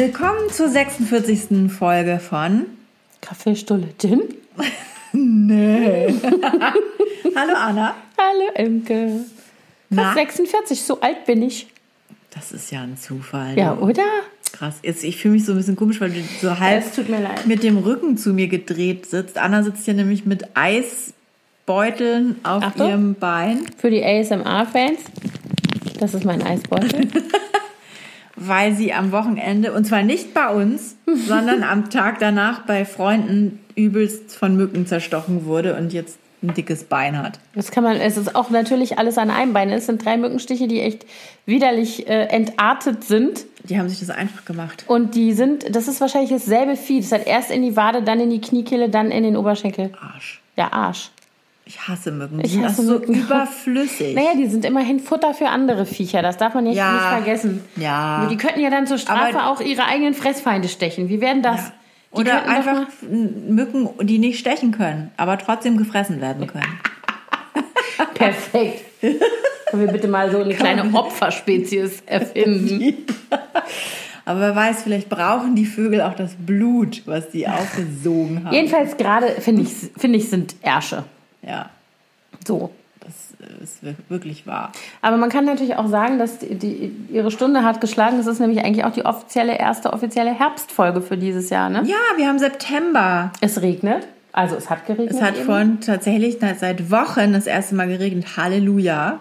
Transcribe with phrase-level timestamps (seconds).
[0.00, 1.70] Willkommen zur 46.
[1.70, 2.64] Folge von
[3.20, 4.22] Kaffeestulle Gin.
[5.12, 6.06] Nee.
[7.36, 7.94] Hallo Anna.
[8.16, 9.26] Hallo Imke.
[9.94, 11.66] Fast 46, so alt bin ich.
[12.30, 13.58] Das ist ja ein Zufall.
[13.58, 13.82] Ja, du.
[13.82, 14.04] oder?
[14.52, 14.76] Krass.
[14.82, 17.20] Jetzt, ich fühle mich so ein bisschen komisch, weil du so halb Es tut mir
[17.20, 17.46] leid.
[17.46, 19.36] mit dem Rücken zu mir gedreht sitzt.
[19.36, 22.88] Anna sitzt hier nämlich mit Eisbeuteln auf Achtung.
[22.88, 25.00] ihrem Bein, Für die ASMR-Fans,
[25.98, 27.06] das ist mein Eisbeutel.
[28.40, 33.60] weil sie am Wochenende, und zwar nicht bei uns, sondern am Tag danach bei Freunden
[33.76, 37.38] übelst von Mücken zerstochen wurde und jetzt ein dickes Bein hat.
[37.54, 39.70] Das kann man, es ist auch natürlich alles an einem Bein.
[39.70, 41.04] Es sind drei Mückenstiche, die echt
[41.44, 43.44] widerlich äh, entartet sind.
[43.64, 44.84] Die haben sich das einfach gemacht.
[44.86, 47.00] Und die sind, das ist wahrscheinlich dasselbe Vieh.
[47.00, 49.92] Das hat erst in die Wade, dann in die Kniekehle, dann in den Oberschenkel.
[50.00, 50.40] Arsch.
[50.56, 51.10] Ja, Arsch.
[51.72, 52.40] Ich hasse Mücken.
[52.40, 53.14] Die Ich hasse so Mücken.
[53.14, 54.16] überflüssig.
[54.16, 56.20] Naja, die sind immerhin Futter für andere Viecher.
[56.20, 56.92] Das darf man nicht, Ja.
[56.94, 57.60] nicht vergessen.
[57.76, 58.26] Ja.
[58.28, 61.08] Die könnten ja dann zur Strafe Aber- auch ihre eigenen Fressfeinde stechen.
[61.08, 61.70] Wie wären das?
[62.12, 66.66] Die Oder einfach Mücken, die nicht stechen können, aber trotzdem gefressen werden können.
[68.14, 68.82] Perfekt.
[69.00, 73.06] Können wir bitte mal so eine kleine Opferspezies erfinden?
[74.24, 78.54] Aber wer weiß, vielleicht brauchen die Vögel auch das Blut, was die aufgesogen haben.
[78.54, 81.04] Jedenfalls gerade, finde ich, finde ich, sind Ärsche.
[81.50, 81.70] Ja,
[82.46, 82.70] So.
[83.00, 84.70] das ist wirklich wahr.
[85.02, 88.18] Aber man kann natürlich auch sagen, dass die, die, ihre Stunde hat geschlagen.
[88.18, 91.68] Das ist nämlich eigentlich auch die offizielle, erste offizielle Herbstfolge für dieses Jahr.
[91.70, 91.82] Ne?
[91.86, 93.32] Ja, wir haben September.
[93.40, 94.06] Es regnet.
[94.32, 95.10] Also es hat geregnet.
[95.16, 95.46] Es hat eben.
[95.46, 98.36] von tatsächlich seit Wochen das erste Mal geregnet.
[98.36, 99.18] Halleluja.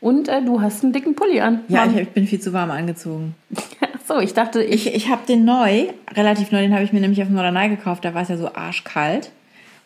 [0.00, 1.60] Und äh, du hast einen dicken Pulli an.
[1.68, 3.34] Ja, ich, ich bin viel zu warm angezogen.
[4.08, 4.86] So, ich dachte, ich.
[4.86, 7.68] Ich, ich habe den neu, relativ neu, den habe ich mir nämlich auf dem Norderney
[7.68, 8.04] gekauft.
[8.04, 9.30] Da war es ja so arschkalt.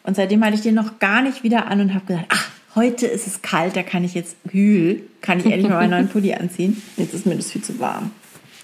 [0.03, 3.07] Und seitdem hatte ich den noch gar nicht wieder an und habe gesagt, ach, heute
[3.07, 6.35] ist es kalt, da kann ich jetzt kühl, kann ich endlich mal meinen neuen Pulli
[6.35, 6.83] anziehen.
[6.97, 8.11] Jetzt ist mir das viel zu warm.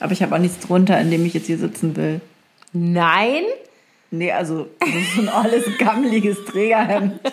[0.00, 2.20] Aber ich habe auch nichts drunter, in dem ich jetzt hier sitzen will.
[2.72, 3.42] Nein?
[4.10, 7.20] Nee, also das ist so ein alles gammeliges Trägerhemd.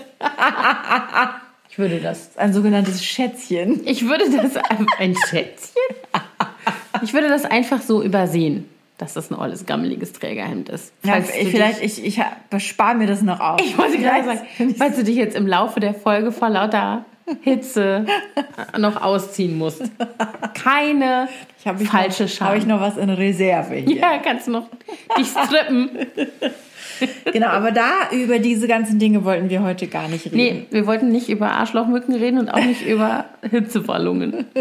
[1.73, 2.37] Ich würde das.
[2.37, 3.81] Ein sogenanntes Schätzchen.
[3.87, 4.57] Ich würde das.
[4.99, 5.81] Ein Schätzchen?
[7.01, 10.93] Ich würde das einfach so übersehen, dass das ein olles, gammeliges Trägerhemd ist.
[11.03, 13.59] Ja, ich, vielleicht, ich, ich bespare mir das noch auf.
[13.61, 17.05] Ich wollte gerade sagen, falls du dich jetzt im Laufe der Folge vor lauter
[17.41, 18.05] Hitze
[18.77, 19.81] noch ausziehen musst.
[20.53, 21.29] Keine
[21.89, 22.49] falsche Scham.
[22.49, 23.95] Habe ich noch was in Reserve hier.
[23.95, 24.67] ja, kannst du noch
[25.17, 25.89] dich strippen.
[27.25, 30.37] Genau, aber da über diese ganzen Dinge wollten wir heute gar nicht reden.
[30.37, 34.45] Nee, wir wollten nicht über Arschlochmücken reden und auch nicht über Hitzewallungen.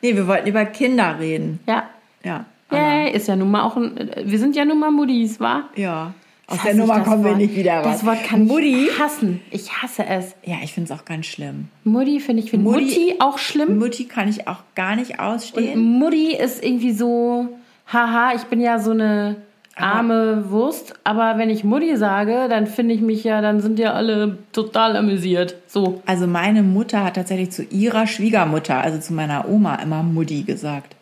[0.00, 1.58] Nee, wir wollten über Kinder reden.
[1.66, 1.90] Ja.
[2.22, 2.44] Ja.
[2.70, 4.10] Yay, ist ja nun mal auch ein.
[4.24, 5.64] Wir sind ja nun mal Muddis, wa?
[5.76, 6.12] Ja.
[6.50, 7.38] Aus der Nummer kommen wir Wort.
[7.40, 7.86] nicht wieder raus.
[8.00, 8.86] Das Wort kann Mutti.
[8.86, 9.40] ich hassen.
[9.50, 10.34] Ich hasse es.
[10.44, 11.68] Ja, ich finde es auch ganz schlimm.
[11.84, 13.78] Mutti finde ich, find Mutti- Mutti auch schlimm.
[13.78, 15.78] Mutti kann ich auch gar nicht Und ausstehen.
[15.98, 17.48] Mutti ist irgendwie so,
[17.92, 19.36] haha, ich bin ja so eine
[19.76, 23.92] arme Wurst, aber wenn ich Mutti sage, dann finde ich mich ja, dann sind ja
[23.92, 25.54] alle total amüsiert.
[25.66, 26.02] So.
[26.06, 30.96] Also meine Mutter hat tatsächlich zu ihrer Schwiegermutter, also zu meiner Oma, immer Mutti gesagt.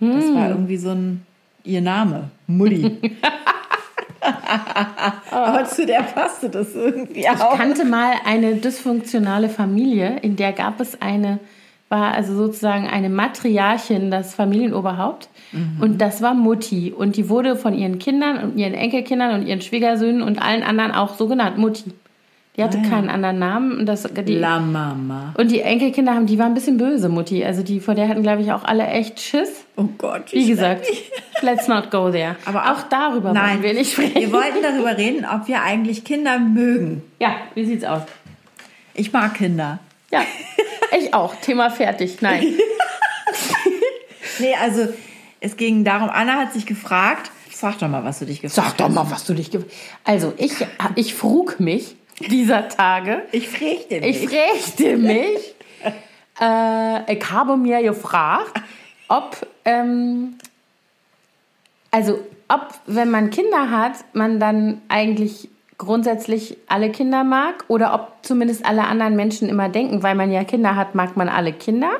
[0.00, 0.34] Das Hm.
[0.34, 1.24] war irgendwie so ein
[1.64, 2.30] ihr Name.
[2.46, 2.98] Mutti.
[5.30, 7.56] Aber zu der passte das irgendwie Ich auch.
[7.56, 11.38] kannte mal eine dysfunktionale Familie, in der gab es eine,
[11.88, 15.28] war also sozusagen eine Matriarchin, das Familienoberhaupt.
[15.52, 15.78] Mhm.
[15.80, 16.92] Und das war Mutti.
[16.96, 20.92] Und die wurde von ihren Kindern und ihren Enkelkindern und ihren Schwiegersöhnen und allen anderen
[20.92, 21.92] auch so genannt, Mutti.
[22.60, 22.88] Die hatte Ah, ja.
[22.90, 23.78] keinen anderen Namen.
[23.78, 25.34] Und, das, die, La Mama.
[25.38, 27.44] und die Enkelkinder haben, die war ein bisschen böse, Mutti.
[27.44, 29.64] Also die, vor der hatten, glaube ich, auch alle echt Schiss.
[29.76, 30.32] Oh Gott.
[30.32, 30.86] Wie gesagt,
[31.42, 32.36] let's not go there.
[32.44, 34.14] Aber auch, darüber Nein, wollen wir nicht sprechen.
[34.14, 37.02] Wir wollten darüber reden, ob wir eigentlich Kinder mögen.
[37.18, 38.02] ja, wie sieht's aus?
[38.94, 39.78] Ich mag Kinder.
[40.12, 40.22] Ja,
[40.98, 41.34] ich auch.
[41.36, 42.18] Thema fertig.
[42.20, 42.44] Nein.
[44.38, 44.88] Nee, also
[45.40, 48.76] es ging darum, Anna hat sich gefragt, sag doch mal, was du dich gefragt Sag
[48.78, 49.50] doch mal, was du dich.
[49.50, 49.64] ge-
[50.04, 50.52] Also, ich,
[50.94, 53.22] ich frug mich dieser Tage.
[53.32, 55.54] Ich fragte Ich fragte mich.
[56.42, 58.62] Äh, ich habe mir gefragt,
[59.08, 59.46] ob.
[59.66, 60.38] Ähm,
[61.90, 62.18] also,
[62.48, 68.64] ob, wenn man Kinder hat, man dann eigentlich grundsätzlich alle Kinder mag oder ob zumindest
[68.64, 71.92] alle anderen Menschen immer denken, weil man ja Kinder hat, mag man alle Kinder.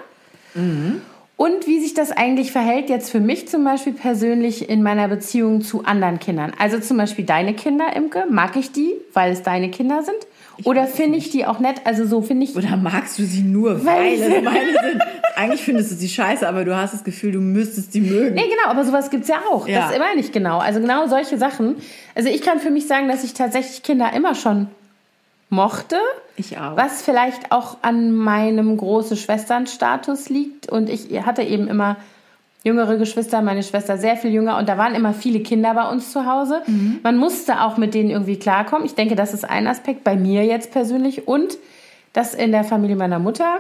[1.41, 5.63] Und wie sich das eigentlich verhält jetzt für mich zum Beispiel persönlich in meiner Beziehung
[5.63, 6.53] zu anderen Kindern.
[6.59, 10.19] Also zum Beispiel deine Kinder, Imke, mag ich die, weil es deine Kinder sind?
[10.67, 11.81] Oder finde ich die auch nett?
[11.85, 12.55] Also so finde ich.
[12.55, 15.03] Oder magst du sie nur, Weil weil sie- es meine sind?
[15.35, 18.35] Eigentlich findest du sie scheiße, aber du hast das Gefühl, du müsstest sie mögen.
[18.35, 19.67] Nee, genau, aber sowas gibt's ja auch.
[19.67, 19.89] Ja.
[19.89, 20.59] Das meine ich genau.
[20.59, 21.77] Also genau solche Sachen.
[22.15, 24.67] Also ich kann für mich sagen, dass ich tatsächlich Kinder immer schon
[25.51, 25.97] mochte.
[26.37, 26.77] Ich auch.
[26.77, 30.71] Was vielleicht auch an meinem große Schwestern-Status liegt.
[30.71, 31.97] Und ich hatte eben immer
[32.63, 36.13] jüngere Geschwister, meine Schwester sehr viel jünger und da waren immer viele Kinder bei uns
[36.13, 36.63] zu Hause.
[37.03, 38.85] Man musste auch mit denen irgendwie klarkommen.
[38.85, 41.57] Ich denke, das ist ein Aspekt bei mir jetzt persönlich und
[42.13, 43.59] dass in der Familie meiner Mutter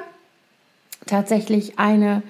[1.07, 2.23] tatsächlich eine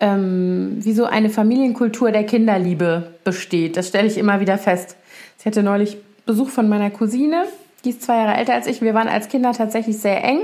[0.00, 3.76] ähm, wie so eine Familienkultur der Kinderliebe besteht.
[3.76, 4.96] Das stelle ich immer wieder fest.
[5.38, 7.44] Ich hatte neulich Besuch von meiner Cousine,
[7.84, 8.82] die ist zwei Jahre älter als ich.
[8.82, 10.40] Wir waren als Kinder tatsächlich sehr eng.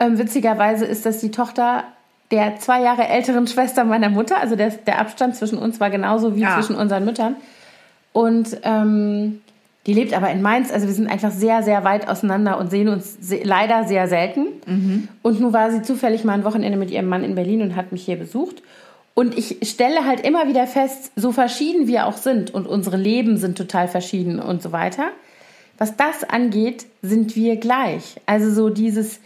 [0.00, 1.84] Ähm, witzigerweise ist das die Tochter
[2.30, 4.38] der zwei Jahre älteren Schwester meiner Mutter.
[4.38, 6.54] Also der, der Abstand zwischen uns war genauso wie Ja.
[6.56, 7.36] zwischen unseren Müttern.
[8.12, 9.40] Und ähm,
[9.86, 10.72] die lebt aber in Mainz.
[10.72, 14.46] Also wir sind einfach sehr, sehr weit auseinander und sehen uns se leider sehr selten.
[15.22, 17.92] Und nun war sie zufällig mal ein Wochenende mit ihrem Mann in Berlin und hat
[17.92, 18.62] mich hier besucht.
[19.14, 23.36] Und ich stelle halt immer wieder fest, so verschieden wir auch sind und unsere Leben
[23.36, 25.08] sind total verschieden und so weiter.
[25.82, 28.20] Was das angeht, sind wir gleich.
[28.24, 29.18] Also so dieses,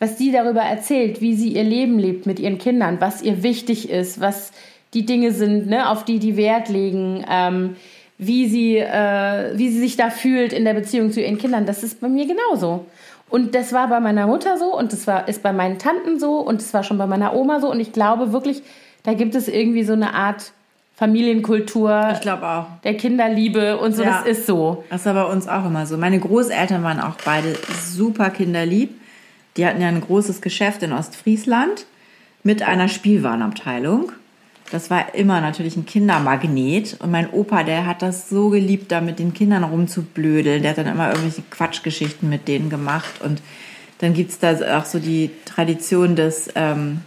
[0.00, 3.88] was sie darüber erzählt, wie sie ihr Leben lebt mit ihren Kindern, was ihr wichtig
[3.88, 4.50] ist, was
[4.92, 7.76] die Dinge sind, ne, auf die die Wert legen, ähm,
[8.18, 11.64] wie sie, äh, wie sie sich da fühlt in der Beziehung zu ihren Kindern.
[11.64, 12.86] Das ist bei mir genauso.
[13.28, 16.40] Und das war bei meiner Mutter so und das war, ist bei meinen Tanten so
[16.40, 17.70] und das war schon bei meiner Oma so.
[17.70, 18.64] Und ich glaube wirklich,
[19.04, 20.50] da gibt es irgendwie so eine Art
[20.96, 22.66] Familienkultur Ich glaube auch.
[22.84, 24.02] der Kinderliebe und so.
[24.02, 24.22] Ja.
[24.22, 24.84] Das ist so.
[24.90, 25.96] Das war bei uns auch immer so.
[25.96, 28.90] Meine Großeltern waren auch beide super kinderlieb.
[29.56, 31.86] Die hatten ja ein großes Geschäft in Ostfriesland
[32.42, 34.12] mit einer Spielwarenabteilung.
[34.70, 36.96] Das war immer natürlich ein Kindermagnet.
[37.00, 40.62] Und mein Opa, der hat das so geliebt, da mit den Kindern rumzublödeln.
[40.62, 43.20] Der hat dann immer irgendwelche Quatschgeschichten mit denen gemacht.
[43.24, 43.42] Und
[43.98, 47.00] dann gibt's da auch so die Tradition des ähm,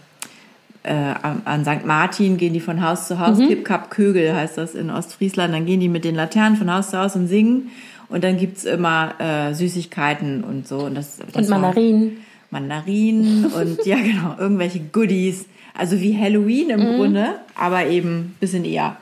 [0.83, 1.85] äh, an an St.
[1.85, 5.65] Martin gehen die von Haus zu Haus, Kip Kap Kögel heißt das in Ostfriesland, dann
[5.65, 7.71] gehen die mit den Laternen von Haus zu Haus und singen
[8.09, 10.79] und dann gibt's immer äh, Süßigkeiten und so.
[10.79, 12.17] Und, das, das Und Mandarinen.
[12.51, 15.45] Mandarinen und ja genau, irgendwelche Goodies.
[15.75, 16.97] Also wie Halloween im Mhm.
[16.97, 17.25] Grunde,
[17.55, 18.97] aber eben ein bisschen eher.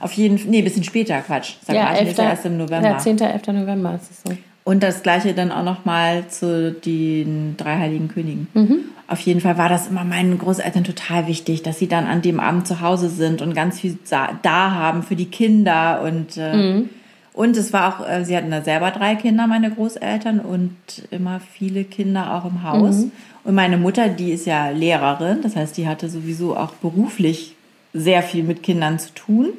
[0.00, 1.54] Auf jeden Fall, nee, bisschen später, Quatsch.
[1.62, 1.68] St.
[1.72, 2.10] Ja, Martin 11.
[2.10, 2.88] ist ja erst im November.
[2.88, 3.18] Ja, 10.
[3.20, 3.46] 11.
[3.48, 4.36] November ist es so.
[4.66, 8.48] Und das gleiche dann auch nochmal zu den drei heiligen Königen.
[8.52, 8.78] Mhm.
[9.06, 12.40] Auf jeden Fall war das immer meinen Großeltern total wichtig, dass sie dann an dem
[12.40, 13.96] Abend zu Hause sind und ganz viel
[14.42, 16.02] da haben für die Kinder.
[16.02, 16.88] Und, äh, Mhm.
[17.32, 20.74] und es war auch, äh, sie hatten da selber drei Kinder, meine Großeltern, und
[21.12, 23.04] immer viele Kinder auch im Haus.
[23.04, 23.12] Mhm.
[23.44, 27.54] Und meine Mutter, die ist ja Lehrerin, das heißt, die hatte sowieso auch beruflich
[27.94, 29.50] sehr viel mit Kindern zu tun.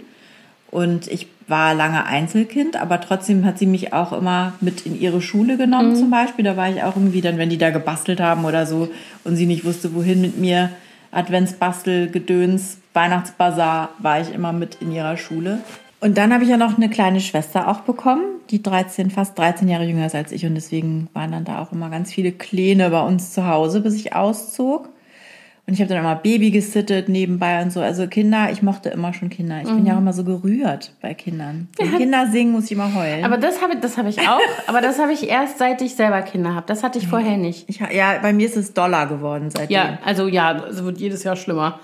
[0.69, 5.21] Und ich war lange Einzelkind, aber trotzdem hat sie mich auch immer mit in ihre
[5.21, 6.44] Schule genommen zum Beispiel.
[6.44, 8.89] Da war ich auch irgendwie dann, wenn die da gebastelt haben oder so
[9.23, 10.71] und sie nicht wusste, wohin mit mir,
[11.11, 15.59] Adventsbastel, Gedöns, Weihnachtsbazar, war ich immer mit in ihrer Schule.
[15.99, 19.67] Und dann habe ich ja noch eine kleine Schwester auch bekommen, die 13, fast 13
[19.67, 22.89] Jahre jünger ist als ich und deswegen waren dann da auch immer ganz viele Kleine
[22.91, 24.89] bei uns zu Hause, bis ich auszog.
[25.68, 27.81] Und ich habe dann immer Baby gesittet nebenbei und so.
[27.81, 29.60] Also Kinder, ich mochte immer schon Kinder.
[29.62, 31.68] Ich bin ja auch immer so gerührt bei Kindern.
[31.78, 33.25] Wenn Kinder singen, muss ich immer heulen.
[33.25, 34.40] Aber das habe das habe ich auch.
[34.68, 36.66] aber das habe ich erst seit ich selber Kinder habe.
[36.68, 37.68] Das hatte ich vorher nicht.
[37.68, 39.75] ich, ja, bei mir ist es Dollar geworden seitdem.
[39.75, 41.81] Ja, also ja, es wird jedes Jahr schlimmer.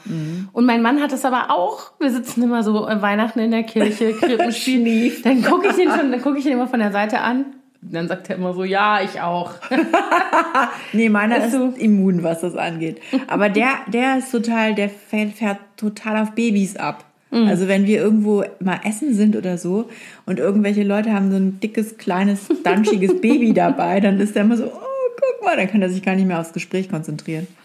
[0.54, 1.92] Und mein Mann hat es aber auch.
[2.00, 5.12] Wir sitzen immer so Weihnachten in der Kirche, Krippenspiel.
[5.26, 7.48] dann gucke ich ihn schon, dann gucke ich ihn immer von der Seite an.
[7.92, 9.54] Dann sagt er immer so, ja, ich auch.
[10.94, 11.74] Nee, meiner Ist ist so.
[11.78, 13.02] immun, was das angeht.
[13.28, 17.04] Aber der, der ist total, der fährt, fährt total auf Babys ab.
[17.32, 17.48] Mhm.
[17.48, 19.90] Also wenn wir irgendwo mal essen sind oder so
[20.26, 24.56] und irgendwelche Leute haben so ein dickes, kleines, danschiges Baby dabei, dann ist der immer
[24.58, 27.48] so, oh, guck mal, dann kann er sich gar nicht mehr aufs Gespräch konzentrieren.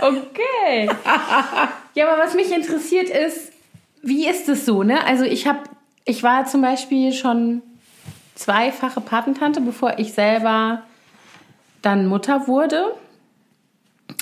[0.00, 0.90] Okay.
[1.94, 3.52] ja, aber was mich interessiert ist,
[4.02, 5.06] wie ist es so, ne?
[5.06, 5.60] Also ich habe,
[6.04, 7.62] ich war zum Beispiel schon
[8.34, 10.82] zweifache Patentante, bevor ich selber
[11.82, 12.94] dann Mutter wurde.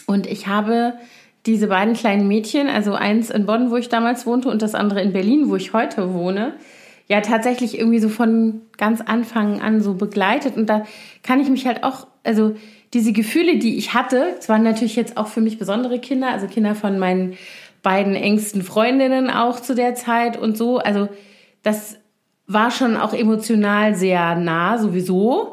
[0.06, 0.94] Und ich habe
[1.46, 5.02] diese beiden kleinen Mädchen, also eins in Bonn, wo ich damals wohnte, und das andere
[5.02, 6.54] in Berlin, wo ich heute wohne,
[7.08, 10.56] ja tatsächlich irgendwie so von ganz Anfang an so begleitet.
[10.56, 10.84] Und da
[11.22, 12.54] kann ich mich halt auch, also
[12.94, 16.46] diese Gefühle, die ich hatte, es waren natürlich jetzt auch für mich besondere Kinder, also
[16.46, 17.36] Kinder von meinen
[17.82, 20.78] beiden engsten Freundinnen auch zu der Zeit und so.
[20.78, 21.08] Also
[21.62, 21.98] das
[22.46, 25.52] war schon auch emotional sehr nah sowieso.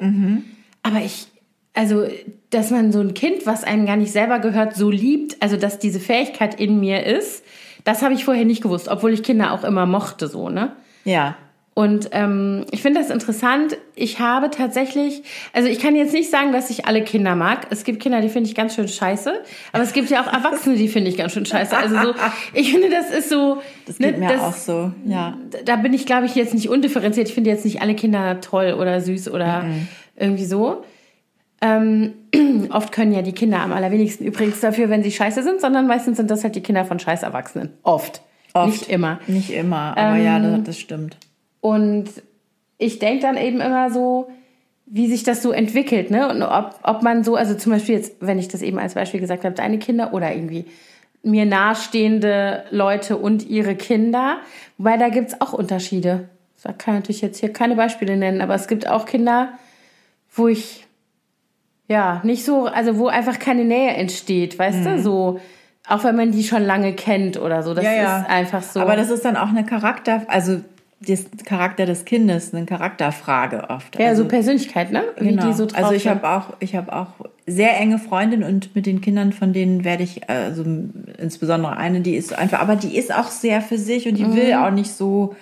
[0.84, 1.27] Aber ich,
[1.74, 2.05] also,
[2.50, 5.79] dass man so ein Kind, was einem gar nicht selber gehört, so liebt, also dass
[5.79, 7.43] diese Fähigkeit in mir ist,
[7.84, 10.74] das habe ich vorher nicht gewusst, obwohl ich Kinder auch immer mochte, so, ne?
[11.05, 11.38] Ja.
[11.80, 13.78] Und ähm, ich finde das interessant.
[13.96, 17.68] Ich habe tatsächlich, also ich kann jetzt nicht sagen, dass ich alle Kinder mag.
[17.70, 19.32] Es gibt Kinder, die finde ich ganz schön scheiße,
[19.72, 21.78] aber es gibt ja auch Erwachsene, die finde ich ganz schön scheiße.
[21.78, 22.14] Also so,
[22.54, 23.62] ich finde, das ist so.
[23.86, 25.38] Das geht ne, mir das- auch so, ja.
[25.64, 27.30] da bin ich, glaube ich, jetzt nicht undifferenziert.
[27.30, 29.64] Ich finde jetzt nicht alle Kinder toll oder süß oder
[30.18, 30.84] irgendwie so.
[31.62, 32.12] Ähm,
[32.74, 36.18] oft können ja die Kinder am allerwenigsten übrigens dafür, wenn sie scheiße sind, sondern meistens
[36.18, 37.70] sind das halt die Kinder von scheiß Erwachsenen.
[37.84, 38.22] Oft.
[38.54, 38.68] Oft.
[38.68, 39.20] Nicht immer.
[39.28, 41.16] Nicht immer, aber Ähm, ja, das, das stimmt.
[41.62, 42.10] Und
[42.78, 44.30] ich denke dann eben immer so,
[44.86, 46.30] wie sich das so entwickelt, ne?
[46.30, 49.20] Und ob, ob man so, also zum Beispiel jetzt, wenn ich das eben als Beispiel
[49.20, 50.66] gesagt habe, deine Kinder oder irgendwie
[51.22, 54.38] mir nahestehende Leute und ihre Kinder,
[54.78, 56.30] wobei da gibt's auch Unterschiede.
[56.58, 59.50] Ich kann natürlich jetzt hier keine Beispiele nennen, aber es gibt auch Kinder,
[60.34, 60.86] wo ich
[61.88, 64.84] ja nicht so, also wo einfach keine Nähe entsteht, weißt Mhm.
[64.86, 65.39] du, so
[65.88, 68.20] auch wenn man die schon lange kennt oder so, das Ja, ja.
[68.22, 68.80] ist einfach so.
[68.80, 70.62] Aber das ist dann auch eine Charakter, also
[71.01, 73.98] das Charakter des Kindes, eine Charakterfrage oft.
[73.98, 75.03] ja, also, so Persönlichkeit, ne?
[75.18, 75.48] Wie Genau.
[75.48, 77.08] die so drauf also ich habe auch, ich habe auch
[77.48, 80.65] sehr enge Freundinnen und mit den Kindern von denen werde ich, also
[81.18, 84.36] insbesondere eine, die ist einfach, aber die ist auch sehr für sich und die Mhm.
[84.36, 85.36] will auch nicht so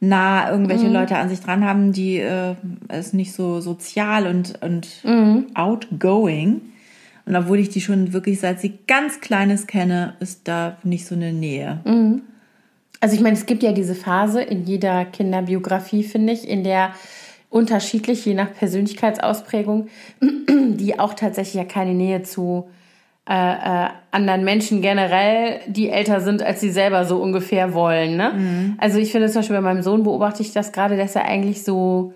[0.00, 2.54] nah irgendwelche Leute an sich dran haben, die äh,
[2.96, 5.46] ist nicht so sozial und, und Mhm.
[5.54, 6.60] outgoing.
[7.24, 11.14] Und obwohl ich die schon wirklich seit sie ganz kleines kenne, ist da nicht so
[11.14, 11.80] eine Nähe.
[11.84, 12.22] Mhm.
[13.02, 16.92] Also ich meine, es gibt ja diese Phase in jeder Kinderbiografie, finde ich, in der
[17.50, 19.88] unterschiedlich, je nach Persönlichkeitsausprägung,
[20.48, 22.68] die auch tatsächlich ja keine Nähe zu
[23.28, 28.16] äh, äh, anderen Menschen generell, die älter sind, als sie selber so ungefähr wollen.
[28.16, 28.76] Ne?
[28.78, 31.64] Also ich finde zum Beispiel bei meinem Sohn beobachte ich das gerade, dass er eigentlich
[31.64, 32.14] so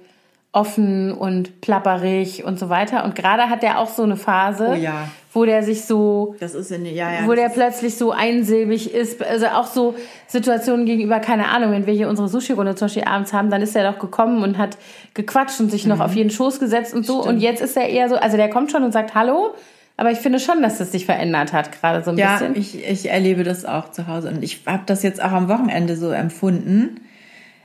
[0.52, 3.04] offen und plapperig und so weiter.
[3.04, 5.08] Und gerade hat er auch so eine Phase, Oh ja.
[5.36, 7.26] Wo der sich so Das ist in ja, ja.
[7.26, 9.22] wo der plötzlich so einsilbig ist.
[9.22, 9.94] Also auch so
[10.26, 13.76] Situationen gegenüber, keine Ahnung, wenn wir hier unsere Sushi-Runde zum Beispiel abends haben, dann ist
[13.76, 14.78] er doch gekommen und hat
[15.14, 17.22] gequatscht und sich noch auf jeden Schoß gesetzt und so.
[17.22, 19.54] Und jetzt ist er eher so, also der kommt schon und sagt Hallo,
[19.98, 22.56] aber ich finde schon, dass das sich verändert hat, gerade so ein Ja, bisschen.
[22.56, 25.96] ich, ich erlebe das auch zu Hause und ich habe das jetzt auch am Wochenende
[25.96, 27.00] so empfunden.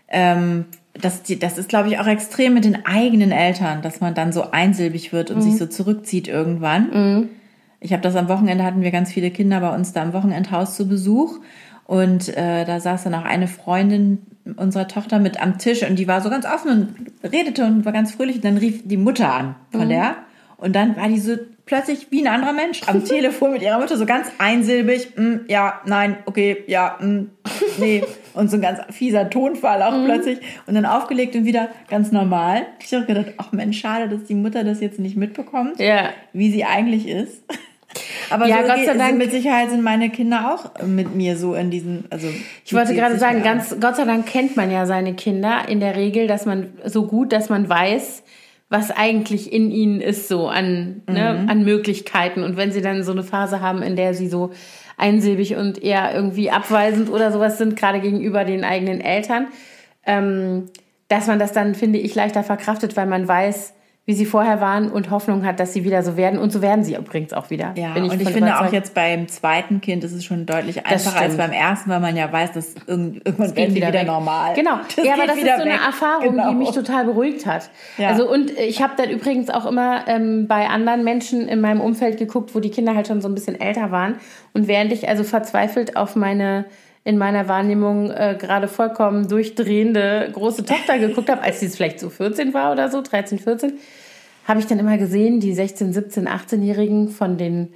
[0.09, 4.33] Ähm, das, das ist, glaube ich, auch extrem mit den eigenen Eltern, dass man dann
[4.33, 5.41] so einsilbig wird und Mhm.
[5.41, 7.29] sich so zurückzieht irgendwann.
[7.83, 10.75] Ich habe das am Wochenende, hatten wir ganz viele Kinder bei uns da im Wochenendhaus
[10.75, 11.39] zu Besuch
[11.85, 14.19] und äh, da saß dann auch eine Freundin
[14.55, 16.69] unserer Tochter mit am Tisch und die war so ganz offen
[17.23, 19.77] und redete und war ganz fröhlich und dann rief die Mutter an Mhm.
[19.79, 20.15] von der
[20.57, 21.35] und dann war die so
[21.65, 25.81] plötzlich wie ein anderer Mensch am Telefon mit ihrer Mutter so ganz einsilbig, mm, ja,
[25.85, 27.29] nein, okay, ja, mm,
[27.79, 28.03] nee
[28.35, 29.83] und so ein ganz fieser Tonfall Mhm.
[29.83, 32.61] auch plötzlich und dann aufgelegt und wieder ganz normal.
[32.83, 36.09] Ich habe gedacht, ach Mensch, schade, dass die Mutter das jetzt nicht mitbekommt, Ja.
[36.33, 37.41] wie sie eigentlich ist.
[38.29, 39.17] Aber Ja, so Gott sei Dank.
[39.17, 42.27] mit Sicherheit sind meine Kinder auch mit mir so in diesen, also
[42.65, 45.95] Ich wollte gerade sagen, ganz Gott sei Dank kennt man ja seine Kinder in der
[45.95, 48.23] Regel, dass man so gut, dass man weiß,
[48.69, 52.41] was eigentlich in ihnen ist, so an, ne, an Möglichkeiten.
[52.43, 54.51] Und wenn sie dann so eine Phase haben, in der sie so
[54.95, 59.47] einsilbig und eher irgendwie abweisend oder sowas sind, gerade gegenüber den eigenen Eltern,
[60.05, 60.69] ähm,
[61.09, 63.73] dass man das dann, finde ich, leichter verkraftet, weil man weiß,
[64.07, 66.39] wie sie vorher waren und Hoffnung hat, dass sie wieder so werden.
[66.39, 67.73] Und so werden sie übrigens auch wieder.
[67.77, 68.73] Ja, bin und ich finde auch überzeugt.
[68.73, 72.29] jetzt beim zweiten Kind ist es schon deutlich einfacher als beim ersten, weil man ja
[72.31, 74.07] weiß, dass irgend- irgendwann geht werden wieder weg.
[74.07, 74.55] normal.
[74.55, 74.77] Genau.
[74.95, 75.79] Das ja, aber das ist wieder so eine weg.
[75.85, 76.49] Erfahrung, Genau.
[76.49, 77.69] die mich total beruhigt hat.
[77.99, 78.07] Ja.
[78.09, 82.17] Also und ich habe dann übrigens auch immer ähm, bei anderen Menschen in meinem Umfeld
[82.17, 84.15] geguckt, wo die Kinder halt schon so ein bisschen älter waren.
[84.53, 86.65] Und während ich also verzweifelt auf meine
[87.03, 91.99] in meiner Wahrnehmung äh, gerade vollkommen durchdrehende große Tochter geguckt habe, als sie es vielleicht
[91.99, 93.73] so 14 war oder so, 13, 14,
[94.47, 97.69] habe ich dann immer gesehen, die 16, 17, 18-Jährigen von den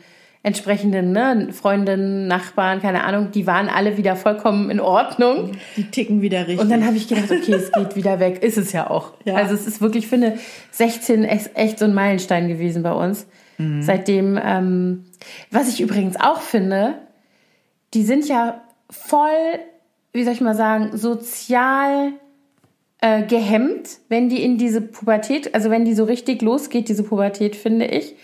[0.44, 5.54] entsprechenden ne, Freundinnen, Nachbarn, keine Ahnung, die waren alle wieder vollkommen in Ordnung.
[5.76, 6.60] Die ticken wieder richtig.
[6.60, 8.44] Und dann habe ich gedacht, okay, es geht wieder weg.
[8.44, 9.14] Ist es ja auch.
[9.26, 9.34] Ja.
[9.34, 10.38] Also es ist wirklich, ich finde,
[10.70, 13.26] 16 ist echt so ein Meilenstein gewesen bei uns.
[13.80, 15.06] Seitdem, ähm,
[15.50, 16.96] was ich übrigens auch finde,
[17.94, 19.60] die sind ja voll,
[20.14, 22.14] wie soll ich mal sagen, sozial
[23.02, 27.56] äh, gehemmt, wenn die in diese Pubertät, also wenn die so richtig losgeht, diese Pubertät,
[27.56, 28.16] finde ich.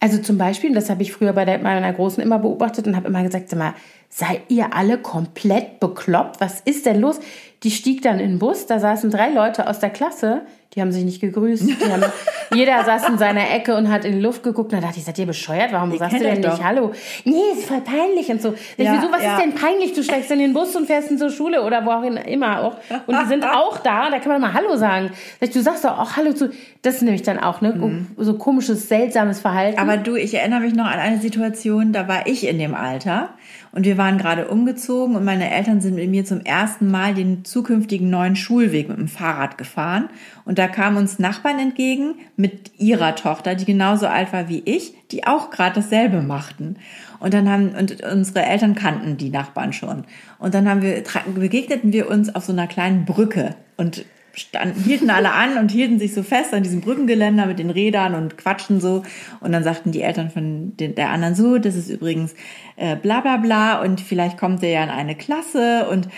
[0.00, 3.22] Also zum Beispiel, das habe ich früher bei meiner Großen immer beobachtet und habe immer
[3.22, 3.74] gesagt, sag mal,
[4.08, 6.40] seid ihr alle komplett bekloppt?
[6.40, 7.18] Was ist denn los?
[7.64, 10.42] Die stieg dann in den Bus, da saßen drei Leute aus der Klasse,
[10.74, 11.64] die haben sich nicht gegrüßt.
[11.90, 12.04] Haben,
[12.54, 14.72] jeder saß in seiner Ecke und hat in die Luft geguckt.
[14.72, 15.72] Da dachte ich, seid ihr bescheuert?
[15.72, 16.62] Warum sagst du denn nicht doch.
[16.62, 16.92] Hallo?
[17.24, 18.50] Nee, ist voll peinlich und so.
[18.50, 19.36] Sag ich, Ja, wieso, was ja.
[19.36, 19.94] ist denn peinlich?
[19.94, 22.76] Du steigst in den Bus und fährst in zur Schule oder wo auch immer auch.
[23.06, 25.10] Und die sind auch da, da kann man mal Hallo sagen.
[25.40, 26.50] Sag ich, du sagst doch auch Hallo zu.
[26.82, 28.06] Das ist nämlich dann auch, ne?
[28.18, 29.78] So komisches, seltsames Verhalten.
[29.78, 33.30] Aber du, ich erinnere mich noch an eine Situation, da war ich in dem Alter
[33.72, 37.44] und wir waren gerade umgezogen und meine Eltern sind mit mir zum ersten Mal den
[37.44, 40.08] zukünftigen neuen Schulweg mit dem Fahrrad gefahren
[40.48, 44.94] und da kamen uns Nachbarn entgegen mit ihrer Tochter, die genauso alt war wie ich,
[45.10, 46.76] die auch gerade dasselbe machten.
[47.20, 50.04] Und dann haben, und unsere Eltern kannten die Nachbarn schon.
[50.38, 51.02] Und dann haben wir,
[51.34, 55.98] begegneten wir uns auf so einer kleinen Brücke und standen, hielten alle an und hielten
[55.98, 59.02] sich so fest an diesem Brückengeländer mit den Rädern und quatschten so.
[59.40, 62.34] Und dann sagten die Eltern von den, der anderen so, das ist übrigens
[62.76, 66.08] äh, bla bla bla und vielleicht kommt er ja in eine Klasse und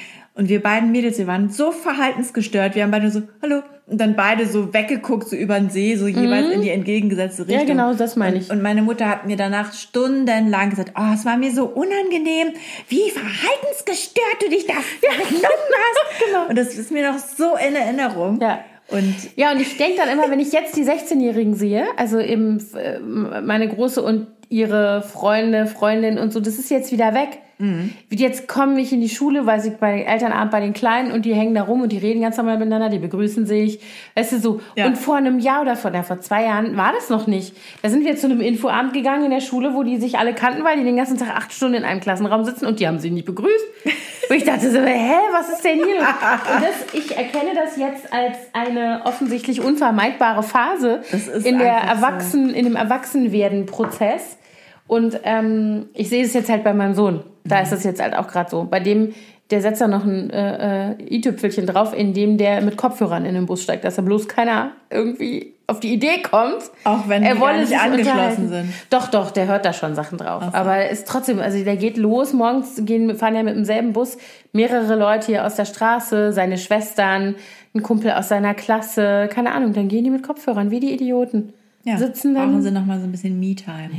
[0.41, 2.75] und wir beiden Mädels, wir waren so verhaltensgestört.
[2.75, 3.63] Wir haben beide so, hallo.
[3.87, 6.53] Und dann beide so weggeguckt, so über den See, so jeweils mhm.
[6.53, 7.59] in die entgegengesetzte Richtung.
[7.59, 8.49] Ja, genau, das meine ich.
[8.49, 12.55] Und, und meine Mutter hat mir danach stundenlang gesagt, oh, es war mir so unangenehm,
[12.89, 15.11] wie verhaltensgestört du dich da ja.
[15.29, 16.25] genommen hast.
[16.27, 16.49] genau.
[16.49, 18.41] Und das ist mir noch so in Erinnerung.
[18.41, 18.61] Ja.
[18.89, 22.67] Und ja, und ich denke dann immer, wenn ich jetzt die 16-Jährigen sehe, also eben
[22.77, 27.41] äh, meine Große und ihre Freunde, Freundin und so, das ist jetzt wieder weg.
[27.61, 27.93] Mhm.
[28.09, 31.35] Jetzt komme ich in die Schule, weil sie bei Elternabend bei den Kleinen und die
[31.35, 33.81] hängen da rum und die reden ganz normal miteinander, die begrüßen sich.
[34.15, 34.61] Weißt du so.
[34.77, 34.87] Ja.
[34.87, 37.55] Und vor einem Jahr oder vor, ja, vor zwei Jahren war das noch nicht.
[37.83, 40.65] Da sind wir zu einem Infoabend gegangen in der Schule, wo die sich alle kannten,
[40.65, 43.11] weil die den ganzen Tag acht Stunden in einem Klassenraum sitzen und die haben sie
[43.11, 43.67] nicht begrüßt.
[44.31, 46.07] und ich dachte so, hä, was ist denn hier los?
[46.55, 51.03] Und das, ich erkenne das jetzt als eine offensichtlich unvermeidbare Phase
[51.45, 52.55] in der Erwachsen, so.
[52.55, 54.39] in dem Erwachsenwerden-Prozess.
[54.87, 57.23] Und ähm, ich sehe es jetzt halt bei meinem Sohn.
[57.45, 57.63] Da mhm.
[57.63, 58.65] ist es jetzt halt auch gerade so.
[58.65, 59.15] Bei dem,
[59.51, 63.35] der setzt da noch ein äh, äh, i-Tüpfelchen drauf, in dem der mit Kopfhörern in
[63.35, 66.63] den Bus steigt, dass da bloß keiner irgendwie auf die Idee kommt.
[66.85, 68.73] Auch wenn er die nicht angeschlossen sind.
[68.91, 70.43] Doch, doch, der hört da schon Sachen drauf.
[70.45, 70.53] So.
[70.53, 74.19] Aber ist trotzdem, also der geht los, morgens gehen, fahren ja mit demselben Bus
[74.53, 77.37] mehrere Leute hier aus der Straße, seine Schwestern,
[77.75, 81.53] ein Kumpel aus seiner Klasse, keine Ahnung, dann gehen die mit Kopfhörern, wie die Idioten.
[81.85, 82.49] Ja, sitzen dann.
[82.49, 83.91] Brauchen sie nochmal so ein bisschen Me-Time.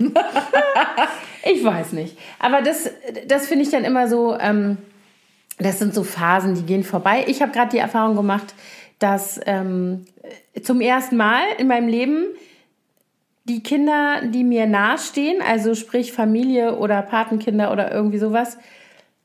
[1.44, 2.16] ich weiß nicht.
[2.38, 2.90] Aber das,
[3.26, 4.78] das finde ich dann immer so, ähm,
[5.58, 7.24] das sind so Phasen, die gehen vorbei.
[7.26, 8.54] Ich habe gerade die Erfahrung gemacht,
[8.98, 10.06] dass ähm,
[10.62, 12.24] zum ersten Mal in meinem Leben
[13.44, 18.58] die Kinder, die mir nahestehen, also sprich Familie oder Patenkinder oder irgendwie sowas,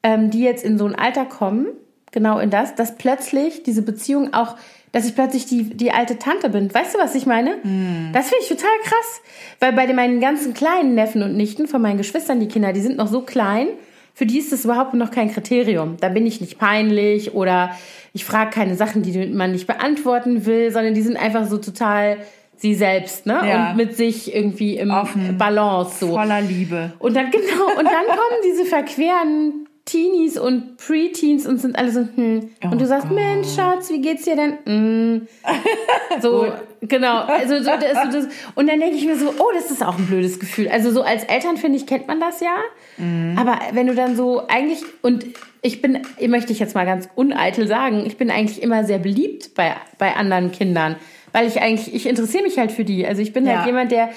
[0.03, 1.67] ähm, die jetzt in so ein Alter kommen,
[2.12, 4.55] genau in das, dass plötzlich diese Beziehung auch
[4.96, 6.74] dass ich plötzlich die, die alte Tante bin.
[6.74, 7.58] Weißt du, was ich meine?
[7.63, 8.13] Mm.
[8.13, 9.22] Das finde ich total krass.
[9.60, 12.96] Weil bei meinen ganzen kleinen Neffen und Nichten von meinen Geschwistern, die Kinder, die sind
[12.96, 13.67] noch so klein,
[14.13, 15.98] für die ist das überhaupt noch kein Kriterium.
[16.00, 17.72] Da bin ich nicht peinlich oder
[18.13, 22.19] ich frage keine Sachen, die man nicht beantworten will, sondern die sind einfach so total
[22.56, 23.41] sie selbst, ne?
[23.46, 23.72] Ja.
[23.72, 26.13] Und mit sich irgendwie im Offen, Balance so.
[26.13, 26.93] Voller Liebe.
[27.00, 32.00] Und dann genau, und dann kommen diese verqueren Teenies und Preteens und sind alle so,
[32.00, 32.50] hm.
[32.63, 33.15] Oh und du sagst, Gott.
[33.15, 35.19] Mensch, Schatz, wie geht's dir denn?
[35.19, 35.28] Mm.
[36.21, 36.48] So,
[36.82, 37.24] genau.
[37.26, 40.08] Also, so, das, das, und dann denke ich mir so, oh, das ist auch ein
[40.08, 40.69] blödes Gefühl.
[40.69, 42.56] Also, so als Eltern, finde ich, kennt man das ja.
[42.98, 43.38] Mhm.
[43.38, 45.26] Aber wenn du dann so eigentlich, und
[45.62, 49.54] ich bin, möchte ich jetzt mal ganz uneitel sagen, ich bin eigentlich immer sehr beliebt
[49.56, 50.95] bei, bei anderen Kindern.
[51.32, 53.06] Weil ich eigentlich, ich interessiere mich halt für die.
[53.06, 53.60] Also, ich bin halt ja.
[53.60, 54.10] halt jemand, der,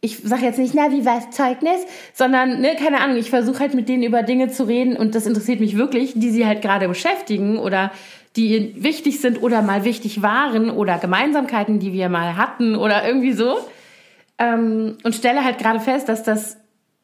[0.00, 1.80] ich sage jetzt nicht, na, wie war das Zeugnis,
[2.14, 5.26] sondern, ne, keine Ahnung, ich versuche halt mit denen über Dinge zu reden und das
[5.26, 7.90] interessiert mich wirklich, die sie halt gerade beschäftigen oder
[8.36, 13.32] die wichtig sind oder mal wichtig waren oder Gemeinsamkeiten, die wir mal hatten oder irgendwie
[13.32, 13.56] so.
[14.38, 16.58] Ähm, und stelle halt gerade fest, dass das,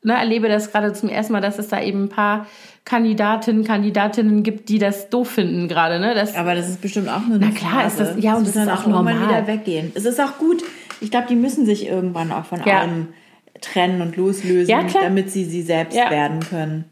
[0.05, 2.47] ne, erlebe das gerade zum ersten Mal, dass es da eben ein paar
[2.85, 6.15] Kandidatinnen, Kandidatinnen gibt, die das doof finden gerade, ne?
[6.15, 8.03] Das, Aber das ist bestimmt auch nur eine Na klar, Phase.
[8.05, 9.17] ist das, ja, und das, das ist auch normal.
[9.21, 9.91] wieder weggehen.
[9.95, 10.63] Es ist auch gut,
[11.01, 12.81] ich glaube, die müssen sich irgendwann auch von ja.
[12.81, 13.09] allem
[13.61, 16.11] trennen und loslösen, ja, damit sie sie selbst ja.
[16.11, 16.85] werden können.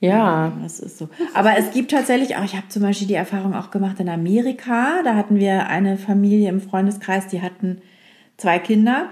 [0.00, 0.52] Ja.
[0.62, 1.08] Das ist so.
[1.34, 5.02] Aber es gibt tatsächlich auch, ich habe zum Beispiel die Erfahrung auch gemacht in Amerika.
[5.04, 7.80] Da hatten wir eine Familie im Freundeskreis, die hatten
[8.36, 9.08] zwei Kinder.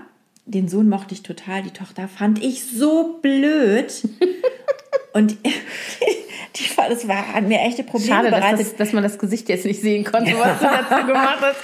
[0.46, 4.06] Den Sohn mochte ich total, die Tochter fand ich so blöd.
[5.14, 5.36] und
[6.56, 8.60] die, das war, hat mir echte Probleme Schade, bereitet.
[8.60, 11.56] Dass, das, dass man das Gesicht jetzt nicht sehen konnte, was du dazu gemacht hast.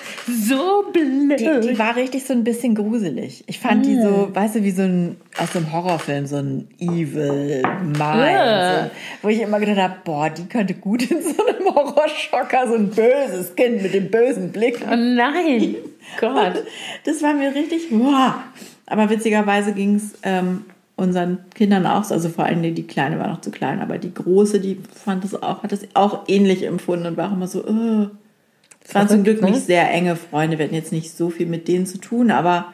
[0.49, 1.39] So blöd.
[1.39, 3.45] Die, die, war richtig so ein bisschen gruselig.
[3.47, 3.89] Ich fand mm.
[3.89, 8.01] die so, weißt du, wie so ein, aus einem Horrorfilm, so ein Evil Mind.
[8.01, 8.91] So,
[9.23, 12.91] wo ich immer gedacht habe, boah, die könnte gut in so einem Horrorschocker, so ein
[12.91, 14.81] böses Kind mit dem bösen Blick.
[14.85, 15.77] Oh nein,
[16.21, 16.65] Gott.
[17.05, 18.43] Das war mir richtig, boah.
[18.87, 20.65] Aber witzigerweise ging es ähm,
[21.01, 24.13] unseren Kindern auch, also vor allem die, die Kleine war noch zu klein, aber die
[24.13, 27.65] Große, die fand das auch, hat das auch ähnlich empfunden und war auch immer so,
[27.67, 28.09] oh.
[28.85, 29.51] Es waren zum Glück ne?
[29.51, 32.73] nicht sehr enge Freunde, wir hatten jetzt nicht so viel mit denen zu tun, aber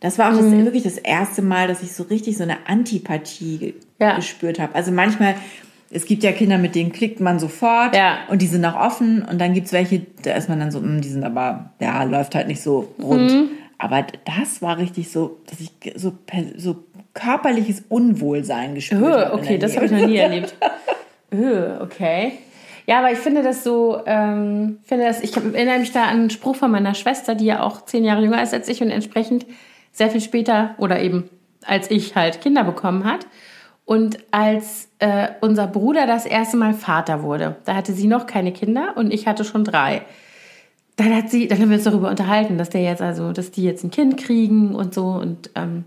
[0.00, 0.52] das war auch mhm.
[0.52, 4.16] das, wirklich das erste Mal, dass ich so richtig so eine Antipathie ja.
[4.16, 4.74] gespürt habe.
[4.74, 5.34] Also manchmal,
[5.90, 8.18] es gibt ja Kinder, mit denen klickt man sofort ja.
[8.28, 10.80] und die sind auch offen und dann gibt es welche, da ist man dann so,
[10.80, 13.30] hm, die sind aber, ja, läuft halt nicht so rund.
[13.30, 13.48] Mhm.
[13.78, 16.14] Aber das war richtig so, dass ich so,
[16.56, 16.84] so
[17.16, 19.34] körperliches Unwohlsein gespürt öh, habe.
[19.34, 20.54] Okay, das habe ich noch nie erlebt.
[21.32, 22.32] öh, okay.
[22.86, 26.30] Ja, aber ich finde das so, ähm, finde das, ich erinnere mich da an einen
[26.30, 29.44] Spruch von meiner Schwester, die ja auch zehn Jahre jünger ist als ich und entsprechend
[29.90, 31.28] sehr viel später oder eben
[31.64, 33.26] als ich halt Kinder bekommen hat.
[33.84, 38.52] Und als äh, unser Bruder das erste Mal Vater wurde, da hatte sie noch keine
[38.52, 40.02] Kinder und ich hatte schon drei.
[40.96, 43.64] dann hat sie, dann haben wir uns darüber unterhalten, dass der jetzt also, dass die
[43.64, 45.84] jetzt ein Kind kriegen und so und ähm,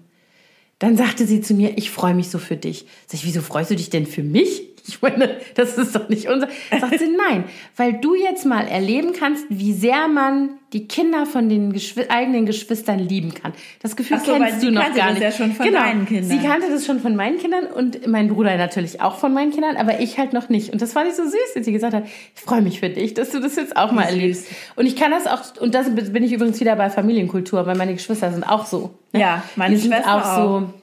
[0.80, 2.86] dann sagte sie zu mir, ich freue mich so für dich.
[3.08, 4.64] Sag ich, wieso freust du dich denn für mich?
[4.90, 6.48] Ich meine, das ist doch nicht unser.
[6.80, 7.44] Sagt sie, nein,
[7.78, 12.46] weil du jetzt mal erleben kannst, wie sehr man die Kinder von den Geschw eigenen
[12.46, 13.54] Geschwistern lieben kann.
[13.82, 15.24] Das Gefühl so, kennst sie du noch gar das nicht.
[15.24, 15.82] ja schon von genau.
[16.22, 19.78] Sie kannte das schon von meinen Kindern und mein Bruder natürlich auch von meinen Kindern,
[19.78, 20.72] aber ich halt noch nicht.
[20.72, 23.14] Und das fand ich so süß, dass sie gesagt hat, ich freue mich für dich,
[23.14, 24.12] dass du das jetzt auch mal süß.
[24.12, 24.48] erlebst.
[24.76, 27.94] Und ich kann das auch, und das bin ich übrigens wieder bei Familienkultur, weil meine
[27.94, 28.92] Geschwister sind auch so.
[29.14, 29.22] ne?
[29.22, 30.74] Ja, meine Die sind Schwester auch so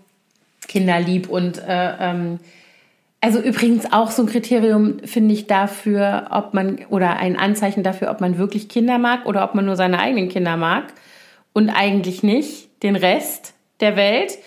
[0.67, 2.39] kinderlieb und äh, ähm,
[3.21, 8.11] also übrigens auch so ein Kriterium finde ich dafür, ob man oder ein Anzeichen dafür,
[8.11, 10.93] ob man wirklich Kinder mag oder ob man nur seine eigenen Kinder mag
[11.53, 14.39] und eigentlich nicht den Rest der Welt,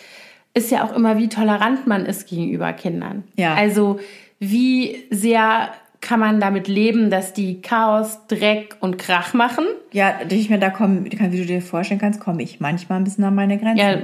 [0.53, 3.23] ist ja auch immer, wie tolerant man ist gegenüber Kindern.
[3.35, 3.55] Ja.
[3.55, 3.99] Also
[4.39, 5.69] wie sehr
[6.01, 9.65] kann man damit leben, dass die Chaos, Dreck und Krach machen?
[9.91, 13.23] Ja, ich mir da kommen, wie du dir vorstellen kannst, komme ich manchmal ein bisschen
[13.25, 13.77] an meine Grenzen.
[13.77, 13.97] Ja,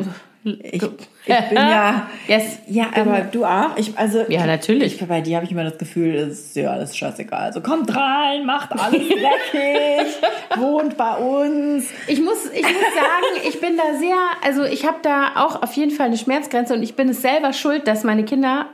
[0.46, 2.08] ich, ich bin ja.
[2.28, 2.60] Yes.
[2.68, 3.76] Ja, aber du auch.
[3.78, 5.02] Ich, also, Ja, natürlich.
[5.02, 7.42] Ich, bei dir habe ich immer das Gefühl, es ist ja alles scheißegal.
[7.42, 10.14] Also kommt rein, macht alles dreckig,
[10.58, 11.90] wohnt bei uns.
[12.08, 15.74] Ich muss, ich muss sagen, ich bin da sehr, also ich habe da auch auf
[15.74, 18.68] jeden Fall eine Schmerzgrenze und ich bin es selber schuld, dass meine Kinder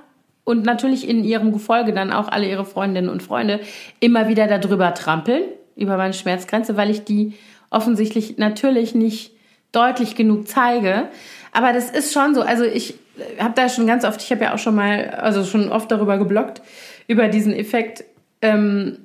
[0.43, 3.62] und natürlich in ihrem Gefolge dann auch alle ihre Freundinnen und Freunde
[4.01, 5.43] immer wieder darüber trampeln,
[5.77, 7.34] über meine Schmerzgrenze, weil ich die
[7.69, 9.31] offensichtlich natürlich nicht
[9.71, 11.07] deutlich genug zeige.
[11.51, 12.95] Aber das ist schon so, also ich
[13.39, 16.17] habe da schon ganz oft, ich habe ja auch schon mal, also schon oft darüber
[16.17, 16.61] geblockt,
[17.07, 18.03] über diesen Effekt,
[18.41, 18.99] ähm,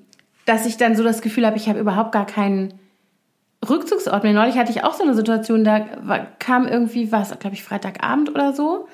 [0.44, 2.74] dass ich dann so das Gefühl habe, ich habe überhaupt gar keinen
[3.68, 4.32] Rückzugsort mehr.
[4.32, 8.30] Neulich hatte ich auch so eine Situation, da war, kam irgendwie was, glaube ich, Freitagabend
[8.30, 8.87] oder so.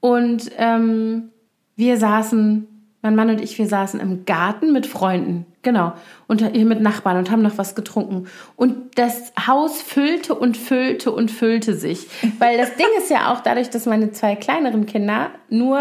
[0.00, 1.30] Und ähm,
[1.76, 2.66] wir saßen,
[3.02, 5.92] mein Mann und ich, wir saßen im Garten mit Freunden, genau,
[6.28, 8.28] und hier mit Nachbarn und haben noch was getrunken.
[8.56, 12.06] Und das Haus füllte und füllte und füllte sich.
[12.38, 15.80] Weil das Ding ist ja auch dadurch, dass meine zwei kleineren Kinder nur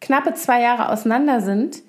[0.00, 1.82] knappe zwei Jahre auseinander sind,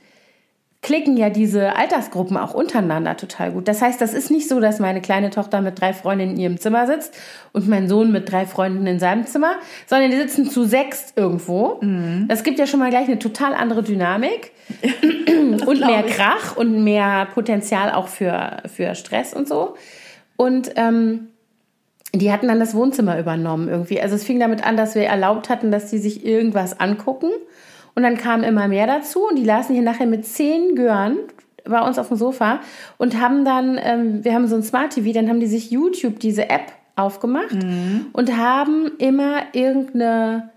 [0.82, 3.68] klicken ja diese Altersgruppen auch untereinander total gut.
[3.68, 6.58] Das heißt, das ist nicht so, dass meine kleine Tochter mit drei Freundinnen in ihrem
[6.58, 7.14] Zimmer sitzt
[7.52, 9.56] und mein Sohn mit drei Freunden in seinem Zimmer,
[9.88, 11.80] sondern die sitzen zu sechs irgendwo.
[12.28, 14.52] Das gibt ja schon mal gleich eine total andere Dynamik
[15.66, 16.14] und mehr ich.
[16.14, 19.76] Krach und mehr Potenzial auch für, für Stress und so.
[20.38, 21.28] Und ähm,
[22.14, 24.02] die hatten dann das Wohnzimmer übernommen irgendwie.
[24.02, 27.30] Also es fing damit an, dass wir erlaubt hatten, dass die sich irgendwas angucken.
[27.96, 31.18] Und dann kam immer mehr dazu und die lasen hier nachher mit zehn Gören
[31.66, 32.60] bei uns auf dem Sofa
[32.98, 36.20] und haben dann, ähm, wir haben so ein Smart TV, dann haben die sich YouTube,
[36.20, 37.56] diese App, aufgemacht
[38.12, 40.50] und haben immer irgendeine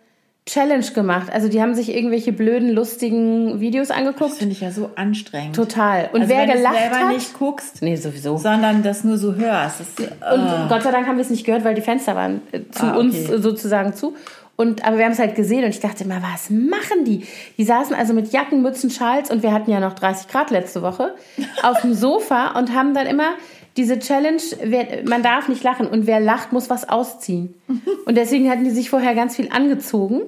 [0.45, 1.29] Challenge gemacht.
[1.33, 4.33] Also die haben sich irgendwelche blöden, lustigen Videos Das angeguckt.
[4.35, 5.55] finde ich ja so anstrengend.
[5.55, 6.09] Total.
[6.13, 8.39] Und Also wer wenn gelacht selber hat, nicht guckst, nee, sowieso.
[8.39, 9.79] sondern das nur so hörst.
[9.81, 10.69] Das, Und oh.
[10.69, 12.91] Gott sei Dank haben wir es nicht gehört, weil die Fenster waren äh, zu Ah,
[12.91, 12.99] okay.
[12.99, 14.15] uns äh, sozusagen zu.
[14.57, 17.27] Und, aber wir haben es halt gesehen und ich dachte immer, was machen die?
[17.57, 20.83] Die saßen also mit Jacken, Mützen, Schals und wir hatten ja noch 30 Grad letzte
[20.83, 21.15] Woche
[21.63, 23.35] auf dem Sofa und haben dann immer
[23.77, 27.55] diese Challenge, wer, man darf nicht lachen und wer lacht, muss was ausziehen.
[28.05, 30.23] Und deswegen hatten die sich vorher ganz viel angezogen.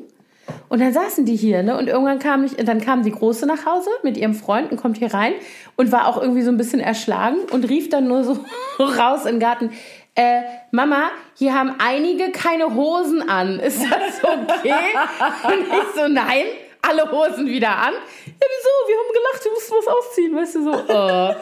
[0.69, 1.77] Und dann saßen die hier, ne?
[1.77, 4.99] Und irgendwann kam ich, dann kam die Große nach Hause mit ihrem Freund und kommt
[4.99, 5.33] hier rein
[5.77, 8.39] und war auch irgendwie so ein bisschen erschlagen und rief dann nur so
[8.79, 9.71] raus den Garten.
[10.17, 13.59] Äh, Mama, hier haben einige keine Hosen an.
[13.59, 14.73] Ist das okay?
[15.45, 16.45] und ich so, nein,
[16.83, 17.95] alle Hosen wieder an.
[17.95, 18.71] Ja, wieso?
[18.87, 20.73] Wir haben gelacht, du musst was ausziehen, weißt du so.
[20.73, 21.35] Oh.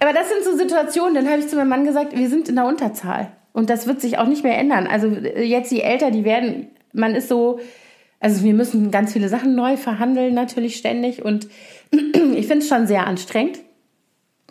[0.00, 2.54] Aber das sind so Situationen, dann habe ich zu meinem Mann gesagt, wir sind in
[2.54, 3.32] der Unterzahl.
[3.52, 4.86] Und das wird sich auch nicht mehr ändern.
[4.86, 7.58] Also äh, jetzt die älter, die werden, man ist so,
[8.20, 11.24] also wir müssen ganz viele Sachen neu verhandeln, natürlich ständig.
[11.24, 11.48] Und
[11.90, 13.58] ich finde es schon sehr anstrengend.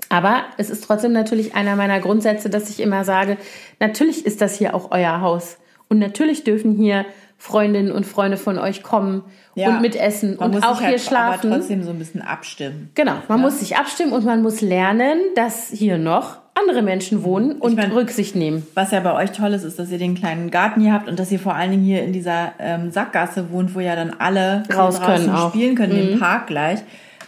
[0.10, 3.38] Aber es ist trotzdem natürlich einer meiner Grundsätze, dass ich immer sage,
[3.80, 5.58] natürlich ist das hier auch euer Haus.
[5.90, 7.06] Und natürlich dürfen hier
[7.38, 9.70] Freundinnen und Freunde von euch kommen Ja.
[9.70, 11.50] und mitessen und auch hier halt schlafen.
[11.52, 12.90] Aber trotzdem so ein bisschen abstimmen.
[12.96, 17.52] Genau, man muss sich abstimmen und man muss lernen, dass hier noch andere Menschen wohnen
[17.54, 18.66] und mein- Rücksicht nehmen.
[18.74, 21.20] Was ja bei euch toll ist, ist, dass ihr den kleinen Garten hier habt und
[21.20, 24.64] dass ihr vor allen Dingen hier in dieser ähm, Sackgasse wohnt, wo ja dann alle
[24.76, 25.54] Raus können auch.
[25.54, 25.58] Mhm.
[25.60, 26.80] spielen können, im Park gleich.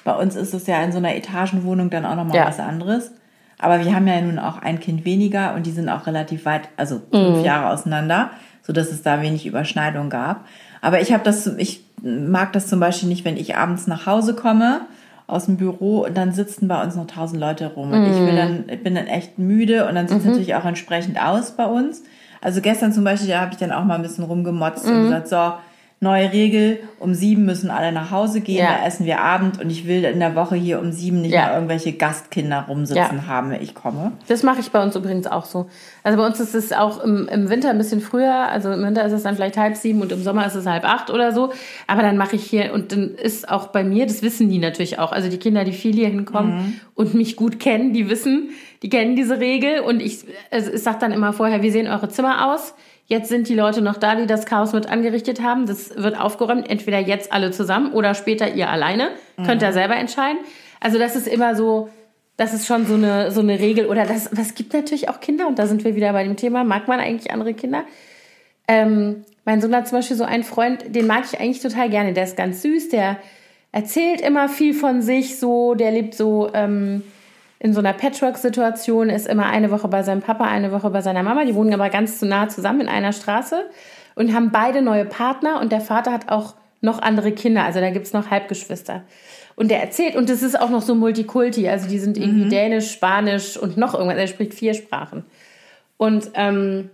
[0.10, 2.48] Bei uns ist es ja in so einer Etagenwohnung dann auch nochmal Ja.
[2.48, 3.12] was anderes.
[3.60, 6.70] Aber wir haben ja nun auch ein Kind weniger und die sind auch relativ weit,
[6.78, 7.18] also Mhm.
[7.36, 8.32] fünf Jahre auseinander,
[8.64, 10.46] so dass es da wenig Überschneidung gab.
[10.82, 14.34] Aber ich habe das, ich mag das zum Beispiel nicht, wenn ich abends nach Hause
[14.34, 14.82] komme
[15.28, 18.36] aus dem Büro und dann sitzen bei uns noch tausend Leute rum und ich will
[18.36, 21.66] dann, ich bin dann echt müde und dann sieht es natürlich auch entsprechend aus bei
[21.66, 22.02] uns.
[22.42, 25.28] Also gestern zum Beispiel, da habe ich dann auch mal ein bisschen rumgemotzt und gesagt,
[25.28, 25.52] so,
[26.02, 28.78] neue Regel, um sieben müssen alle nach Hause gehen, Ja.
[28.80, 31.48] da essen wir Abend und ich will in der Woche hier um sieben nicht Ja.
[31.48, 33.28] mehr irgendwelche Gastkinder rumsitzen Ja.
[33.28, 34.14] haben, wenn ich komme.
[34.30, 35.68] Das mache ich bei uns übrigens auch so.
[36.04, 38.34] Also bei uns ist es auch im, im Winter ein bisschen früher.
[38.48, 40.86] Also im Winter ist es dann vielleicht halb sieben und im Sommer ist es halb
[40.86, 41.52] acht oder so.
[41.88, 45.00] Aber dann mache ich hier und dann ist auch bei mir, das wissen die natürlich
[45.00, 45.12] auch.
[45.12, 48.52] Also die Kinder, die viel hier hinkommen und mich gut kennen, die wissen,
[48.84, 49.82] die kennen diese Regel.
[49.82, 52.74] Und ich, also ich sage dann immer vorher, wie sehen eure Zimmer aus?
[53.10, 55.66] Jetzt sind die Leute noch da, die das Chaos mit angerichtet haben.
[55.66, 56.70] Das wird aufgeräumt.
[56.70, 59.10] Entweder jetzt alle zusammen oder später ihr alleine.
[59.44, 60.38] Könnt ihr selber entscheiden.
[60.80, 61.90] Also das ist immer so,
[62.38, 63.88] das ist schon so eine, so eine Regel.
[63.88, 66.64] Oder das, es gibt natürlich auch Kinder, und da sind wir wieder bei dem Thema,
[66.64, 67.84] mag man eigentlich andere Kinder?
[68.68, 72.14] Ähm, mein Sohn hat zum Beispiel so einen Freund, den mag ich eigentlich total gerne.
[72.14, 73.18] Der ist ganz süß, der
[73.72, 77.02] erzählt immer viel von sich, so, der lebt so ähm,
[77.60, 81.24] in so einer Patchwork-Situation, ist immer eine Woche bei seinem Papa, eine Woche bei seiner
[81.24, 81.44] Mama.
[81.44, 83.70] Die wohnen aber ganz zu nah zusammen in einer Straße
[84.16, 87.90] und haben beide neue Partner und der Vater hat auch noch andere Kinder, also da
[87.90, 89.04] gibt's noch Halbgeschwister.
[89.56, 92.92] Und der erzählt, und das ist auch noch so Multikulti, also die sind irgendwie Dänisch,
[92.92, 95.26] Spanisch und noch irgendwas, er spricht vier Sprachen.
[95.98, 96.90] Und ähm,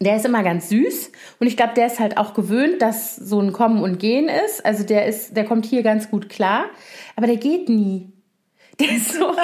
[0.00, 3.40] der ist immer ganz süß und ich glaube, der ist halt auch gewöhnt, dass so
[3.40, 4.64] ein Kommen und Gehen ist.
[4.64, 6.64] Also der ist, der kommt hier ganz gut klar,
[7.16, 8.10] aber der geht nie.
[8.80, 9.34] Der ist so,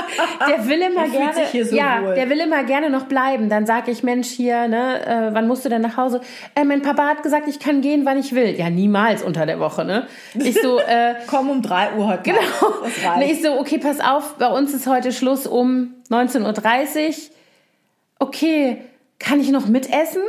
[0.47, 2.15] der will immer Der gerne, so ja, wohl.
[2.15, 3.49] der will immer gerne noch bleiben.
[3.49, 6.21] Dann sage ich, Mensch, hier, ne, äh, wann musst du denn nach Hause?
[6.55, 8.55] Äh, mein Papa hat gesagt, ich kann gehen, wann ich will.
[8.59, 10.07] Ja, niemals unter der Woche, ne?
[10.35, 12.25] Ich so, äh, Komm um drei Uhr heute.
[12.25, 12.41] Genau.
[13.07, 13.33] Reicht.
[13.33, 17.15] ich so, okay, pass auf, bei uns ist heute Schluss um 19.30 Uhr.
[18.19, 18.83] Okay,
[19.19, 20.23] kann ich noch mitessen?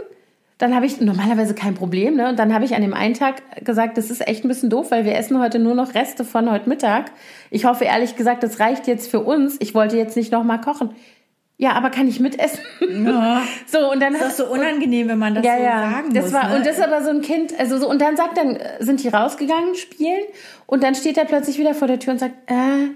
[0.58, 2.30] Dann habe ich normalerweise kein Problem, ne?
[2.30, 4.92] Und dann habe ich an dem einen Tag gesagt, das ist echt ein bisschen doof,
[4.92, 7.12] weil wir essen heute nur noch Reste von heute Mittag.
[7.50, 9.58] Ich hoffe ehrlich gesagt, das reicht jetzt für uns.
[9.60, 10.92] Ich wollte jetzt nicht noch mal kochen.
[11.58, 12.60] Ja, aber kann ich mitessen?
[13.06, 13.42] Ja.
[13.68, 15.92] So und dann Das ist so unangenehm, wenn man das ja, so ja.
[15.92, 16.34] sagen das muss.
[16.34, 16.56] war ne?
[16.58, 19.08] und das ist aber so ein Kind, also so und dann sagt dann sind die
[19.08, 20.24] rausgegangen spielen
[20.68, 22.90] und dann steht er plötzlich wieder vor der Tür und sagt, äh,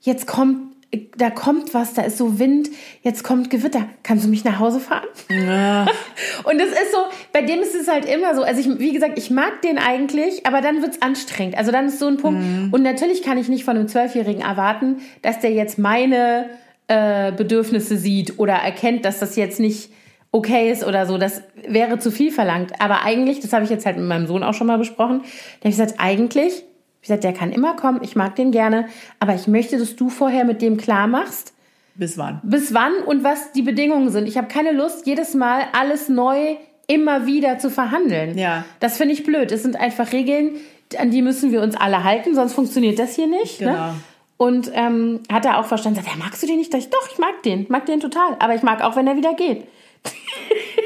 [0.00, 0.69] jetzt kommt
[1.16, 2.68] da kommt was, da ist so Wind,
[3.02, 3.86] jetzt kommt Gewitter.
[4.02, 5.06] Kannst du mich nach Hause fahren?
[5.28, 5.86] Ja.
[6.44, 6.98] Und das ist so,
[7.32, 8.42] bei dem ist es halt immer so.
[8.42, 11.56] Also ich, wie gesagt, ich mag den eigentlich, aber dann wird's anstrengend.
[11.56, 12.40] Also dann ist so ein Punkt.
[12.40, 12.72] Mhm.
[12.72, 16.50] Und natürlich kann ich nicht von einem Zwölfjährigen erwarten, dass der jetzt meine
[16.88, 19.90] äh, Bedürfnisse sieht oder erkennt, dass das jetzt nicht
[20.32, 21.18] okay ist oder so.
[21.18, 22.72] Das wäre zu viel verlangt.
[22.80, 25.24] Aber eigentlich, das habe ich jetzt halt mit meinem Sohn auch schon mal besprochen, da
[25.24, 26.64] habe ich gesagt, eigentlich,
[27.00, 28.86] wie gesagt, der kann immer kommen, ich mag den gerne,
[29.18, 31.54] aber ich möchte, dass du vorher mit dem klar machst,
[31.94, 32.40] Bis wann?
[32.42, 34.28] bis wann und was die Bedingungen sind.
[34.28, 38.36] Ich habe keine Lust, jedes Mal alles neu immer wieder zu verhandeln.
[38.36, 38.64] Ja.
[38.80, 39.52] Das finde ich blöd.
[39.52, 40.56] Es sind einfach Regeln,
[40.98, 43.60] an die müssen wir uns alle halten, sonst funktioniert das hier nicht.
[43.60, 43.72] Genau.
[43.72, 43.94] Ne?
[44.36, 46.74] Und ähm, hat er auch verstanden, sagt, ja, magst du den nicht?
[46.74, 48.36] Ich, doch, ich mag den, mag den total.
[48.38, 49.66] Aber ich mag auch, wenn er wieder geht.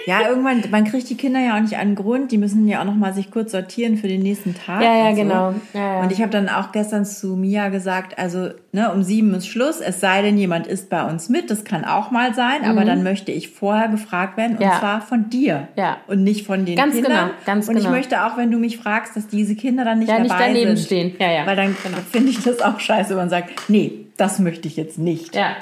[0.06, 2.30] Ja, irgendwann, man kriegt die Kinder ja auch nicht an Grund.
[2.30, 4.82] Die müssen ja auch noch mal sich kurz sortieren für den nächsten Tag.
[4.82, 5.22] Ja, ja, und so.
[5.22, 5.54] genau.
[5.72, 6.00] Ja, ja.
[6.02, 9.80] Und ich habe dann auch gestern zu Mia gesagt, also ne, um sieben ist Schluss.
[9.80, 11.50] Es sei denn, jemand ist bei uns mit.
[11.50, 12.64] Das kann auch mal sein.
[12.66, 14.58] Aber dann möchte ich vorher gefragt werden.
[14.58, 14.70] Und Mhm.
[14.72, 14.78] Ja.
[14.78, 15.68] zwar von dir.
[15.76, 15.96] Ja.
[16.06, 17.12] Und nicht von den Ganz Kindern.
[17.12, 17.96] genau, ganz und ich genau.
[17.96, 20.76] möchte auch, wenn du mich fragst, dass diese Kinder dann nicht Ja, dabei nicht daneben
[20.76, 20.84] sind.
[20.84, 21.14] stehen.
[21.18, 21.46] Ja, ja.
[21.46, 21.74] Weil dann
[22.12, 25.34] finde ich das auch scheiße, wenn man sagt, nee, das möchte ich jetzt nicht.
[25.34, 25.52] Ja.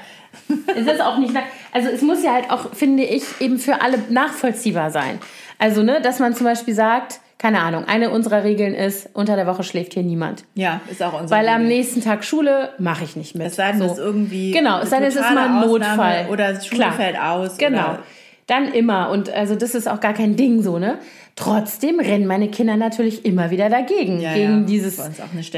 [0.77, 1.35] Es ist auch nicht,
[1.73, 5.19] also es muss ja halt auch, finde ich, eben für alle nachvollziehbar sein.
[5.59, 9.47] Also, ne, dass man zum Beispiel sagt, keine Ahnung, eine unserer Regeln ist, unter der
[9.49, 10.45] Woche schläft hier niemand.
[10.55, 11.77] Ja, ist auch unser Weil am Regel.
[11.77, 13.49] nächsten Tag Schule mache ich nicht mit.
[13.49, 13.87] Es sei denn, So.
[13.87, 14.53] es ist irgendwie.
[14.53, 16.27] Genau, es sei denn, es ist mal ein Notfall.
[16.31, 16.93] Oder Schule Klar.
[16.93, 17.59] fällt aus.
[17.59, 17.99] Genau.
[18.47, 19.11] Dann immer.
[19.11, 20.99] Und also das ist auch gar kein Ding so, ne?
[21.37, 24.21] Trotzdem rennen meine Kinder natürlich immer wieder dagegen.
[24.21, 24.67] Ja, gegen ja.
[24.67, 25.01] dieses,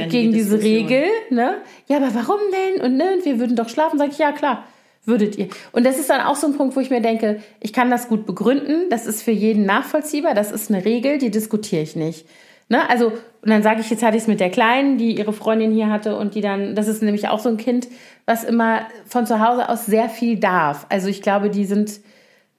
[0.08, 0.62] gegen diese.
[0.62, 1.56] Regel, ne?
[1.88, 2.82] Ja, aber warum denn?
[2.84, 4.64] Und ne, wir würden doch schlafen, sag ich, ja klar.
[5.06, 5.48] Würdet ihr.
[5.72, 8.08] Und das ist dann auch so ein Punkt, wo ich mir denke, ich kann das
[8.08, 12.26] gut begründen, das ist für jeden nachvollziehbar, das ist eine Regel, die diskutiere ich nicht.
[12.70, 12.88] Ne?
[12.88, 15.72] Also, und dann sage ich, jetzt hatte ich es mit der Kleinen, die ihre Freundin
[15.72, 17.88] hier hatte und die dann, das ist nämlich auch so ein Kind,
[18.24, 20.86] was immer von zu Hause aus sehr viel darf.
[20.88, 22.00] Also ich glaube, die sind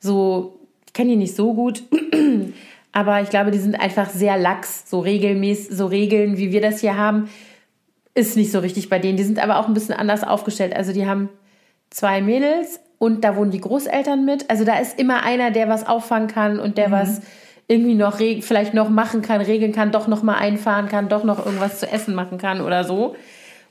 [0.05, 1.83] so, ich kenne die nicht so gut,
[2.91, 6.79] aber ich glaube, die sind einfach sehr lax, so regelmäßig, so Regeln, wie wir das
[6.79, 7.29] hier haben,
[8.13, 9.17] ist nicht so richtig bei denen.
[9.17, 10.73] Die sind aber auch ein bisschen anders aufgestellt.
[10.73, 11.29] Also die haben
[11.89, 14.49] zwei Mädels und da wohnen die Großeltern mit.
[14.49, 17.21] Also da ist immer einer, der was auffangen kann und der was
[17.67, 21.45] irgendwie noch vielleicht noch machen kann, regeln kann, doch noch mal einfahren kann, doch noch
[21.45, 23.15] irgendwas zu essen machen kann oder so.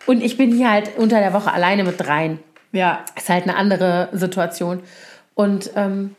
[0.06, 2.40] Und ich bin hier halt unter der Woche alleine mit dreien.
[2.72, 3.04] ja.
[3.16, 4.80] Ist halt eine andere Situation.
[5.34, 6.16] Und ähm,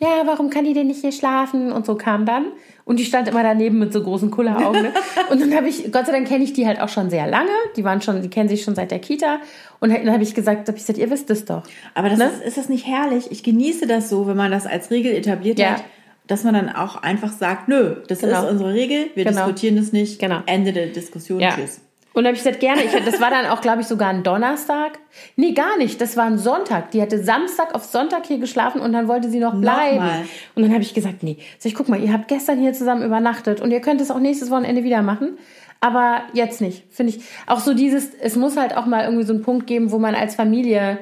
[0.00, 1.72] ja, warum kann die denn nicht hier schlafen?
[1.72, 2.46] Und so kam dann.
[2.84, 4.82] Und die stand immer daneben mit so großen Kulleraugen.
[4.82, 4.92] Ne?
[5.30, 7.48] Und dann habe ich, Gott sei Dank kenne ich die halt auch schon sehr lange.
[7.76, 9.38] Die waren schon, die kennen sich schon seit der Kita.
[9.80, 11.62] Und dann habe ich gesagt, hab ich gesagt, ihr wisst es doch.
[11.94, 12.26] Aber das Ne?
[12.26, 13.30] ist, ist das nicht herrlich?
[13.30, 15.70] Ich genieße das so, wenn man das als Regel etabliert Ja.
[15.76, 15.84] hat.
[16.26, 18.44] dass man dann auch einfach sagt, nö, das Genau.
[18.44, 19.36] ist unsere Regel, wir Genau.
[19.44, 20.38] diskutieren das nicht, Genau.
[20.46, 21.50] Ende der Diskussion, Ja.
[21.54, 21.82] tschüss.
[22.14, 22.82] Und dann habe ich gesagt, gerne.
[22.84, 25.00] Ich, das war dann auch, glaube ich, sogar ein Donnerstag.
[25.34, 26.00] Nee, gar nicht.
[26.00, 26.92] Das war ein Sonntag.
[26.92, 29.96] Die hatte Samstag auf Sonntag hier geschlafen und dann wollte sie noch bleiben.
[29.96, 30.24] Nochmal.
[30.54, 31.38] Und dann habe ich gesagt, nee.
[31.58, 34.20] Sag ich, guck mal, ihr habt gestern hier zusammen übernachtet und ihr könnt es auch
[34.20, 35.38] nächstes Wochenende wieder machen.
[35.80, 37.24] Aber jetzt nicht, finde ich.
[37.48, 40.14] Auch so dieses, es muss halt auch mal irgendwie so einen Punkt geben, wo man
[40.14, 40.98] als Familie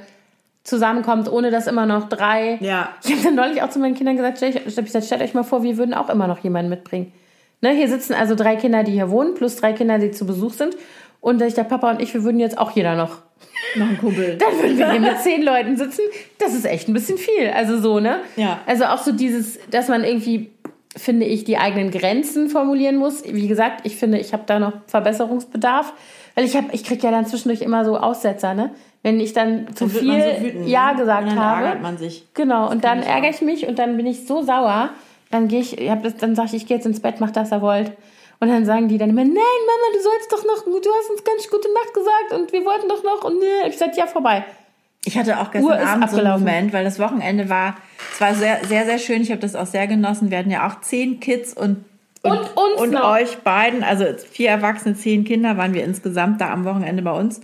[0.65, 2.57] zusammenkommt, ohne dass immer noch drei.
[2.63, 2.95] Ja.
[3.05, 5.35] Ich habe dann neulich auch zu meinen Kindern gesagt, stellt, ich hab gesagt, stellt euch
[5.35, 7.13] mal vor, wir würden auch immer noch jemanden mitbringen.
[7.61, 10.53] Ne, hier sitzen also drei Kinder, die hier wohnen, plus drei Kinder, die zu Besuch
[10.53, 10.77] sind.
[11.23, 13.19] Und ich, der Papa und ich, wir würden jetzt auch jeder noch.
[13.77, 14.37] Noch ein Kumpel.
[14.39, 16.03] Dann würden wir hier mit zehn Leuten sitzen.
[16.39, 17.49] Das ist echt ein bisschen viel.
[17.49, 18.19] Also so, ne?
[18.37, 18.59] Ja.
[18.67, 20.51] Also auch so dieses, dass man irgendwie,
[20.97, 23.23] finde ich, die eigenen Grenzen formulieren muss.
[23.25, 25.93] Wie gesagt, ich finde, ich habe da noch Verbesserungsbedarf.
[26.35, 28.71] Weil ich habe, ich kriege ja dann zwischendurch immer so Aussetzer, ne?
[29.03, 30.99] Wenn ich dann zu Dann viel so wütend, Ja ne?
[30.99, 31.65] gesagt Und dann habe.
[31.67, 32.25] ärgert man sich.
[32.35, 34.91] Genau, und dann ärgere ich mich und dann bin ich so sauer.
[35.31, 37.51] Dann gehe ich, ich das, dann sage ich, ich gehe jetzt ins Bett, macht das,
[37.51, 37.93] was ihr wollt.
[38.43, 41.23] Und dann sagen die dann immer, nein, Mama, du sollst doch noch, du hast uns
[41.23, 44.45] ganz gute Nacht gesagt und wir wollten doch noch und ne, ich sag ja vorbei.
[45.05, 46.45] Ich hatte auch gestern Abend so einen abgelaufen.
[46.45, 47.77] Moment, weil das Wochenende war,
[48.13, 49.23] es war sehr, sehr, sehr schön.
[49.23, 50.33] Ich habe das auch sehr genossen.
[50.33, 51.85] Wir hatten ja auch zehn Kids und
[52.25, 53.13] Und uns und noch.
[53.13, 57.41] euch beiden, also vier Erwachsene, zehn Kinder waren wir insgesamt da am Wochenende bei uns.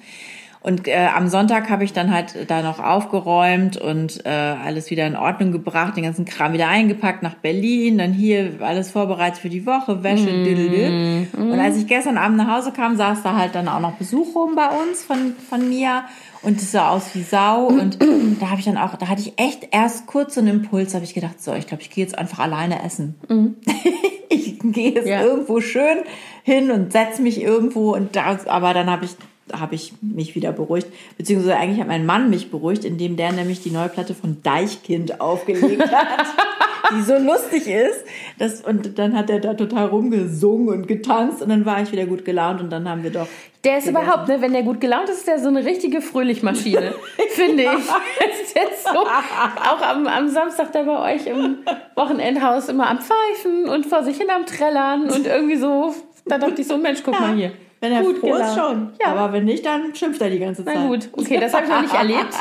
[0.60, 5.06] Und äh, am Sonntag habe ich dann halt da noch aufgeräumt und äh, alles wieder
[5.06, 9.48] in Ordnung gebracht, den ganzen Kram wieder eingepackt nach Berlin, dann hier alles vorbereitet für
[9.48, 10.44] die Woche, Wäsche, Mhm.
[10.44, 10.92] düdelü.
[11.36, 14.34] Und als ich gestern Abend nach Hause kam, saß da halt dann auch noch Besuch
[14.34, 16.04] rum bei uns von, von Mia
[16.42, 17.98] und es sah aus wie Sau und
[18.40, 21.04] da habe ich dann auch, da hatte ich echt erst kurz so einen Impuls, habe
[21.04, 23.14] ich gedacht, so, ich glaube, ich gehe jetzt einfach alleine essen.
[24.28, 25.22] ich gehe jetzt Ja.
[25.22, 25.98] irgendwo schön
[26.42, 29.12] hin und setze mich irgendwo und da, aber dann habe ich
[29.52, 33.62] habe ich mich wieder beruhigt, beziehungsweise eigentlich hat mein Mann mich beruhigt, indem der nämlich
[33.62, 36.26] die neue Platte von Deichkind aufgelegt hat,
[36.92, 38.04] die so lustig ist.
[38.38, 42.06] Das, und dann hat er da total rumgesungen und getanzt und dann war ich wieder
[42.06, 43.26] gut gelaunt und dann haben wir doch.
[43.64, 44.04] Der ist gegessen.
[44.04, 46.94] überhaupt, ne, wenn der gut gelaunt ist, ist der so eine richtige Fröhlichmaschine,
[47.30, 47.68] finde ich.
[47.68, 51.58] Ist der so, auch am, am Samstag da bei euch im
[51.96, 55.94] Wochenendhaus immer am Pfeifen und vor sich hin am Trällern und irgendwie so,
[56.26, 57.52] da dachte ich so, Mensch, guck mal hier.
[57.80, 58.58] Wenn er Gut froh ist, gelaunt.
[58.58, 58.92] schon.
[59.00, 59.12] Ja.
[59.14, 60.74] Aber wenn nicht, dann schimpft er die ganze Zeit.
[60.76, 62.34] Na gut, okay, das habe ich noch nicht erlebt.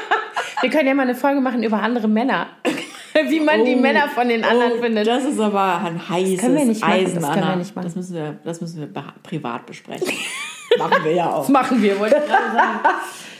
[0.60, 2.46] Wir können ja mal eine Folge machen über andere Männer.
[3.28, 5.06] Wie man die Oh, Männer von den anderen oh, findet.
[5.06, 7.56] Das ist aber ein heißes können wir nicht machen, Eisen, das können wir Anna.
[7.56, 7.86] nicht machen.
[7.86, 10.06] Das müssen wir, das müssen wir privat besprechen.
[10.78, 11.40] machen wir ja auch.
[11.40, 12.80] Das machen wir, wollte ich gerade sagen.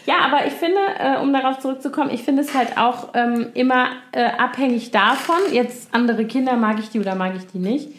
[0.07, 3.89] Ja, aber ich finde, äh, um darauf zurückzukommen, ich finde es halt auch ähm, immer
[4.13, 7.91] äh, abhängig davon, jetzt andere Kinder, mag ich die oder mag ich die nicht,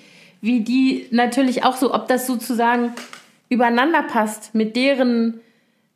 [0.41, 2.93] wie die natürlich auch so, ob das sozusagen
[3.49, 5.41] übereinander passt mit deren,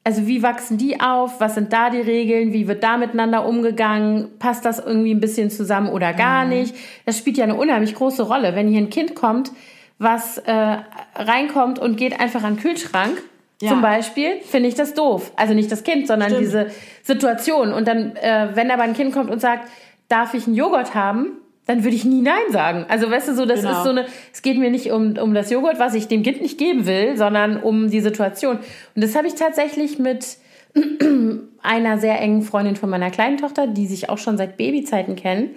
[0.04, 4.30] also wie wachsen die auf, was sind da die Regeln, wie wird da miteinander umgegangen,
[4.40, 6.76] passt das irgendwie ein bisschen zusammen oder gar nicht.
[7.06, 8.56] Das spielt ja eine unheimlich große Rolle.
[8.56, 9.52] Wenn hier ein Kind kommt,
[10.00, 10.78] was äh,
[11.16, 13.22] reinkommt und geht einfach an den Kühlschrank,
[13.62, 13.70] Ja.
[13.70, 15.32] zum Beispiel, finde ich das doof.
[15.38, 16.44] Also nicht das Kind, sondern Stimmt.
[16.44, 16.68] diese
[17.04, 17.72] Situation.
[17.72, 19.70] Und dann, äh, wenn aber ein Kind kommt und sagt,
[20.10, 21.38] darf ich einen Joghurt haben?
[21.66, 22.86] Dann würde ich nie Nein sagen.
[22.90, 23.78] Also weißt du, so das Genau.
[23.78, 26.42] ist so eine, es geht mir nicht um, um das Joghurt, was ich dem Kind
[26.42, 28.60] nicht geben will, sondern um die Situation.
[28.96, 30.38] Und das habe ich tatsächlich mit
[31.62, 35.52] einer sehr engen Freundin von meiner kleinen Tochter, die sich auch schon seit Babyzeiten kennen.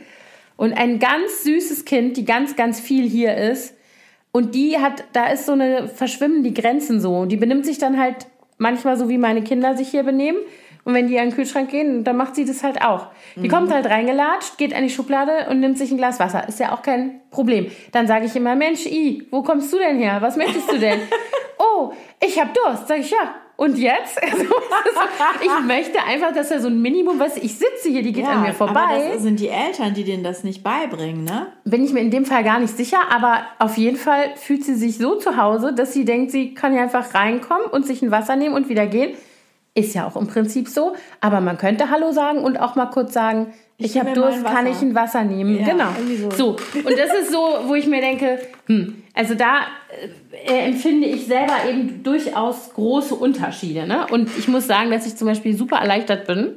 [0.56, 3.74] Und ein ganz süßes Kind, die ganz, ganz viel hier ist.
[4.32, 7.24] Und die hat, da ist so eine, verschwimmen die Grenzen so.
[7.24, 8.26] Die benimmt sich dann halt
[8.58, 10.38] manchmal so, wie meine Kinder sich hier benehmen.
[10.86, 13.08] Und wenn die an den Kühlschrank gehen, dann macht sie das halt auch.
[13.34, 16.46] Die kommt halt reingelatscht, geht an die Schublade und nimmt sich ein Glas Wasser.
[16.46, 17.66] Ist ja auch kein Problem.
[17.90, 20.18] Dann sage ich immer, Mensch, I, wo kommst du denn her?
[20.20, 21.00] Was möchtest du denn?
[21.58, 21.92] oh,
[22.24, 22.86] ich hab Durst.
[22.86, 23.34] Sag ich, ja.
[23.56, 24.20] Und jetzt?
[24.26, 24.44] Also,
[25.42, 28.42] ich möchte einfach, dass er so ein Minimum, du, ich sitze hier, die geht an
[28.42, 28.80] mir vorbei.
[28.80, 31.48] Aber das sind die Eltern, die denen das nicht beibringen, ne?
[31.64, 34.74] bin ich mir in dem Fall gar nicht sicher, aber auf jeden Fall fühlt sie
[34.74, 38.10] sich so zu Hause, dass sie denkt, sie kann ja einfach reinkommen und sich ein
[38.10, 39.16] Wasser nehmen und wieder gehen.
[39.76, 43.12] Ist ja auch im Prinzip so, aber man könnte Hallo sagen und auch mal kurz
[43.12, 45.58] sagen, ich, nehm habe Durst, kann ich ein Wasser nehmen?
[45.58, 45.88] Ja, genau.
[46.30, 46.30] so.
[46.30, 46.56] so.
[46.78, 49.66] Und das ist so, wo ich mir denke, hm, also da
[50.46, 53.86] äh, empfinde ich selber eben durchaus große Unterschiede.
[53.86, 54.06] Ne?
[54.10, 56.56] Und ich muss sagen, dass ich zum Beispiel super erleichtert bin,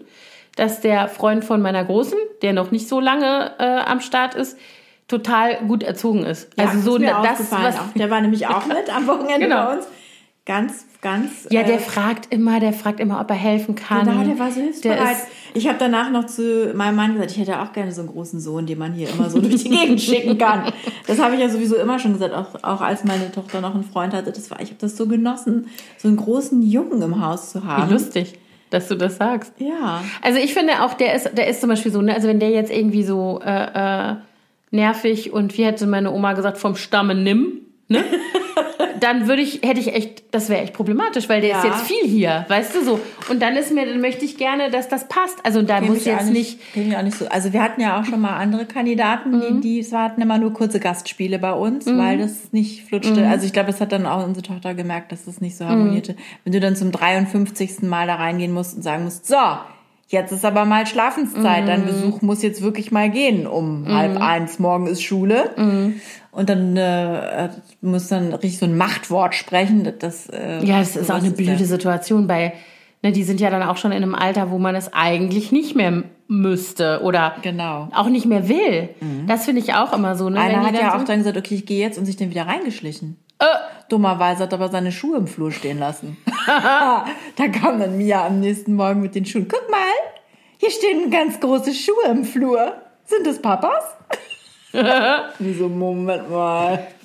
[0.55, 4.57] dass der Freund von meiner Großen, der noch nicht so lange äh, am Start ist,
[5.09, 6.49] total gut erzogen ist.
[6.57, 7.93] Ja, also so ist mir das, was, auch.
[7.95, 9.65] Der war nämlich auch mit am Wochenende Genau.
[9.65, 9.87] bei uns.
[10.49, 11.45] Ganz, ganz.
[11.51, 14.07] ja, der äh, fragt immer, der fragt immer, ob er helfen kann.
[14.07, 15.17] Genau, der war so hilfsbereit.
[15.53, 18.39] Ich habe danach noch zu meinem Mann gesagt, ich hätte auch gerne so einen großen
[18.39, 20.73] Sohn, den man hier immer so durch die Gegend schicken kann.
[21.05, 23.83] Das habe ich ja sowieso immer schon gesagt, auch, auch als meine Tochter noch einen
[23.83, 24.31] Freund hatte.
[24.31, 25.67] Das war, ich habe das so genossen,
[25.99, 27.91] so einen großen Jungen im Haus zu Wie haben.
[27.91, 28.39] lustig,
[28.71, 29.53] dass du das sagst.
[29.59, 30.01] Ja.
[30.23, 32.49] Also ich finde auch, der ist, der ist zum Beispiel so, ne, also wenn der
[32.49, 34.15] jetzt irgendwie so, äh, äh,
[34.71, 38.03] nervig und wie hätte meine Oma gesagt, vom Stamme nimm, ne?
[38.99, 41.57] dann würde ich, hätte ich echt, das wäre echt problematisch, weil der Ja.
[41.59, 42.99] ist jetzt viel hier, weißt du so.
[43.29, 45.37] Und dann ist mir, dann möchte ich gerne, dass das passt.
[45.45, 47.27] Also da muss ich jetzt nicht, ich auch nicht so.
[47.29, 49.61] Also wir hatten ja auch schon mal andere Kandidaten, Mhm.
[49.61, 53.21] die, die es hatten immer nur kurze Gastspiele bei uns, weil das nicht flutschte.
[53.21, 53.27] Mhm.
[53.31, 56.15] Also ich glaube, es hat dann auch unsere Tochter gemerkt, dass das nicht so harmonierte.
[56.43, 57.81] Wenn du dann zum 53.
[57.83, 59.35] Mal da reingehen musst und sagen musst, so,
[60.09, 61.85] jetzt ist aber mal Schlafenszeit, dein Mhm.
[61.85, 65.51] Besuch muss jetzt wirklich mal gehen um halb eins, morgen ist Schule.
[65.57, 66.01] Mhm.
[66.31, 67.49] Und dann äh,
[67.81, 69.91] muss dann richtig so ein Machtwort sprechen.
[69.99, 72.53] Das, äh, ja, das ist auch eine blöde Situation bei,
[73.01, 75.75] ne, die sind ja dann auch schon in einem Alter, wo man es eigentlich nicht
[75.75, 77.89] mehr müsste oder Genau.
[77.95, 78.89] auch nicht mehr will.
[79.25, 80.39] Das finde ich auch immer so, ne?
[80.39, 83.17] Einer hat ja auch dann gesagt, okay, ich gehe jetzt und sich dann wieder reingeschlichen.
[83.39, 83.45] Äh,
[83.89, 86.17] Dummerweise hat er aber seine Schuhe im Flur stehen lassen.
[86.45, 89.47] da kam dann Mia am nächsten Morgen mit den Schuhen.
[89.47, 89.79] Guck mal,
[90.57, 92.73] hier stehen ganz große Schuhe im Flur.
[93.05, 93.83] Sind das Papas?
[95.39, 96.87] Wieso, Moment mal.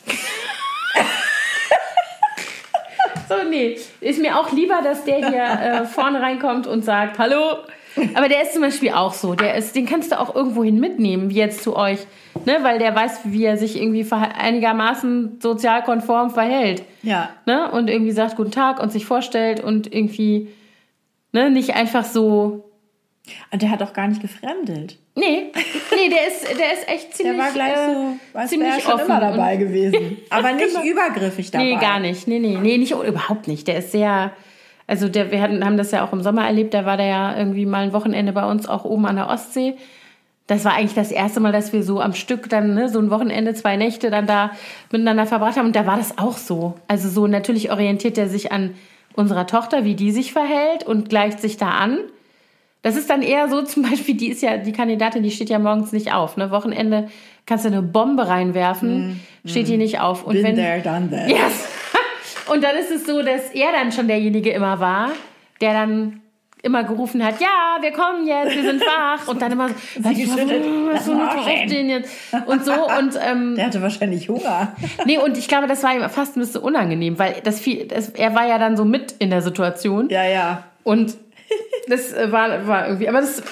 [3.26, 3.78] So, nee.
[4.01, 7.57] Ist mir auch lieber, dass der hier äh, vorne reinkommt und sagt, hallo.
[8.14, 9.35] Aber der ist zum Beispiel auch so.
[9.35, 12.01] Der ist, den kannst du auch irgendwohin mitnehmen, wie jetzt zu euch.
[12.47, 12.59] Ne?
[12.62, 16.82] Weil der weiß, wie er sich irgendwie einigermaßen sozialkonform verhält.
[17.03, 17.30] Ja.
[17.47, 17.70] Ne?
[17.70, 20.49] Und irgendwie sagt Guten Tag und sich vorstellt und irgendwie
[21.32, 21.51] ne?
[21.51, 22.70] nicht einfach so.
[23.51, 24.99] Und der hat auch gar nicht gefremdelt.
[25.16, 25.53] Nee,
[25.95, 27.38] nee, der ist, der ist echt Der ziemlich.
[27.38, 30.16] war gleich äh, so, als ziemlich schon offen immer dabei gewesen.
[30.30, 31.64] Aber nicht übergriffig dabei.
[31.64, 32.26] Nee, gar nicht.
[32.26, 33.68] Nee, nee, nee, nicht überhaupt nicht.
[33.68, 34.32] Der ist sehr,
[34.88, 37.38] also der, wir hatten, haben das ja auch im Sommer erlebt, da war der ja
[37.38, 39.76] irgendwie mal ein Wochenende bei uns auch oben an der Ostsee.
[40.47, 43.11] Das war eigentlich das erste Mal, dass wir so am Stück dann, ne, so ein
[43.11, 44.51] Wochenende, zwei Nächte dann da
[44.90, 45.66] miteinander verbracht haben.
[45.66, 46.74] Und da war das auch so.
[46.86, 48.74] Also so natürlich orientiert er sich an
[49.14, 51.99] unserer Tochter, wie die sich verhält und gleicht sich da an.
[52.82, 55.59] Das ist dann eher so, zum Beispiel, die ist ja, die Kandidatin, die steht ja
[55.59, 56.36] morgens nicht auf.
[56.36, 56.51] Ne?
[56.51, 57.09] Wochenende
[57.47, 60.24] kannst du eine Bombe reinwerfen, steht die nicht auf.
[60.24, 61.28] Und Been wenn, there, done that.
[61.28, 61.68] Yes.
[62.53, 65.11] Und dann ist es so, dass er dann schon derjenige immer war,
[65.62, 66.20] der dann
[66.65, 69.29] immer gerufen hat, ja, wir kommen jetzt, wir sind wach.
[69.29, 70.89] Und dann immer so, was nicht aufstehen.
[71.27, 72.11] aufstehen jetzt.
[72.47, 72.73] Und so.
[72.73, 74.75] Und ähm, Der hatte wahrscheinlich Hunger.
[75.05, 78.11] nee, und ich glaube, das war ihm fast ein bisschen unangenehm, weil das viel, das,
[78.11, 80.09] er war ja dann so mit in der Situation.
[80.09, 80.65] Ja, ja.
[80.83, 81.17] Und
[81.89, 83.43] das war, war irgendwie, aber das,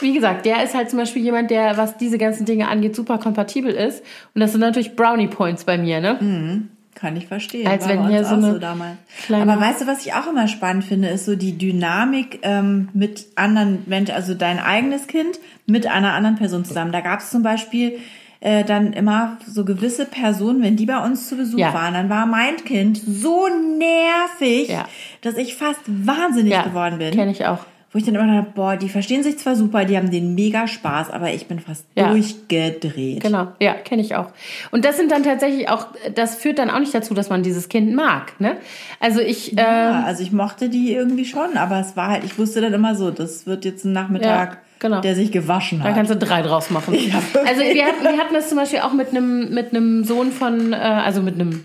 [0.00, 3.18] wie gesagt, der ist halt zum Beispiel jemand, der, was diese ganzen Dinge angeht, super
[3.18, 4.04] kompatibel ist.
[4.34, 6.68] Und das sind natürlich Brownie Points bei mir, ne?
[6.98, 7.68] Kann ich verstehen.
[7.68, 10.84] Als War wenn hier so eine so Aber weißt du, was ich auch immer spannend
[10.84, 16.14] finde, ist so die Dynamik ähm, mit anderen Menschen, also dein eigenes Kind mit einer
[16.14, 16.90] anderen Person zusammen.
[16.90, 18.00] Da gab es zum Beispiel
[18.40, 21.72] äh, dann immer so gewisse Personen, wenn die bei uns zu Besuch Ja.
[21.72, 23.46] waren, dann war mein Kind so
[23.78, 24.86] nervig, Ja.
[25.22, 27.12] dass ich fast wahnsinnig Ja, geworden bin.
[27.12, 27.60] kenne ich auch.
[27.90, 30.66] Wo ich dann immer dachte, boah, die verstehen sich zwar super, die haben den mega
[30.68, 32.10] Spaß, aber ich bin fast Ja.
[32.10, 33.20] durchgedreht.
[33.22, 34.26] Genau, ja, kenne ich auch.
[34.70, 37.70] Und das sind dann tatsächlich auch, das führt dann auch nicht dazu, dass man dieses
[37.70, 38.56] Kind mag, ne?
[39.00, 42.38] Also ich, Ja, ähm, also ich mochte die irgendwie schon, aber es war halt, ich
[42.38, 45.00] wusste dann immer so, das wird jetzt ein Nachmittag, Ja, genau.
[45.00, 45.94] der sich gewaschen da hat.
[45.94, 46.92] kannst du drei draus machen.
[46.98, 50.30] Ja, also wir hatten, wir hatten das zum Beispiel auch mit einem, mit einem Sohn
[50.32, 51.64] von, äh, also mit einem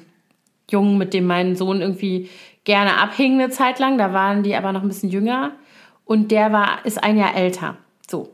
[0.71, 2.29] Jungen, mit dem mein Sohn irgendwie
[2.63, 3.97] gerne abhing eine Zeit lang.
[3.97, 5.51] Da waren die aber noch ein bisschen jünger.
[6.05, 7.77] Und der war, ist ein Jahr älter.
[8.09, 8.29] So.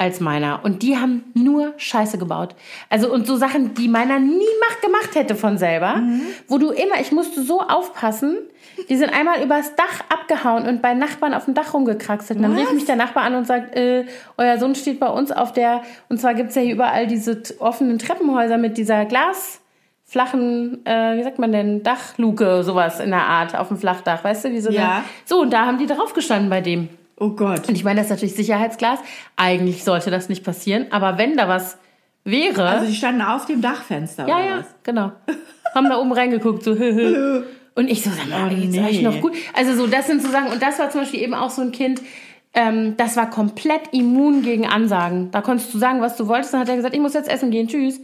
[0.00, 0.64] Als meiner.
[0.64, 2.54] Und die haben nur Scheiße gebaut.
[2.88, 6.00] Also, und so Sachen, die meiner nie mach, gemacht hätte von selber.
[6.46, 8.38] Wo du immer, ich musste so aufpassen.
[8.88, 12.38] Die sind einmal übers Dach abgehauen und bei Nachbarn auf dem Dach rumgekraxelt.
[12.38, 15.32] Und dann rief mich der Nachbar an und sagt, äh, euer Sohn steht bei uns
[15.32, 19.60] auf der, und zwar gibt's ja hier überall diese offenen Treppenhäuser mit dieser Glas,
[20.10, 24.46] flachen, äh, wie sagt man denn, Dachluke, sowas in der Art, auf dem Flachdach, weißt
[24.46, 25.04] du, wie so eine, Ja.
[25.26, 26.88] So, und da haben die drauf gestanden bei dem.
[27.20, 27.68] oh Gott.
[27.68, 29.00] Und ich meine, das ist natürlich Sicherheitsglas.
[29.36, 31.76] Eigentlich sollte das nicht passieren, aber wenn da was
[32.24, 34.66] wäre, Also die standen auf dem Dachfenster ja, oder ja, was?
[34.82, 35.12] genau.
[35.74, 36.72] Haben da oben reingeguckt, so.
[37.74, 38.84] Und ich so, sag mal, Oh, geht's nee.
[38.84, 39.32] euch noch gut?
[39.54, 41.70] Also so, das sind so Sachen, und das war zum Beispiel eben auch so ein
[41.70, 42.02] Kind,
[42.54, 45.30] ähm, das war komplett immun gegen Ansagen.
[45.30, 47.50] Da konntest du sagen, was du wolltest, dann hat er gesagt, ich muss jetzt essen
[47.52, 48.00] gehen, tschüss.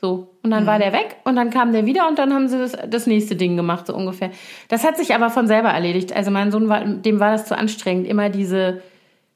[0.00, 0.33] So.
[0.44, 0.66] Und dann Mhm.
[0.68, 3.34] war der weg und dann kam der wieder und dann haben sie das, das nächste
[3.34, 4.30] Ding gemacht, so ungefähr.
[4.68, 6.12] Das hat sich aber von selber erledigt.
[6.14, 8.82] Also mein Sohn war, dem war das zu anstrengend, immer diese,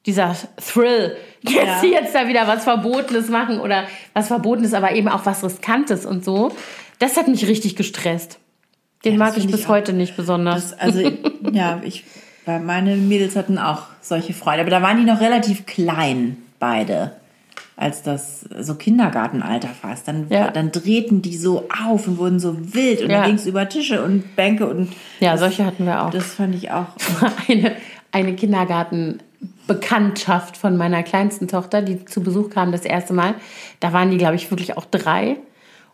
[0.07, 1.83] dieser Thrill, jetzt, Ja.
[1.83, 6.25] jetzt da wieder was Verbotenes machen oder was Verbotenes, aber eben auch was Riskantes und
[6.25, 6.53] so.
[6.99, 8.39] Das hat mich richtig gestresst.
[9.05, 10.73] Den Ja, mag ich bis ich heute nicht besonders.
[10.73, 11.01] Das, also,
[11.53, 12.05] ja, ich,
[12.45, 17.13] weil meine Mädels hatten auch solche Freude, aber da waren die noch relativ klein, beide.
[17.81, 20.09] Als das so Kindergartenalter fast.
[20.09, 20.51] Dann, Ja.
[20.51, 23.19] dann drehten die so auf und wurden so wild und Ja.
[23.19, 24.89] dann ging es über Tische und Bänke und
[25.21, 26.11] ja, solche hatten wir auch.
[26.11, 26.87] das fand ich auch.
[27.49, 27.77] eine,
[28.11, 33.35] eine Kindergartenbekanntschaft von meiner kleinsten Tochter, die zu Besuch kam das erste Mal.
[33.81, 35.37] Da waren die, glaube ich, wirklich auch drei.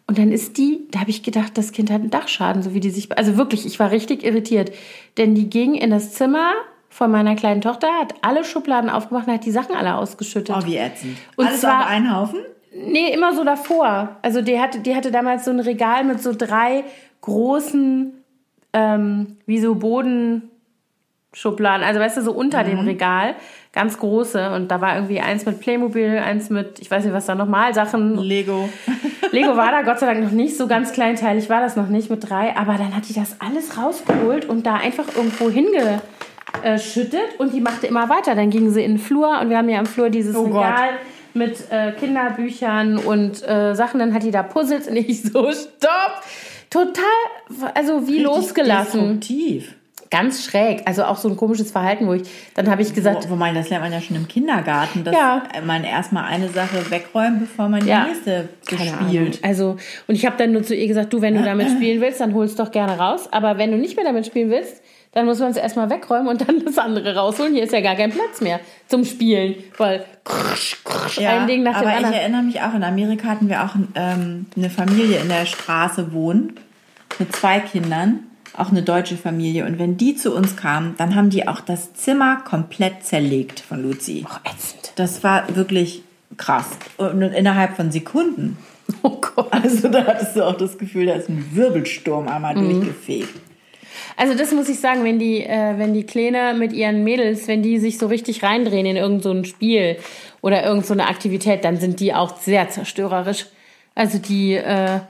[0.07, 2.81] Und dann ist die, da habe ich gedacht, das Kind hat einen Dachschaden, so wie
[2.81, 3.17] die sich.
[3.17, 4.71] Also wirklich, ich war richtig irritiert.
[5.17, 6.53] Denn die ging in das Zimmer
[6.95, 10.55] von meiner kleinen Tochter, hat alle Schubladen aufgemacht und hat die Sachen alle ausgeschüttet.
[10.57, 11.17] Oh, wie ätzend.
[11.35, 12.39] Und Alles zwar- auf einen Haufen?
[12.73, 14.11] Nee, immer so davor.
[14.23, 16.85] Also die hatte, die hatte damals so ein Regal mit so drei
[17.21, 18.13] großen,
[18.73, 21.85] ähm, wie so Bodenschubladen.
[21.85, 23.35] Also weißt du, so unter dem Regal.
[23.73, 24.53] Ganz große.
[24.55, 27.75] Und da war irgendwie eins mit Playmobil, eins mit, ich weiß nicht, was da nochmal
[27.75, 28.17] Sachen.
[28.19, 28.69] Lego.
[29.33, 32.09] Lego war da Gott sei Dank noch nicht, so ganz kleinteilig war das noch nicht
[32.09, 32.57] mit drei.
[32.57, 35.49] Aber dann hat die das alles rausgeholt und da einfach irgendwo
[36.63, 37.39] hingeschüttet.
[37.39, 38.35] Und die machte immer weiter.
[38.35, 40.65] Dann gingen sie in den Flur und wir haben ja im Flur dieses Oh Gott.
[40.65, 40.91] Regal
[41.37, 43.99] mit äh, Kinderbüchern und äh, Sachen.
[44.01, 46.23] Dann hat die da Puzzles und ich so, stopp!
[46.71, 47.05] Total,
[47.75, 49.21] also wie losgelassen.
[49.21, 49.75] Destruktiv.
[50.11, 50.83] Ganz schräg.
[50.87, 52.23] Also auch so ein komisches Verhalten, wo ich,
[52.55, 55.15] dann habe ich gesagt, Wo, wo man, das lernt man ja schon im Kindergarten, dass
[55.15, 55.43] Ja.
[55.65, 58.07] man erstmal eine Sache wegräumt, bevor man die Ja.
[58.07, 58.49] nächste.
[59.01, 59.31] Ahnung.
[59.43, 59.77] Also,
[60.07, 62.33] und ich habe dann nur zu ihr gesagt, du, wenn du damit spielen willst, dann
[62.35, 63.29] holst doch gerne raus.
[63.33, 64.83] Aber wenn du nicht mehr damit spielen willst,
[65.15, 67.55] dann muss man es erstmal wegräumen und dann das andere rausholen.
[67.55, 71.73] Hier ist ja gar kein Platz mehr zum Spielen, weil krsch, krsch, ein Ding nach
[71.79, 72.15] dem aber ich anderen.
[72.15, 76.55] erinnere mich auch, in Amerika hatten wir auch ähm, eine Familie in der Straße wohnen,
[77.19, 78.21] mit zwei Kindern,
[78.57, 79.65] auch eine deutsche Familie.
[79.67, 83.83] Und wenn die zu uns kamen, dann haben die auch das Zimmer komplett zerlegt von
[83.83, 84.27] Luzi.
[84.29, 84.93] Oh, ätzend.
[84.97, 86.03] Das war wirklich
[86.37, 86.71] krass.
[86.97, 88.59] Und innerhalb von Sekunden.
[89.03, 89.49] Oh Gott.
[89.51, 92.81] Also da hattest du auch das Gefühl, da ist ein Wirbelsturm einmal Mhm.
[92.83, 93.31] durchgefegt.
[94.17, 97.63] Also das muss ich sagen, wenn die, äh, wenn die Kleine mit ihren Mädels, wenn
[97.63, 99.97] die sich so richtig reindrehen in irgend so Spiel
[100.41, 103.47] oder irgend so Aktivität, dann sind die auch sehr zerstörerisch.
[103.95, 105.01] Also die äh,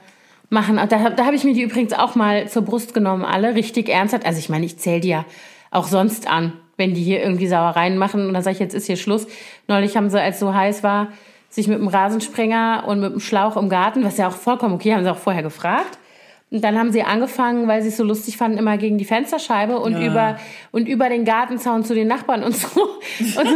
[0.51, 3.89] machen, da, da habe ich mir die übrigens auch mal zur Brust genommen, alle richtig
[3.89, 4.27] ernsthaft.
[4.27, 5.25] Also ich meine, ich zähle die ja
[5.71, 8.87] auch sonst an, wenn die hier irgendwie Sauereien machen und dann sage ich, jetzt ist
[8.87, 9.27] hier Schluss.
[9.69, 11.09] Neulich haben sie, als es so heiß war,
[11.51, 14.95] sich mit dem Rasensprenger und mit dem Schlauch im Garten, was ja auch vollkommen okay,
[14.95, 15.99] haben sie auch vorher gefragt.
[16.55, 19.81] Und dann haben sie angefangen, weil sie es so lustig fanden, immer gegen die Fensterscheibe
[19.81, 20.37] und über
[20.71, 22.69] und über den Gartenzaun zu den Nachbarn und so.
[23.19, 23.49] Und,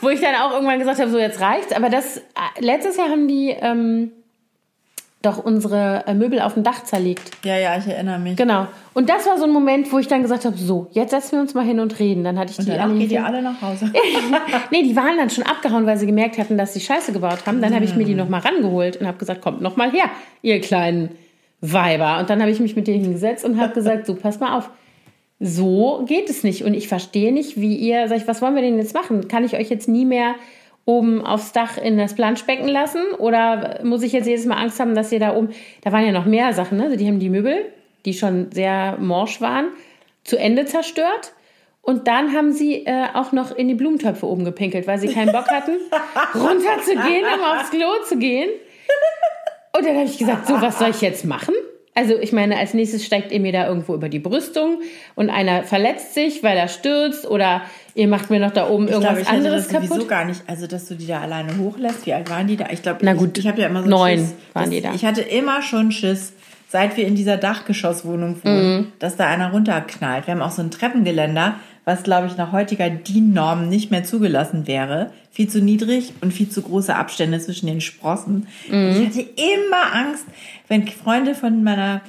[0.00, 1.72] wo ich dann auch irgendwann gesagt habe, so jetzt reicht's.
[1.72, 2.20] Aber das äh,
[2.58, 4.10] letztes Jahr haben die ähm,
[5.22, 7.30] doch unsere äh, Möbel auf dem Dach zerlegt.
[7.44, 8.36] Ja, ja, ich erinnere mich.
[8.36, 8.66] Genau.
[8.92, 11.40] Und das war so ein Moment, wo ich dann gesagt habe, so, jetzt setzen wir
[11.42, 12.24] uns mal hin und reden.
[12.24, 13.92] Dann hatte ich Und die alle geht ihr alle nach Hause.
[14.72, 17.62] nee, die waren dann schon abgehauen, weil sie gemerkt hatten, dass sie Scheiße gebaut haben.
[17.62, 20.06] Dann habe ich mir die nochmal rangeholt und habe gesagt, kommt noch mal her,
[20.42, 21.10] ihr kleinen
[21.60, 22.18] Weiber.
[22.18, 24.70] Und dann habe ich mich mit denen hingesetzt und habe gesagt, so, pass mal auf.
[25.38, 26.64] So geht es nicht.
[26.64, 29.28] Und ich verstehe nicht, wie ihr, sag ich, was wollen wir denn jetzt machen?
[29.28, 30.34] Kann ich euch jetzt nie mehr
[30.84, 33.02] oben aufs Dach in das Planschbecken lassen?
[33.18, 35.50] Oder muss ich jetzt jedes Mal Angst haben, dass ihr da oben,
[35.82, 36.84] da waren ja noch mehr Sachen, ne?
[36.84, 37.66] Also die haben die Möbel,
[38.04, 39.68] die schon sehr morsch waren,
[40.24, 41.32] zu Ende zerstört.
[41.82, 45.32] Und dann haben sie äh, auch noch in die Blumentöpfe oben gepinkelt, weil sie keinen
[45.32, 45.72] Bock hatten,
[46.34, 48.50] runterzugehen, um aufs Klo zu gehen.
[49.76, 51.54] Und dann habe ich gesagt, so, was soll ich jetzt machen?
[51.94, 54.78] Also ich meine, als nächstes steigt ihr mir da irgendwo über die Brüstung
[55.16, 57.62] und einer verletzt sich, weil er stürzt oder
[57.94, 60.08] ihr macht mir noch da oben Ich irgendwas glaube, ich anderes das sowieso kaputt.
[60.08, 62.06] gar nicht, also dass du die da alleine hochlässt.
[62.06, 62.66] Wie alt waren die da?
[62.70, 64.94] Ich glaube, Na gut, ich, ich habe ja immer so neun Schiss, waren die da.
[64.94, 66.32] Ich hatte immer schon Schiss,
[66.68, 68.92] seit wir in dieser Dachgeschosswohnung wohnen, Mhm.
[69.00, 70.26] dass da einer runterknallt.
[70.28, 74.66] Wir haben auch so ein Treppengeländer, was glaube ich nach heutiger DIN-Norm nicht mehr zugelassen
[74.66, 75.12] wäre.
[75.30, 78.46] Viel zu niedrig und viel zu große Abstände zwischen den Sprossen.
[78.68, 78.90] Mhm.
[78.90, 80.24] Ich hatte immer Angst,
[80.68, 82.02] wenn Freunde von meiner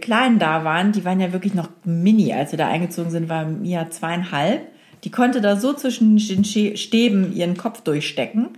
[0.00, 3.44] Kleinen da waren, die waren ja wirklich noch mini, als wir da eingezogen sind, war
[3.44, 4.62] Mia zweieinhalb.
[5.04, 8.48] Die konnte da so zwischen den Stäben ihren Kopf durchstecken.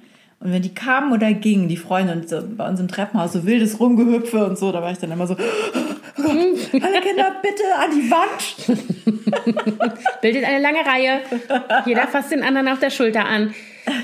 [0.40, 3.44] Und wenn die kamen oder gingen, die Freunde und so bei uns im Treppenhaus so
[3.44, 5.36] wildes Rumgehüpfe und so, da war ich dann immer so, oh
[6.22, 9.98] Gott, alle Kinder bitte an die Wand.
[10.22, 11.20] Bildet eine lange Reihe.
[11.86, 13.52] Jeder fasst den anderen auf der Schulter an.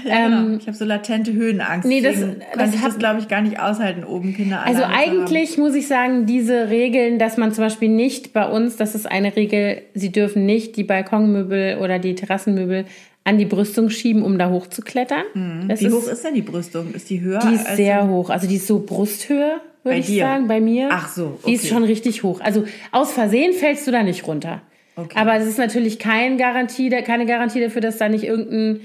[0.06, 1.86] Ähm, ich habe so latente Höhenangst.
[1.86, 2.16] nee, das-
[2.56, 4.94] das ich hab- das, glaube ich, gar nicht aushalten, oben Kinder Also zu haben.
[4.94, 9.04] eigentlich muss ich sagen, diese Regeln, dass man zum Beispiel nicht bei uns, das ist
[9.10, 12.86] eine Regel, sie dürfen nicht die Balkonmöbel oder die Terrassenmöbel
[13.24, 15.66] an die Brüstung schieben, um da hochzuklettern.
[15.68, 16.92] Das Wie ist, hoch ist denn die Brüstung?
[16.92, 17.40] Ist die höher?
[17.40, 18.30] die ist sehr hoch.
[18.30, 20.24] Also die ist so Brusthöhe, würde ich dir?
[20.24, 20.88] sagen, bei mir.
[20.92, 21.72] Ach so, Die ist okay.
[21.74, 22.40] schon richtig hoch.
[22.40, 24.60] Also aus Versehen fällst du da nicht runter.
[24.96, 25.18] Okay.
[25.18, 28.80] Aber es ist natürlich kein Garantie, keine Garantie dafür, dass da nicht irgendeine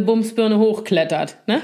[0.00, 1.36] Bumsbirne hochklettert.
[1.46, 1.60] Ne?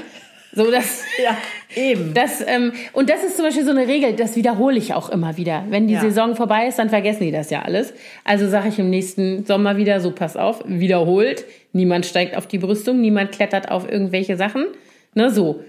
[0.53, 1.37] So, das, Ja,
[1.75, 2.15] eben.
[2.15, 5.37] das, ähm, und das ist zum Beispiel so eine Regel, das wiederhole ich auch immer
[5.37, 5.65] wieder.
[5.69, 6.01] Wenn die Ja.
[6.01, 7.93] Saison vorbei ist, dann vergessen die das ja alles.
[8.25, 11.45] Also sage ich im nächsten Sommer wieder, so pass auf, wiederholt.
[11.73, 14.67] Niemand steigt auf die Brüstung, niemand klettert auf irgendwelche Sachen.
[15.15, 15.63] Ne, so.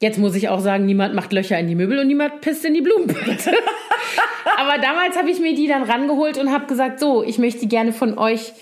[0.00, 2.72] Jetzt muss ich auch sagen, niemand macht Löcher in die Möbel und niemand pisst in
[2.74, 3.50] die Blumenbeete.
[4.56, 7.92] Aber damals habe ich mir die dann rangeholt und habe gesagt, so, ich möchte gerne
[7.92, 8.52] von euch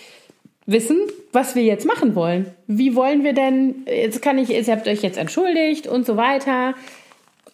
[0.67, 0.99] wissen,
[1.33, 2.47] was wir jetzt machen wollen.
[2.67, 6.75] Wie wollen wir denn, jetzt kann ich, ihr habt euch jetzt entschuldigt und so weiter.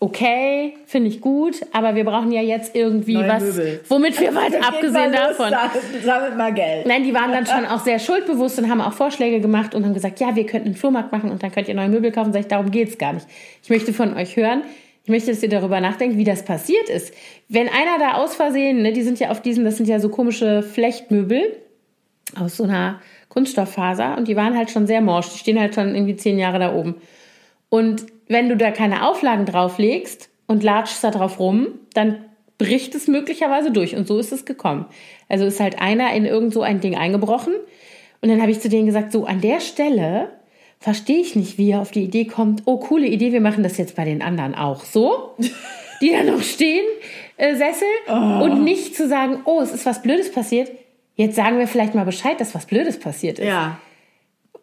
[0.00, 3.80] Okay, finde ich gut, aber wir brauchen ja jetzt irgendwie Neue was, Möbel.
[3.88, 5.50] womit wir was, abgesehen davon.
[5.50, 6.86] Sammelt, sammelt mal Geld.
[6.86, 9.94] Nein, die waren dann schon auch sehr schuldbewusst und haben auch Vorschläge gemacht und haben
[9.94, 12.32] gesagt, ja, wir könnten einen Flohmarkt machen und dann könnt ihr neue Möbel kaufen.
[12.32, 13.26] Sag ich, darum geht's gar nicht.
[13.62, 14.62] Ich möchte von euch hören,
[15.04, 17.14] ich möchte, dass ihr darüber nachdenkt, wie das passiert ist.
[17.48, 20.08] Wenn einer da aus Versehen, ne, die sind ja auf diesen, das sind ja so
[20.08, 21.56] komische Flechtmöbel
[22.38, 25.30] aus so einer Kunststofffaser und die waren halt schon sehr morsch.
[25.30, 26.96] Die stehen halt schon irgendwie zehn Jahre da oben.
[27.68, 32.24] Und wenn du da keine Auflagen drauflegst und latschst da drauf rum, dann
[32.58, 33.96] bricht es möglicherweise durch.
[33.96, 34.86] Und so ist es gekommen.
[35.28, 37.54] Also ist halt einer in irgend so ein Ding eingebrochen.
[38.20, 40.28] Und dann habe ich zu denen gesagt, so an der Stelle
[40.78, 43.78] verstehe ich nicht, wie er auf die Idee kommt, oh, coole Idee, wir machen das
[43.78, 45.34] jetzt bei den anderen auch so.
[46.00, 46.84] Die da noch stehen,
[47.36, 47.86] äh, Sessel.
[48.42, 50.72] Und nicht zu sagen, oh, es ist was Blödes passiert.
[51.14, 53.78] Jetzt sagen wir vielleicht mal Bescheid, dass was Blödes passiert ist Ja.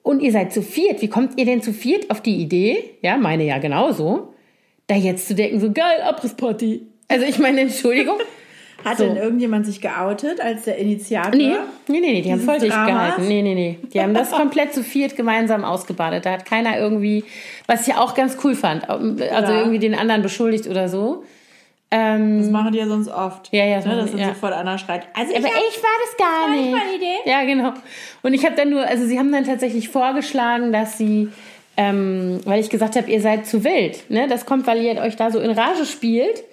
[0.04, 3.18] und ihr seid zu viert, wie kommt ihr denn zu viert auf die Idee, ja,
[3.18, 4.34] meine ja genauso,
[4.88, 6.82] da jetzt zu denken, so geil, Abrissparty.
[7.08, 8.18] Also ich meine, Entschuldigung.
[8.86, 9.04] Hat So.
[9.04, 11.36] denn irgendjemand sich geoutet als der Initiator?
[11.36, 11.50] Nee,
[11.89, 13.28] nee, nee, nee, die haben voll dicht gehalten.
[13.28, 13.78] Nee, nee, nee.
[13.93, 16.26] Die haben das komplett zu viert gemeinsam ausgebadet.
[16.26, 17.26] Da hat keiner irgendwie,
[17.68, 19.60] was ich auch ganz cool fand, also Ja.
[19.60, 21.24] irgendwie den anderen beschuldigt oder so.
[21.91, 23.51] Ähm, Das machen die ja sonst oft.
[23.51, 24.33] Ja, ja, das ne, machen dass die, dann ja.
[24.33, 25.07] sofort einer schreit.
[25.13, 27.15] Also aber ich hab, ich war das gar war nicht meine Idee.
[27.25, 27.73] Ja, genau.
[28.21, 31.29] Und ich habe dann nur, also sie haben dann tatsächlich vorgeschlagen, dass sie,
[31.77, 34.09] ähm, weil ich gesagt habe, ihr seid zu wild.
[34.09, 34.27] Ne?
[34.27, 36.43] Das kommt, weil ihr euch da so in Rage spielt.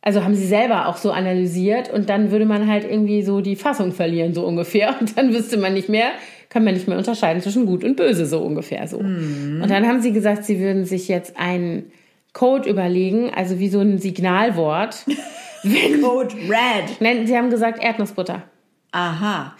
[0.00, 3.54] Also haben sie selber auch so analysiert und dann würde man halt irgendwie so die
[3.54, 4.96] Fassung verlieren, so ungefähr.
[5.00, 6.08] Und dann wüsste man nicht mehr,
[6.48, 8.96] kann man nicht mehr unterscheiden zwischen gut und böse, so ungefähr so.
[8.98, 11.92] Und dann haben sie gesagt, sie würden sich jetzt einen
[12.32, 15.04] Code überlegen, also wie so ein Signalwort.
[16.02, 17.00] Code Red.
[17.00, 18.42] Nein, sie haben gesagt Erdnussbutter.
[18.90, 19.56] Aha.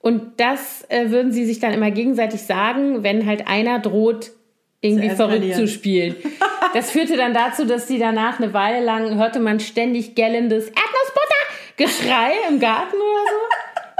[0.00, 4.32] Und das äh, würden sie sich dann immer gegenseitig sagen, wenn halt einer droht,
[4.80, 6.16] irgendwie Zu verrückt zu spielen.
[6.74, 12.32] Das führte dann dazu, dass sie danach eine Weile lang hörte man ständig gellendes Erdnussbutter-Geschrei
[12.48, 13.36] im Garten oder so.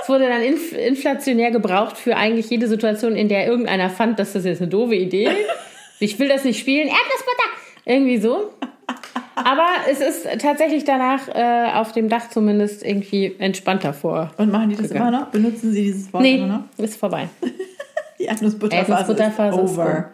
[0.03, 4.33] Es wurde dann inf inflationär gebraucht für eigentlich jede Situation, in der irgendeiner fand, dass
[4.33, 5.37] das jetzt eine doofe Idee ist.
[6.01, 6.89] Ich will das nicht spielen.
[6.89, 7.62] Erdnussbutter!
[7.85, 8.51] Irgendwie so.
[9.35, 14.31] Aber es ist tatsächlich danach äh, auf dem Dach zumindest irgendwie entspannter vor.
[14.37, 15.27] Und machen die das immer noch?
[15.29, 16.85] Benutzen sie dieses Wort Nee, immer noch?
[16.85, 17.29] ist vorbei.
[18.19, 19.85] Die Erdnussbutterphase Erdnussbutterphase ist ist over.
[19.95, 20.05] rum.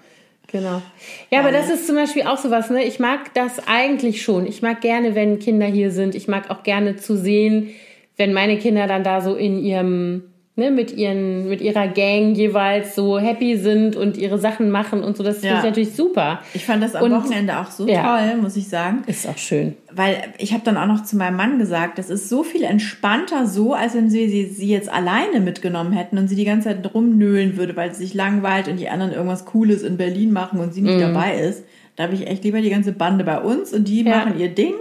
[0.50, 0.82] Genau.
[1.30, 2.82] Ja, aber das ist zum Beispiel auch sowas, ne?
[2.84, 4.46] Ich mag das eigentlich schon.
[4.46, 6.14] Ich mag gerne, wenn Kinder hier sind.
[6.14, 7.68] Ich mag auch gerne zu sehen,
[8.16, 10.22] wenn meine Kinder dann da so in ihrem,
[10.58, 15.16] ne, mit ihren, mit ihrer Gang jeweils so happy sind und ihre Sachen machen und
[15.16, 15.22] so.
[15.22, 15.58] Das finde Ja.
[15.60, 16.40] ich natürlich super.
[16.52, 18.02] Ich fand das am Und- Wochenende auch so ja.
[18.18, 19.02] toll, muss ich sagen.
[19.06, 19.76] Ist auch schön.
[19.92, 23.46] Weil ich habe dann auch noch zu meinem Mann gesagt, das ist so viel entspannter
[23.46, 26.94] so, als wenn sie, sie sie jetzt alleine mitgenommen hätten und sie die ganze Zeit
[26.94, 30.74] rumnöhlen würde, weil sie sich langweilt und die anderen irgendwas Cooles in Berlin machen und
[30.74, 31.64] sie nicht dabei ist.
[31.96, 34.16] Da habe ich echt lieber die ganze Bande bei uns und die Ja.
[34.18, 34.74] machen ihr Ding.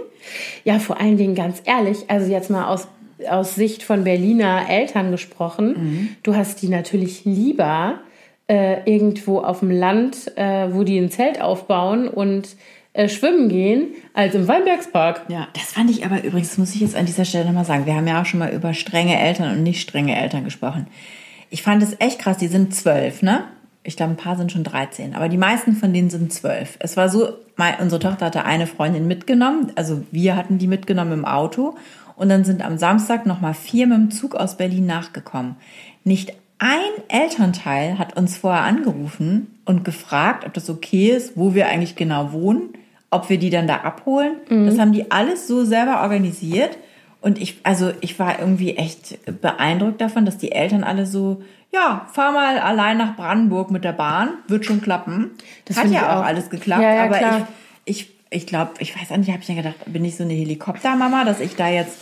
[0.64, 2.86] Ja, vor allen Dingen ganz ehrlich, also jetzt mal aus,
[3.28, 8.00] aus Sicht von Berliner Eltern gesprochen, du hast die natürlich lieber
[8.48, 12.56] äh, irgendwo auf dem Land, äh, wo die ein Zelt aufbauen und
[12.94, 15.22] äh, schwimmen gehen, als im Weinbergspark.
[15.28, 17.86] Ja, das fand ich aber übrigens, muss ich jetzt an dieser Stelle nochmal sagen.
[17.86, 20.86] Wir haben ja auch schon mal über strenge Eltern und nicht strenge Eltern gesprochen.
[21.50, 23.44] Ich fand es echt krass, die sind zwölf, ne?
[23.84, 26.76] Ich glaube, ein paar sind schon 13, aber die meisten von denen sind zwölf.
[26.80, 31.12] Es war so, mein, unsere Tochter hatte eine Freundin mitgenommen, also wir hatten die mitgenommen
[31.12, 31.76] im Auto
[32.18, 35.56] und dann sind am Samstag nochmal vier mit dem Zug aus Berlin nachgekommen.
[36.04, 41.68] Nicht ein Elternteil hat uns vorher angerufen und gefragt, ob das okay ist, wo wir
[41.68, 42.70] eigentlich genau wohnen,
[43.10, 44.32] ob wir die dann da abholen.
[44.66, 46.76] Das haben die alles so selber organisiert.
[47.20, 51.42] Und ich, also ich war irgendwie echt beeindruckt davon, dass die Eltern alle so,
[51.72, 55.30] ja, fahr mal allein nach Brandenburg mit der Bahn, wird schon klappen.
[55.64, 56.24] Das Hat ja auch.
[56.24, 57.48] alles geklappt, Ja, ja, aber klar.
[57.84, 60.34] ich, ich, ich glaube, ich weiß nicht, habe ich dann gedacht, bin ich so eine
[60.34, 61.98] Helikoptermama, dass ich da jetzt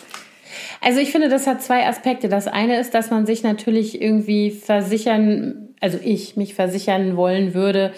[0.80, 2.28] Also ich finde, das hat zwei Aspekte.
[2.28, 7.92] Das eine ist, dass man sich natürlich irgendwie versichern, also ich mich versichern wollen würde,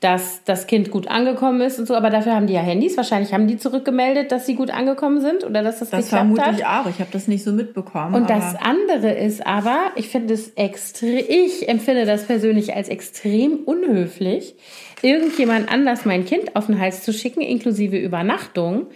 [0.00, 2.96] dass das Kind gut angekommen ist und so, aber dafür haben die ja Handys.
[2.96, 6.42] Wahrscheinlich haben die zurückgemeldet, dass sie gut angekommen sind oder dass das, Das geklappt vermute
[6.42, 6.58] hat.
[6.58, 6.86] ich auch.
[6.86, 8.14] Ich habe das nicht so mitbekommen.
[8.14, 13.58] Und das andere ist aber, ich finde es extrem, ich empfinde das persönlich als extrem
[13.66, 14.54] unhöflich,
[15.02, 18.86] irgendjemand anders mein Kind auf den Hals zu schicken, inklusive Übernachtung,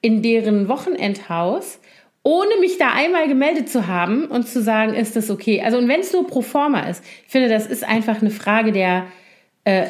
[0.00, 1.78] in deren Wochenendhaus,
[2.22, 5.62] ohne mich da einmal gemeldet zu haben und zu sagen, ist das okay?
[5.62, 8.72] Also, und wenn es nur pro forma ist, ich finde, das ist einfach eine Frage
[8.72, 9.06] der,
[9.64, 9.84] äh,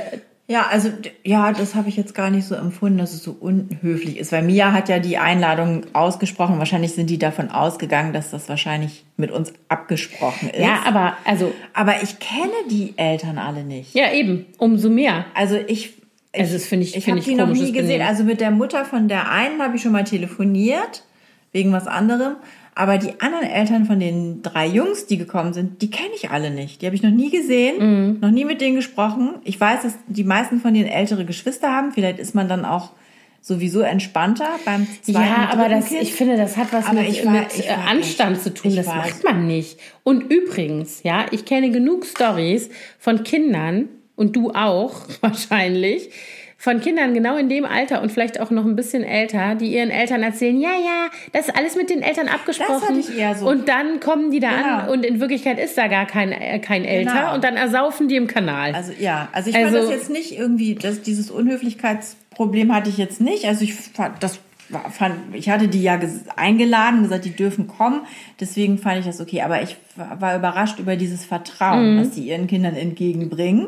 [0.46, 0.90] Ja, also
[1.22, 4.42] ja, das habe ich jetzt gar nicht so empfunden, dass es so unhöflich ist, weil
[4.42, 6.58] Mia hat ja die Einladung ausgesprochen.
[6.58, 10.60] Wahrscheinlich sind die davon ausgegangen, dass das wahrscheinlich mit uns abgesprochen ist.
[10.60, 13.94] Ja, aber also, aber ich kenne die Eltern alle nicht.
[13.94, 15.24] ja eben, umso mehr.
[15.34, 15.94] Also ich,
[16.34, 17.86] ich Also das finde ich- ich habe ich die noch nie gesehen.
[17.86, 18.06] Benehmen.
[18.06, 21.04] Also mit der Mutter von der einen habe ich schon mal telefoniert
[21.52, 22.36] wegen was anderem.
[22.76, 26.50] Aber die anderen Eltern von den drei Jungs, die gekommen sind, die kenne ich alle
[26.50, 26.82] nicht.
[26.82, 27.76] Die habe ich noch nie gesehen,
[28.14, 28.20] Mhm.
[28.20, 29.36] noch nie mit denen gesprochen.
[29.44, 31.92] Ich weiß, dass die meisten von denen ältere Geschwister haben.
[31.92, 32.90] Vielleicht ist man dann auch
[33.40, 36.02] sowieso entspannter beim zweiten Ja, aber das, Kind.
[36.02, 38.52] ich finde, das hat was Aber mit, ich war- mit ich äh, war Anstand zu
[38.52, 38.74] tun.
[38.74, 39.78] Das macht man nicht.
[40.02, 46.08] Und übrigens, ja, ich kenne genug Stories von Kindern und du auch wahrscheinlich.
[46.64, 49.90] Von Kindern genau in dem Alter und vielleicht auch noch ein bisschen älter, die ihren
[49.90, 52.88] Eltern erzählen, ja, ja, das ist alles mit den Eltern abgesprochen.
[52.88, 53.46] hatte ich eher so.
[53.46, 54.92] Und dann kommen die da an Genau.
[54.94, 57.34] und in Wirklichkeit ist da gar kein, äh, kein Älter Genau.
[57.34, 58.74] und dann ersaufen die im Kanal.
[58.74, 62.96] Also ja, also ich Also- fand das jetzt nicht irgendwie, das, dieses Unhöflichkeitsproblem hatte ich
[62.96, 63.44] jetzt nicht.
[63.44, 64.38] Also ich fand das
[64.90, 66.00] fand, ich hatte die ja
[66.36, 68.00] eingeladen, gesagt, die dürfen kommen.
[68.40, 69.42] Deswegen fand ich das okay.
[69.42, 72.00] Aber ich war war überrascht über dieses Vertrauen, Mhm.
[72.00, 73.66] was sie ihren Kindern entgegenbringen,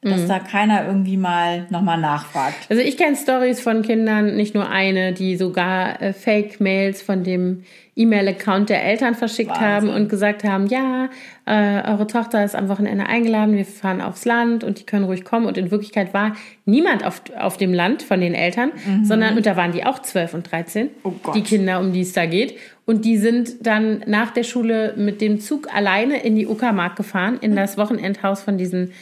[0.00, 2.66] dass da keiner irgendwie mal nochmal nachfragt.
[2.68, 7.64] Also ich kenne Stories von Kindern, nicht nur eine, die sogar äh, Fake-Mails von dem
[7.96, 9.66] E-Mail-Account der Eltern verschickt Wahnsinn.
[9.66, 11.08] haben und gesagt haben, ja,
[11.46, 15.24] äh, eure Tochter ist am Wochenende eingeladen, wir fahren aufs Land und die können ruhig
[15.24, 15.46] kommen.
[15.46, 18.70] Und in Wirklichkeit war niemand auf, auf dem Land von den Eltern,
[19.02, 20.90] sondern, und da waren die auch 12 und 13, Mhm.
[21.02, 22.56] Oh die Kinder, um die es da geht.
[22.86, 27.38] Und die sind dann nach der Schule mit dem Zug alleine in die Uckermark gefahren,
[27.40, 28.92] in das Wochenendhaus von diesen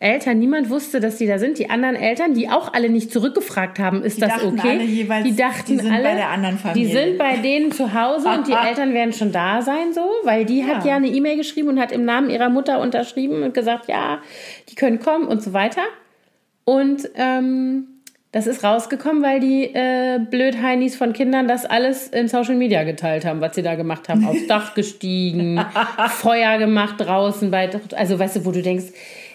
[0.00, 0.38] Eltern.
[0.38, 1.58] Niemand wusste, dass die da sind.
[1.58, 4.68] Die anderen Eltern, die auch alle nicht zurückgefragt haben, ist Die das okay?
[4.70, 6.88] alle jeweils, die dachten die sind alle, bei der anderen die Familie.
[6.92, 10.64] sind bei denen zu Hause und die Eltern werden schon da sein, so, weil die
[10.64, 10.90] hat Ja.
[10.90, 14.18] ja eine E-Mail geschrieben und hat im Namen ihrer Mutter unterschrieben und gesagt, ja,
[14.68, 15.82] die können kommen und so weiter.
[16.64, 17.86] Und ähm,
[18.32, 23.24] das ist rausgekommen, weil die äh, Blödheinis von Kindern das alles in Social Media geteilt
[23.24, 24.26] haben, was sie da gemacht haben.
[24.26, 25.64] Aufs Dach gestiegen,
[26.08, 28.86] Feuer gemacht draußen bei, also weißt du, wo du denkst,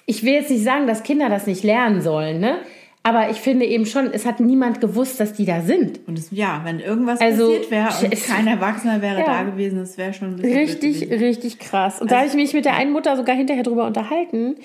[0.09, 2.57] ich will jetzt nicht sagen, dass Kinder das nicht lernen sollen, ne?
[3.03, 6.01] Aber ich finde eben schon, es hat niemand gewusst, dass die da sind.
[6.07, 9.25] Und es, ja, wenn irgendwas Also, passiert wäre und kein Erwachsener wäre Ja.
[9.25, 12.01] da gewesen, das wäre schon ein bisschen Richtig, richtig krass.
[12.01, 14.55] Und da habe ich mich mit der einen Mutter sogar hinterher drüber unterhalten,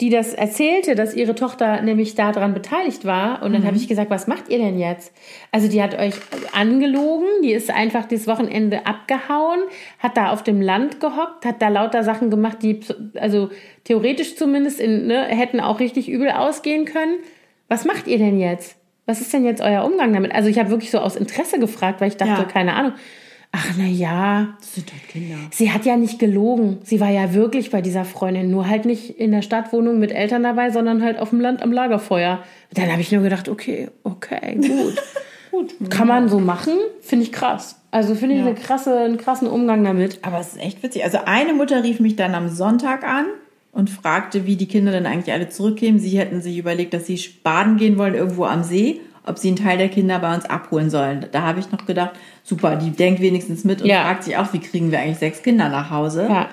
[0.00, 3.42] die das erzählte, dass ihre Tochter nämlich daran beteiligt war.
[3.42, 5.12] Und dann habe ich gesagt, was macht ihr denn jetzt?
[5.50, 6.14] Also die hat euch
[6.52, 9.60] angelogen, die ist einfach dieses Wochenende abgehauen,
[9.98, 12.80] hat da auf dem Land gehockt, hat da lauter Sachen gemacht, die
[13.18, 13.50] also
[13.84, 17.16] theoretisch zumindest in, ne, hätten auch richtig übel ausgehen können.
[17.68, 18.76] Was macht ihr denn jetzt?
[19.06, 20.34] Was ist denn jetzt euer Umgang damit?
[20.34, 22.48] Also ich habe wirklich so aus Interesse gefragt, weil ich dachte, Ja.
[22.48, 22.92] keine Ahnung.
[23.54, 25.36] Ach na ja, Das sind halt Kinder.
[25.50, 26.78] Sie hat ja nicht gelogen.
[26.84, 28.50] Sie war ja wirklich bei dieser Freundin.
[28.50, 31.70] Nur halt nicht in der Stadtwohnung mit Eltern dabei, sondern halt auf dem Land am
[31.70, 32.42] Lagerfeuer.
[32.72, 34.96] Dann habe ich nur gedacht, okay, okay, gut.
[35.52, 35.74] Gut.
[35.90, 36.72] Kann man so machen?
[37.02, 37.78] Finde ich krass.
[37.90, 38.46] Also finde ich Ja.
[38.46, 40.18] eine krasse, einen krassen Umgang damit.
[40.22, 41.04] Aber es ist echt witzig.
[41.04, 43.26] Also eine Mutter rief mich dann am Sonntag an
[43.70, 46.00] und fragte, wie die Kinder denn eigentlich alle zurückkämen.
[46.00, 49.56] Sie hätten sich überlegt, dass sie baden gehen wollen irgendwo am See, ob sie einen
[49.56, 51.26] Teil der Kinder bei uns abholen sollen.
[51.32, 52.10] Da habe ich noch gedacht,
[52.42, 54.02] super, die denkt wenigstens mit und Ja.
[54.02, 56.26] fragt sich auch, wie kriegen wir eigentlich sechs Kinder nach Hause.
[56.28, 56.48] Ja.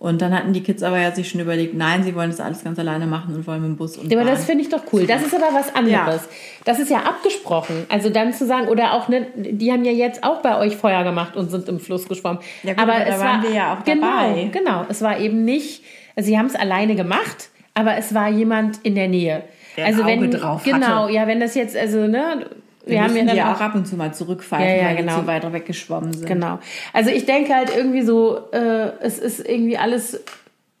[0.00, 2.62] Und dann hatten die Kids aber ja sich schon überlegt, nein, sie wollen das alles
[2.62, 4.32] ganz alleine machen und wollen mit dem Bus und Aber Bahn.
[4.32, 5.08] das finde ich doch cool.
[5.08, 6.22] Das ist aber was anderes.
[6.22, 6.28] Ja.
[6.64, 7.84] Das ist ja abgesprochen.
[7.88, 11.02] Also dann zu sagen, oder auch, ne, die haben ja jetzt auch bei euch Feuer
[11.02, 12.38] gemacht und sind im Fluss geschwommen.
[12.62, 14.48] Ja gut, aber da waren wir ja auch genau, dabei.
[14.52, 15.82] Genau, es war eben nicht,
[16.14, 19.42] also sie haben es alleine gemacht, aber es war jemand in der Nähe.
[19.84, 21.12] Ein also wenn, Auge drauf Genau, hatte.
[21.12, 22.46] ja, wenn das jetzt, also, ne,
[22.84, 25.14] wir, wir haben ja dann auch, ab und zu mal zurückfallen, Ja, ja, weil genau.
[25.16, 26.26] die zu weit weggeschwommen sind.
[26.26, 26.58] Genau.
[26.92, 30.22] Also ich denke halt irgendwie so, äh, es ist irgendwie alles,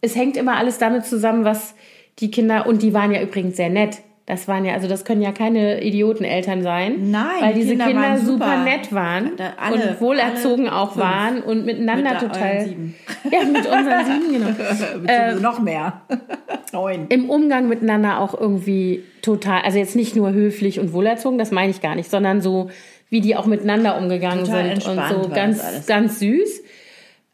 [0.00, 1.74] es hängt immer alles damit zusammen, was
[2.20, 3.98] die Kinder, und die waren ja übrigens sehr nett.
[4.28, 7.10] Das waren ja, also das können ja keine Idioteneltern sein.
[7.10, 8.62] Nein, Weil die diese Kinder Kinder, super.
[8.62, 11.02] nett waren Da alle- und wohlerzogen auch fünf.
[11.02, 12.60] waren und miteinander Mit total.
[12.66, 12.94] sieben.
[13.32, 14.48] Ja, mit unseren sieben, genau.
[15.00, 16.02] Beziehungsweise noch mehr.
[16.74, 17.06] Neun.
[17.08, 21.70] Im Umgang miteinander auch irgendwie total, also jetzt nicht nur höflich und wohlerzogen, das meine
[21.70, 22.68] ich gar nicht, sondern so,
[23.08, 26.60] wie die auch miteinander umgegangen Total sind und so ganz, ganz süß.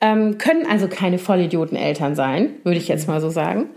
[0.01, 3.71] Ähm, können also keine Vollidioten-Eltern sein, würde ich jetzt mal so sagen.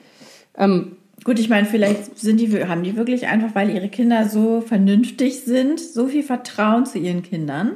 [0.55, 4.61] Ähm, Gut, ich meine, vielleicht sind die, haben die wirklich einfach, weil ihre Kinder so
[4.61, 7.72] vernünftig sind, so viel Vertrauen zu ihren Kindern.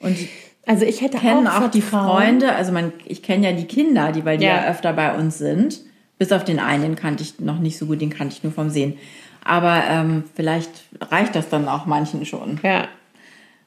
[0.00, 0.16] Und
[0.64, 1.82] also ich hätte kennen auch, auch, die.
[1.82, 4.62] Freunde, also man, ich kenne ja die Kinder, die, weil die ja.
[4.64, 4.70] Ja.
[4.70, 5.80] öfter bei uns sind.
[6.18, 8.52] Bis auf den einen, den kannte ich noch nicht so gut, den kannte ich nur
[8.52, 8.98] vom Sehen.
[9.44, 10.70] Aber ähm, vielleicht
[11.00, 12.58] reicht das dann auch manchen schon.
[12.62, 12.88] Ja,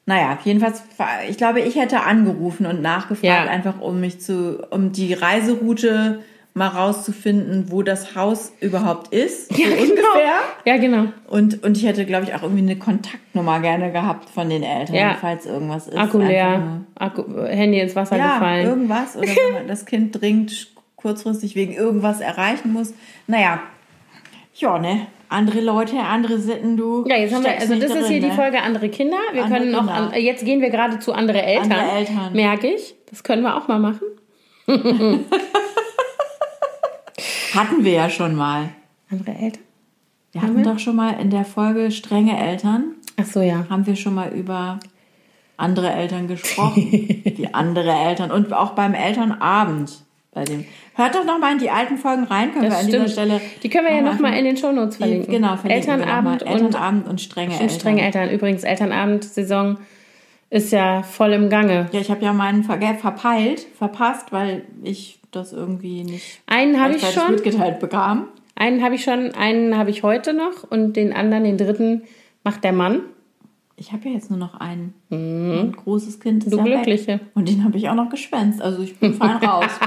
[0.06, 0.84] Naja, jedenfalls,
[1.30, 3.44] ich glaube, ich hätte angerufen und nachgefragt, Ja.
[3.44, 6.20] einfach um mich zu, um die Reiseroute
[6.54, 9.52] mal rauszufinden, wo das Haus überhaupt ist.
[9.56, 9.82] So Ja, genau.
[9.84, 10.34] ungefähr.
[10.66, 11.06] Ja, genau.
[11.30, 14.96] Und, und ich hätte, glaube ich, auch irgendwie eine Kontaktnummer gerne gehabt von den Eltern,
[14.96, 15.18] Ja.
[15.20, 15.98] falls irgendwas ist.
[15.98, 18.66] Akku leer, Akku, Handy ins Wasser Ja, gefallen.
[18.68, 19.16] irgendwas.
[19.16, 22.94] Oder wenn man das Kind dringend kurzfristig wegen irgendwas erreichen muss.
[23.28, 23.60] Naja,
[24.56, 25.08] ja, ne?
[25.30, 27.06] Andere Leute, andere Sitten, du.
[27.08, 28.34] Ja, jetzt haben wir, also das ist drin, hier die ne?
[28.34, 29.18] Folge andere Kinder.
[29.32, 30.12] Wir Andere können noch, Kinder.
[30.14, 31.72] an, jetzt gehen wir gerade zu andere Eltern.
[31.72, 32.34] Andere Eltern.
[32.34, 32.94] Merke ich.
[33.10, 34.02] Das können wir auch mal machen.
[37.54, 38.70] Hatten wir ja schon mal.
[39.10, 39.64] Andere Eltern?
[40.32, 43.66] Wir hatten doch schon mal in der Folge strenge Eltern, Ach so, ja.
[43.70, 44.80] haben wir schon mal über
[45.58, 46.90] andere Eltern gesprochen.
[46.92, 48.32] Wie andere Eltern.
[48.32, 49.92] Und auch beim Elternabend.
[50.34, 50.66] Bei dem.
[50.96, 53.04] Hört doch noch mal in die alten Folgen rein, können wir Das an stimmt.
[53.10, 53.42] dieser Stelle.
[53.62, 55.30] Die können wir ja noch noch mal mal in den Shownotes die, verlinken.
[55.34, 56.04] genau, verlinken wir mal.
[56.04, 57.80] Elternabend und, Elternabend und strenge und Eltern.
[57.80, 58.30] strenge Eltern.
[58.30, 59.78] Übrigens, Elternabend-Saison
[60.50, 61.90] ist ja voll im Gange.
[61.92, 66.96] Ja, ich habe ja meinen verge verpeilt, verpasst, weil ich das irgendwie nicht Einen habe
[66.96, 67.32] ich schon.
[67.32, 68.28] mitgeteilt bekam.
[68.56, 72.04] Einen habe ich schon, einen habe ich heute noch und den anderen, den dritten,
[72.44, 73.02] macht der Mann.
[73.78, 74.94] Ich habe ja jetzt nur noch einen.
[75.10, 76.58] Ein großes Kind ist Mhm.
[76.58, 76.84] Du ja weg.
[76.84, 77.20] Glückliche.
[77.34, 78.62] Und den habe ich auch noch geschwänzt.
[78.62, 79.66] Also ich bin fein raus.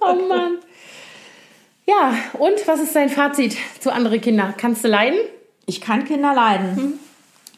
[0.00, 0.56] Oh Mann.
[1.86, 4.54] Ja, und was ist dein Fazit zu andere Kinder?
[4.56, 5.18] Kannst du leiden?
[5.66, 6.74] Ich kann Kinder leiden.
[6.76, 6.92] Mhm.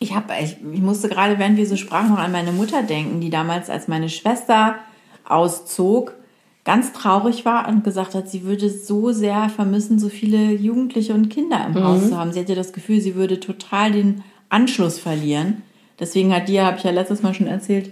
[0.02, 3.20] Ich, hab, ich, ich musste gerade, während wir so sprachen, noch an meine Mutter denken,
[3.20, 4.76] die damals, als meine Schwester
[5.28, 6.14] auszog,
[6.64, 11.28] ganz traurig war und gesagt hat, sie würde so sehr vermissen, so viele Jugendliche und
[11.28, 12.32] Kinder im Haus zu haben.
[12.32, 15.62] Sie hatte das Gefühl, sie würde total den Anschluss verlieren.
[15.98, 17.90] Deswegen hat die, habe ich ja letztes Mal schon erzählt,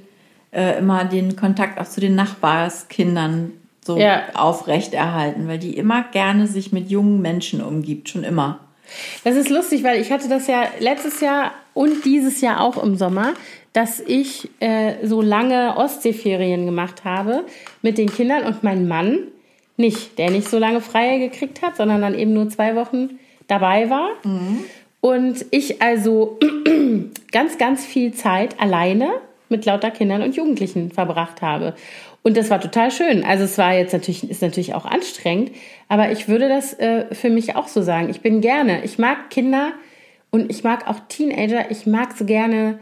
[0.50, 3.52] äh, immer den Kontakt auch zu den Nachbarskindern
[3.84, 4.22] so Ja.
[4.34, 8.60] aufrechterhalten, weil die immer gerne sich mit jungen Menschen umgibt, schon immer.
[9.24, 12.96] Das ist lustig, weil ich hatte das ja letztes Jahr und dieses Jahr auch im
[12.96, 13.34] Sommer,
[13.72, 17.44] dass ich äh, so lange Ostseeferien gemacht habe
[17.82, 19.28] mit den Kindern und mein Mann
[19.76, 23.90] nicht, der nicht so lange frei gekriegt hat, sondern dann eben nur zwei Wochen dabei
[23.90, 24.08] war.
[25.00, 26.40] Und ich also
[27.30, 29.10] ganz, ganz viel Zeit alleine
[29.48, 31.74] mit lauter Kindern und Jugendlichen verbracht habe.
[32.24, 33.22] Und das war total schön.
[33.22, 35.52] Also es war jetzt natürlich, ist natürlich auch anstrengend,
[35.86, 38.10] aber ich würde das äh, für mich auch so sagen.
[38.10, 39.74] Ich bin gerne, ich mag Kinder
[40.30, 41.70] und ich mag auch Teenager.
[41.70, 42.78] Ich mag so gerne,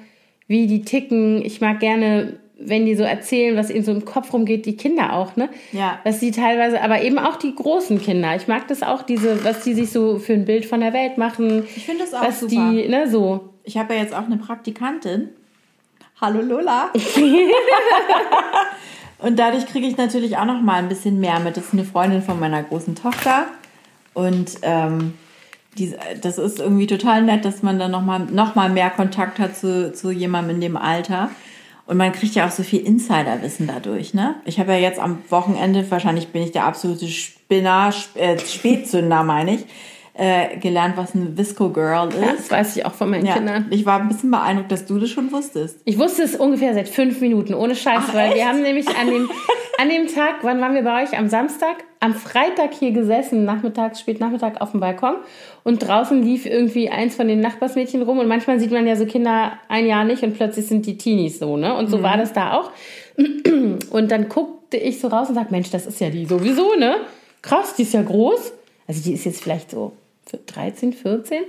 [0.48, 1.44] wie die ticken.
[1.44, 5.12] Ich mag gerne, wenn die so erzählen, was ihnen so im Kopf rumgeht, die Kinder
[5.12, 5.48] auch, ne?
[5.72, 6.00] Ja.
[6.04, 8.34] Was sie teilweise, aber eben auch die großen Kinder.
[8.34, 11.18] Ich mag das auch, diese, was die sich so für ein Bild von der Welt
[11.18, 11.64] machen.
[11.76, 12.72] Ich finde das auch was super.
[12.72, 13.50] die, ne, so.
[13.64, 15.28] Ich habe ja jetzt auch eine Praktikantin.
[16.20, 16.90] Hallo Lola.
[19.18, 21.58] und dadurch kriege ich natürlich auch noch mal ein bisschen mehr mit.
[21.58, 23.48] Das ist eine Freundin von meiner großen Tochter.
[24.14, 25.12] Und ähm,
[25.78, 29.38] die, das ist irgendwie total nett, dass man dann noch mal, noch mal mehr Kontakt
[29.38, 31.30] hat zu, zu jemandem in dem Alter.
[31.86, 34.12] Und man kriegt ja auch so viel Insiderwissen dadurch.
[34.12, 34.34] Ne?
[34.44, 39.22] Ich habe ja jetzt am Wochenende, wahrscheinlich bin ich der absolute Spinner, Sp- äh, Spätzünder,
[39.22, 39.64] meine ich,
[40.14, 42.16] äh, gelernt, was ein Visco Girl ist.
[42.20, 43.66] Ja, das weiß ich auch von meinen Ja, Kindern.
[43.70, 45.78] ich war ein bisschen beeindruckt, dass du das schon wusstest.
[45.84, 48.36] Ich wusste es ungefähr seit fünf Minuten, ohne Scheiß, Ach, weil echt?
[48.38, 49.30] wir haben nämlich an dem,
[49.80, 51.16] an dem Tag, wann waren wir bei euch?
[51.16, 55.16] Am Samstag, am Freitag hier gesessen, nachmittags, spät Nachmittag auf dem Balkon
[55.66, 59.04] und draußen lief irgendwie eins von den Nachbarsmädchen rum und manchmal sieht man ja so
[59.04, 61.76] Kinder ein Jahr nicht und plötzlich sind die Teenies so, ne?
[61.76, 62.70] Und so war das da auch.
[63.90, 66.98] Und dann guckte ich so raus und sagte, Mensch, das ist ja die sowieso, ne?
[67.42, 68.52] Krass, die ist ja groß.
[68.86, 69.92] Also die ist jetzt vielleicht so
[70.46, 71.42] 13, 14.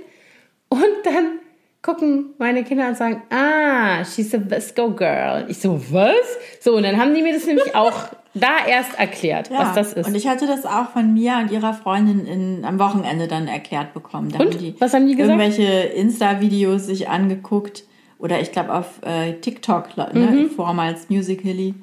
[0.68, 1.38] Und dann
[1.82, 5.44] gucken meine Kinder und sagen, ah, she's a Visco Girl.
[5.48, 6.14] Ich so, was?
[6.58, 10.06] So, und dann haben die mir das nämlich auch da erst erklärt, was das ist.
[10.06, 13.94] Und ich hatte das auch von Mia und ihrer Freundin in, am Wochenende dann erklärt
[13.94, 14.30] bekommen.
[14.30, 14.54] Da Und?
[14.54, 15.40] haben die Was haben die gesagt?
[15.40, 17.84] Irgendwelche Insta-Videos sich angeguckt.
[18.18, 20.50] Oder ich glaube auf äh, TikTok, ne, Mhm.
[20.50, 21.74] vormals Musical.ly.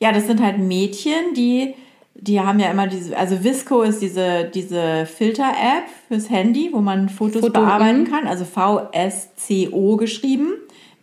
[0.00, 1.74] Ja, das sind halt Mädchen, die,
[2.14, 7.08] die haben ja immer diese, also Visco ist diese, diese Filter-App fürs Handy, wo man
[7.08, 8.10] Fotos Foto, bearbeiten mhm.
[8.10, 8.26] kann.
[8.26, 10.54] Also V-S-C-O geschrieben.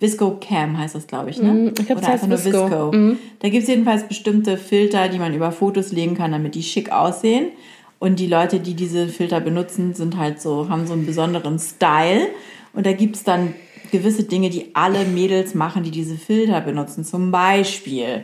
[0.02, 1.54] Visco Cam heißt das, glaube ich, ne?
[1.54, 2.92] Mhm, ich glaub, Oder das heißt einfach nur Visco.
[2.92, 3.18] Visco.
[3.40, 6.92] Da gibt es jedenfalls bestimmte Filter, die man über Fotos legen kann, damit die schick
[6.92, 7.50] aussehen.
[8.00, 12.30] Und die Leute, die diese Filter benutzen, sind halt so, haben so einen besonderen Style.
[12.74, 13.54] Und da gibt es dann
[13.92, 17.06] gewisse Dinge, die alle Mädels machen, die diese Filter benutzen.
[17.06, 18.24] Zum Beispiel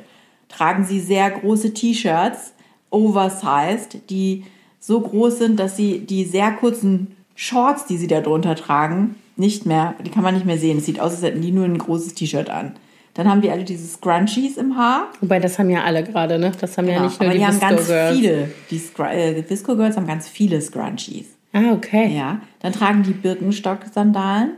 [0.49, 2.53] tragen sie sehr große T-Shirts,
[2.89, 4.45] oversized, die
[4.79, 9.65] so groß sind, dass sie die sehr kurzen Shorts, die sie da drunter tragen, nicht
[9.65, 10.79] mehr, die kann man nicht mehr sehen.
[10.79, 12.75] Es sieht aus, als hätten die nur ein großes T-Shirt an.
[13.13, 15.07] Dann haben die alle diese Scrunchies im Haar.
[15.21, 16.51] Wobei, das haben ja alle gerade, ne?
[16.59, 18.15] Das haben ja nicht nur aber die, die, haben ganz Girls.
[18.15, 18.51] viele.
[18.69, 21.25] Die Scr äh, Disco Girls haben ganz viele Scrunchies.
[21.51, 22.15] Ah, okay.
[22.15, 24.51] Ja, dann tragen die Birkenstock-Sandalen.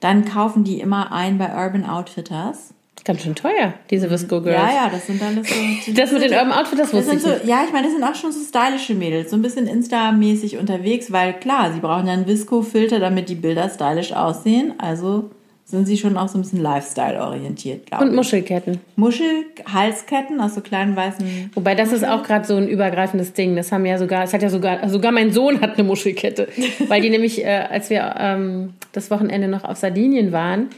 [0.00, 2.72] Dann kaufen die immer ein bei Urban Outfitters.
[3.04, 4.58] Ganz schön teuer, diese Visco Girls.
[4.58, 5.92] Ja, ja, das sind alles so.
[5.92, 7.94] Das mit den Urban Outfit, das Das wusste sind ich so, ja, ich meine, das
[7.94, 12.06] sind auch schon so stylische Mädels, so ein bisschen Insta-mäßig unterwegs, weil klar, sie brauchen
[12.06, 14.74] ja einen Visco-Filter, damit die Bilder stylisch aussehen.
[14.78, 15.30] Also
[15.66, 18.10] sind sie schon auch so ein bisschen Lifestyle-orientiert, glaube ich.
[18.10, 18.80] Und Muschelketten.
[18.94, 21.50] Muschel-Halsketten aus so kleinen weißen.
[21.54, 23.56] Wobei das ist auch gerade so ein übergreifendes Ding.
[23.56, 26.48] Das haben ja sogar, es hat ja sogar, sogar mein Sohn hat eine Muschelkette,
[26.88, 30.70] weil die nämlich, äh, als wir ähm, das Wochenende noch auf Sardinien waren,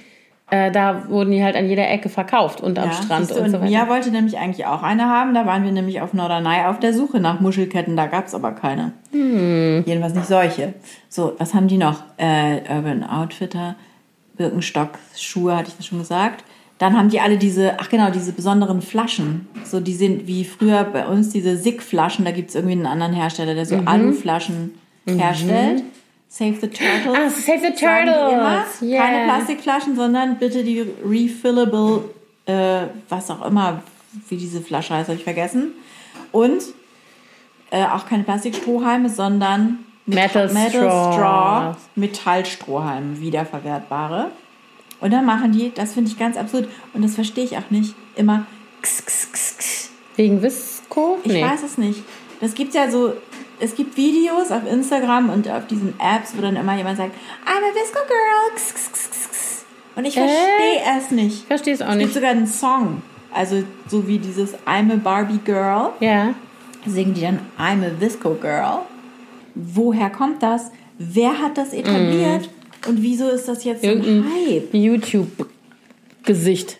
[0.50, 3.42] äh, da wurden die halt an jeder Ecke verkauft und am Ja, Strand siehst du,
[3.44, 3.70] und so und weiter.
[3.70, 5.34] Mia wollte nämlich eigentlich auch eine haben.
[5.34, 7.96] Da waren wir nämlich auf Norderney auf der Suche nach Muschelketten.
[7.96, 8.92] Da gab es aber keine.
[9.12, 9.84] Hm.
[9.86, 10.74] Jedenfalls nicht solche.
[11.08, 12.02] So, was haben die noch?
[12.16, 13.74] Äh, Urban Outfitter,
[14.36, 16.44] Birkenstock, Schuhe, hatte ich das schon gesagt.
[16.78, 19.48] Dann haben die alle diese, ach genau, diese besonderen Flaschen.
[19.64, 22.24] So, die sind wie früher bei uns diese Sick-Flaschen.
[22.24, 23.88] Da gibt es irgendwie einen anderen Hersteller, der so Mhm.
[23.88, 24.74] Aluflaschen
[25.06, 25.82] herstellt.
[26.28, 27.16] Save the Turtles.
[27.16, 27.72] Ah, Save the.
[27.72, 28.82] Turtles.
[28.82, 29.02] Yeah.
[29.02, 32.10] Keine Plastikflaschen, sondern bitte die refillable,
[32.46, 33.82] äh, was auch immer,
[34.28, 35.72] wie diese Flasche heißt, habe ich vergessen.
[36.32, 36.62] Und
[37.70, 40.90] äh, auch keine Plastikstrohhalme, sondern Metal Metal.
[40.90, 44.30] Straw, Metallstrohhalme, wiederverwertbare.
[45.00, 47.94] Und dann machen die, das finde ich ganz absurd und das verstehe ich auch nicht,
[48.16, 48.46] immer
[48.80, 49.90] x, x, x, x.
[50.16, 51.18] Wegen Visco?
[51.22, 52.02] Ich weiß es nicht.
[52.40, 53.12] Das gibt ja so,
[53.60, 57.12] es gibt Videos auf Instagram und auf diesen Apps, wo dann immer jemand sagt,
[57.44, 58.56] I'm a Visco Girl.
[58.56, 59.64] X.
[59.96, 61.40] Und ich verstehe es nicht.
[61.40, 62.14] Ich verstehe es auch Es gibt nicht.
[62.14, 63.02] sogar einen Song,
[63.34, 66.34] also so wie dieses I'm a Barbie Girl, Ja.
[66.86, 68.80] singen die dann I'm a Visco Girl.
[69.54, 70.70] Woher kommt das?
[70.98, 72.48] Wer hat das etabliert?
[72.86, 74.02] Und wieso ist das jetzt so ein Mm.
[74.04, 74.74] Irgendein Hype?
[74.74, 76.78] YouTube-Gesicht.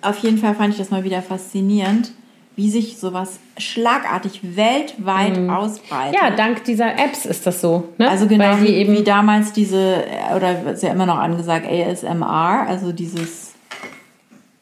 [0.00, 2.12] Auf jeden Fall fand ich das mal wieder faszinierend,
[2.58, 6.20] wie sich sowas schlagartig weltweit ausbreitet.
[6.20, 6.24] Mm.
[6.24, 7.90] Ja, dank dieser Apps ist das so.
[7.98, 8.10] Ne?
[8.10, 10.04] Also genau Weil wie, eben wie damals diese,
[10.34, 13.54] oder ist ja immer noch angesagt, ASMR, also dieses...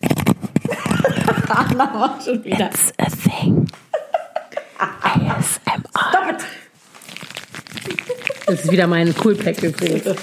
[1.49, 2.67] Anna macht schon wieder.
[2.67, 3.67] It's a thing.
[4.79, 5.41] ASMR.
[6.11, 6.45] Stop it!
[8.47, 10.05] Das ist wieder mein Coolpack übrigens.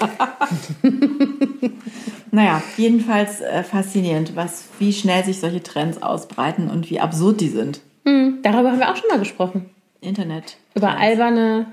[2.32, 7.49] Naja, jedenfalls äh, faszinierend, was, wie schnell sich solche Trends ausbreiten und wie absurd die
[7.49, 7.82] sind.
[8.05, 9.69] Darüber haben wir auch schon mal gesprochen.
[10.01, 10.57] Internet.
[10.74, 11.67] Über alberne,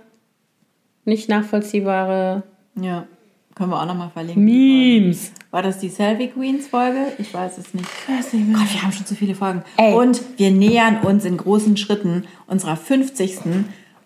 [1.07, 2.43] nicht nachvollziehbare
[2.79, 3.07] Ja,
[3.55, 4.45] können wir auch nochmal verlinken.
[4.45, 5.33] Memes.
[5.51, 7.07] War das die Selfie Queens Folge?
[7.17, 7.89] Ich weiß es nicht.
[8.07, 9.65] Gott, wir haben schon zu viele Folgen.
[9.79, 9.95] Ey.
[9.95, 13.39] Und wir nähern uns in großen Schritten unserer 50.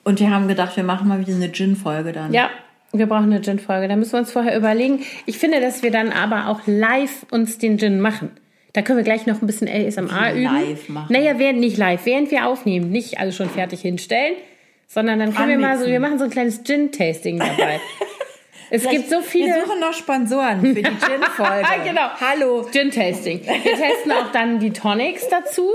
[0.04, 2.32] Und wir haben gedacht, wir machen mal wieder eine Gin-Folge dann.
[2.32, 2.50] Ja,
[2.92, 3.88] wir brauchen eine Gin-Folge.
[3.88, 5.00] Da müssen wir uns vorher überlegen.
[5.26, 8.30] Ich finde, dass wir dann aber auch live uns den Gin machen.
[8.72, 10.54] Da können wir gleich noch ein bisschen ASMR Wie üben.
[10.54, 11.12] live machen?
[11.12, 12.90] Naja, während, nicht live, während wir aufnehmen.
[12.90, 14.34] Nicht alles schon fertig hinstellen,
[14.88, 15.92] sondern dann können wir mal so, Anmixen.
[15.92, 17.80] wir machen so ein kleines Gin-Tasting dabei.
[18.70, 19.46] es gibt so viele...
[19.46, 21.66] Wir suchen noch Sponsoren für die Gin-Folge.
[21.84, 22.08] Genau.
[22.20, 22.66] Hallo.
[22.70, 23.42] Gin-Tasting.
[23.44, 25.70] Wir testen auch dann die Tonics dazu.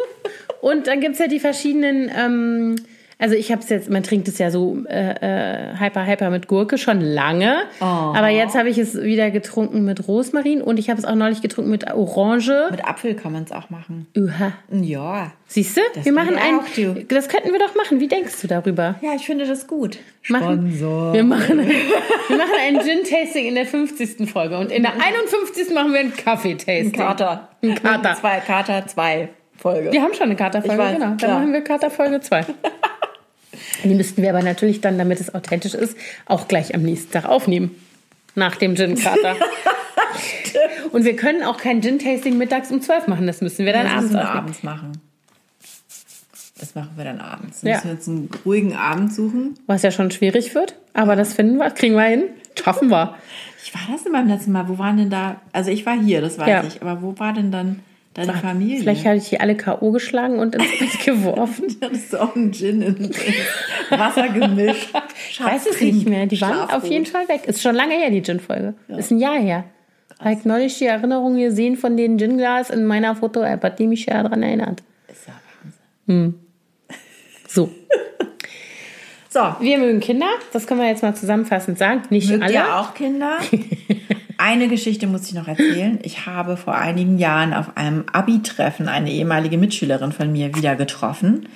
[0.61, 2.75] Und dann gibt es ja die verschiedenen, ähm,
[3.22, 6.47] also ich habe es jetzt, man trinkt es ja so äh, äh, hyper, hyper mit
[6.47, 7.63] Gurke schon lange.
[7.82, 11.41] Aber jetzt habe ich es wieder getrunken mit Rosmarin und ich habe es auch neulich
[11.41, 12.70] getrunken mit Orange.
[12.72, 14.07] Mit Apfel kann man es auch machen.
[14.17, 14.53] Uha.
[14.72, 15.34] Ja.
[15.47, 15.82] Siehst du?
[16.01, 17.03] Wir machen ein, du.
[17.09, 17.99] das könnten wir doch machen.
[17.99, 18.95] Wie denkst du darüber?
[19.01, 19.97] Ja, ich finde das gut.
[20.30, 21.13] Machen, Sponsor.
[21.13, 24.30] wir, machen, wir machen ein Gin-Tasting in der 50.
[24.30, 25.74] Folge und in der 51.
[25.74, 26.93] machen wir ein Kaffee-Tasting.
[26.93, 27.49] Kater.
[27.61, 28.15] Ein Kater.
[28.15, 29.91] Zwei, Kater, zwei Folge.
[29.91, 31.15] Wir haben schon eine Katerfolge, genau.
[31.15, 32.45] Dann machen wir Katerfolge 2.
[33.84, 37.25] Die müssten wir aber natürlich dann, damit es authentisch ist, auch gleich am nächsten Tag
[37.25, 37.75] aufnehmen.
[38.36, 39.36] Nach dem Gin-Kater.
[40.91, 43.27] Und wir können auch kein Gin-Tasting mittags um 12 machen.
[43.27, 44.91] Das müssen wir dann das abends müssen wir abends machen.
[46.59, 47.61] Das machen wir dann abends.
[47.61, 47.75] Ja.
[47.75, 49.55] Müssen wir jetzt einen ruhigen Abend suchen.
[49.67, 50.75] Was ja schon schwierig wird.
[50.93, 52.23] Aber das finden wir, kriegen wir hin.
[52.61, 53.15] Schaffen wir.
[53.63, 54.67] Ich war das denn beim letzten Mal?
[54.67, 55.39] Wo waren denn da?
[55.53, 56.63] Also ich war hier, das weiß Ja.
[56.63, 56.82] ich.
[56.82, 57.80] Aber wo war denn dann
[58.28, 58.80] deine Familie?
[58.80, 59.91] Vielleicht hatte ich die alle K.O.
[59.91, 61.78] geschlagen und ins Bett geworfen.
[61.82, 63.09] hattest du auch einen Gin in
[63.89, 64.89] Wasser gemischt.
[65.32, 66.26] Ich weiß es nicht mehr.
[66.26, 67.45] Die waren auf jeden Fall weg.
[67.45, 68.74] Ist schon lange her, die Gin-Folge.
[68.89, 69.63] Ist ein Jahr her.
[70.20, 74.05] Habe ich neulich die Erinnerung gesehen von den Gin-Glas in meiner Foto-App, hat die mich
[74.05, 74.84] ja daran erinnert.
[75.07, 75.34] Ist ja
[76.07, 76.36] Wahnsinn.
[77.47, 77.70] So.
[79.32, 82.01] So, Wir mögen Kinder, das können wir jetzt mal zusammenfassend sagen.
[82.09, 82.51] Nicht Mögt alle.
[82.53, 83.38] ihr auch Kinder?
[84.42, 86.00] Eine Geschichte muss ich noch erzählen.
[86.02, 91.50] Ich habe vor einigen Jahren auf einem Abi-Treffen eine ehemalige Mitschülerin von mir wieder getroffen,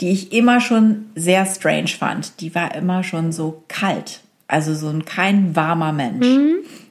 [0.00, 2.40] die ich immer schon sehr strange fand.
[2.40, 6.26] Die war immer schon so kalt, also so ein kein warmer Mensch.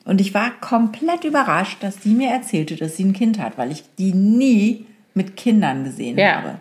[0.05, 3.73] Und ich war komplett überrascht, dass sie mir erzählte, dass sie ein Kind hat, weil
[3.73, 6.35] ich die nie mit Kindern gesehen Ja.
[6.37, 6.55] habe.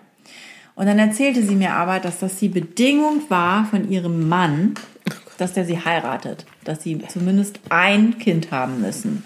[0.74, 4.74] Und dann erzählte sie mir aber, dass das die Bedingung war von ihrem Mann,
[5.38, 9.22] dass der sie heiratet, dass sie zumindest ein Kind haben müssen.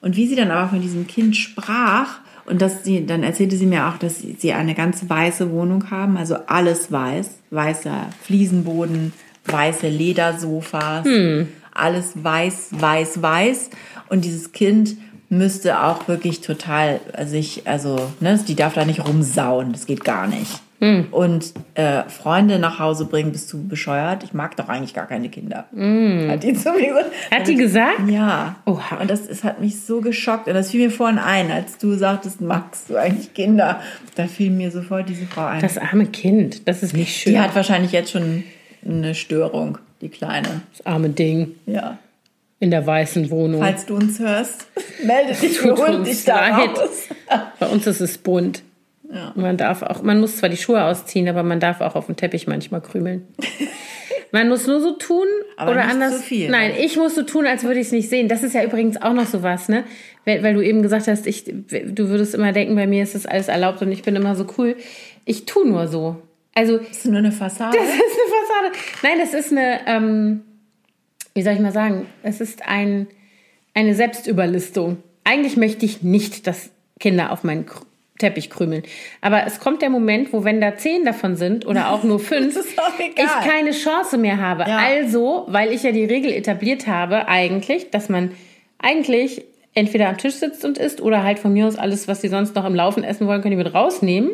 [0.00, 3.66] Und wie sie dann aber von diesem Kind sprach Und dass sie, dann erzählte sie
[3.66, 9.12] mir auch, dass sie eine ganz weiße Wohnung haben, also alles weiß, weißer Fliesenboden,
[9.46, 11.06] weiße Ledersofas,
[11.72, 13.70] alles weiß, weiß, weiß.
[14.10, 14.96] Und dieses Kind
[15.30, 20.26] müsste auch wirklich total sich, also, ne, die darf da nicht rumsauen, das geht gar
[20.26, 20.60] nicht.
[21.10, 24.22] Und äh, Freunde nach Hause bringen, bist du bescheuert?
[24.24, 25.64] Ich mag doch eigentlich gar keine Kinder.
[26.28, 27.10] Hat die zu mir gesagt.
[27.30, 28.08] Hat die gesagt?
[28.08, 28.56] Ja.
[28.66, 28.96] Oha.
[29.00, 30.48] Und das, das hat mich so geschockt.
[30.48, 33.80] Und das fiel mir vorhin ein, als du sagtest, magst du eigentlich Kinder?
[34.16, 35.60] Da fiel mir sofort diese Frau ein.
[35.60, 37.32] Das arme Kind, das ist nicht schön.
[37.34, 38.44] die hat wahrscheinlich jetzt schon
[38.86, 40.60] eine Störung, die Kleine.
[40.76, 41.98] das arme Ding Ja.
[42.60, 43.60] in der weißen Wohnung.
[43.62, 44.66] Falls du uns hörst,
[45.04, 47.08] melde dich, wir holen dich da raus.
[47.58, 48.62] Bei uns ist es bunt.
[49.14, 49.32] Ja.
[49.36, 52.16] Man darf auch, man muss zwar die Schuhe ausziehen, aber man darf auch auf dem
[52.16, 53.26] Teppich manchmal krümeln.
[54.32, 56.16] Man muss nur so tun Aber oder anders.
[56.16, 56.84] zu viel, Nein, ne?
[56.84, 58.26] ich muss so tun, als würde ich es nicht sehen.
[58.26, 59.84] Das ist ja übrigens auch noch so was, ne?
[60.24, 63.26] Weil, weil du eben gesagt hast, ich, du würdest immer denken, bei mir ist das
[63.26, 64.74] alles erlaubt und ich bin immer so cool.
[65.24, 66.16] Ich tu nur so.
[66.52, 67.76] Also Das ist nur eine Fassade.
[67.78, 68.84] das ist eine Fassade.
[69.04, 70.40] Nein, das ist eine, ähm,
[71.34, 73.06] wie soll ich mal sagen, es ist ein,
[73.72, 74.96] eine Selbstüberlistung.
[75.22, 77.66] Eigentlich möchte ich nicht, dass Kinder auf meinen
[78.18, 78.84] Teppich krümeln.
[79.20, 82.56] Aber es kommt der Moment, wo wenn da zehn davon sind oder auch nur fünf,
[82.78, 84.64] auch ich keine Chance mehr habe.
[84.68, 84.78] Ja.
[84.78, 88.30] Also, weil ich ja die Regel etabliert habe, eigentlich, dass man
[88.78, 89.44] eigentlich
[89.74, 92.54] entweder am Tisch sitzt und isst oder halt von mir aus alles, was sie sonst
[92.54, 94.30] noch im Laufen essen wollen, können die mit rausnehmen.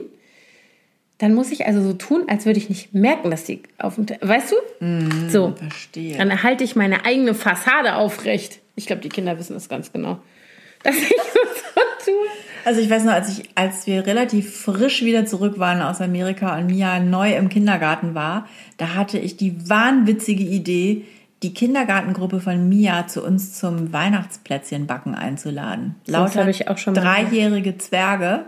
[1.16, 4.06] Dann muss ich also so tun, als würde ich nicht merken, dass die auf dem
[4.06, 4.18] Tisch.
[4.20, 5.28] Weißt du?
[5.28, 5.54] so.
[5.54, 6.16] Verstehe.
[6.16, 8.60] Dann halte ich meine eigene Fassade aufrecht.
[8.74, 10.18] Ich glaube, die Kinder wissen das ganz genau.
[10.82, 11.08] Dass ich
[11.74, 12.26] so tue.
[12.64, 16.56] Also ich weiß noch, als ich, als wir relativ frisch wieder zurück waren aus Amerika
[16.58, 18.46] und Mia neu im Kindergarten war,
[18.76, 21.04] da hatte ich die wahnwitzige Idee,
[21.42, 25.94] die Kindergartengruppe von Mia zu uns zum Weihnachtsplätzchenbacken einzuladen.
[26.06, 28.44] Das habe ich auch schon mal dreijährige Zwerge,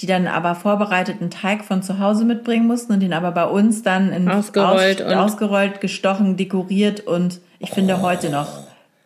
[0.00, 3.82] die dann aber vorbereiteten Teig von zu Hause mitbringen mussten und den aber bei uns
[3.82, 8.48] dann in Ausgerollt aus, ausgerollt, gestochen, dekoriert und ich finde heute noch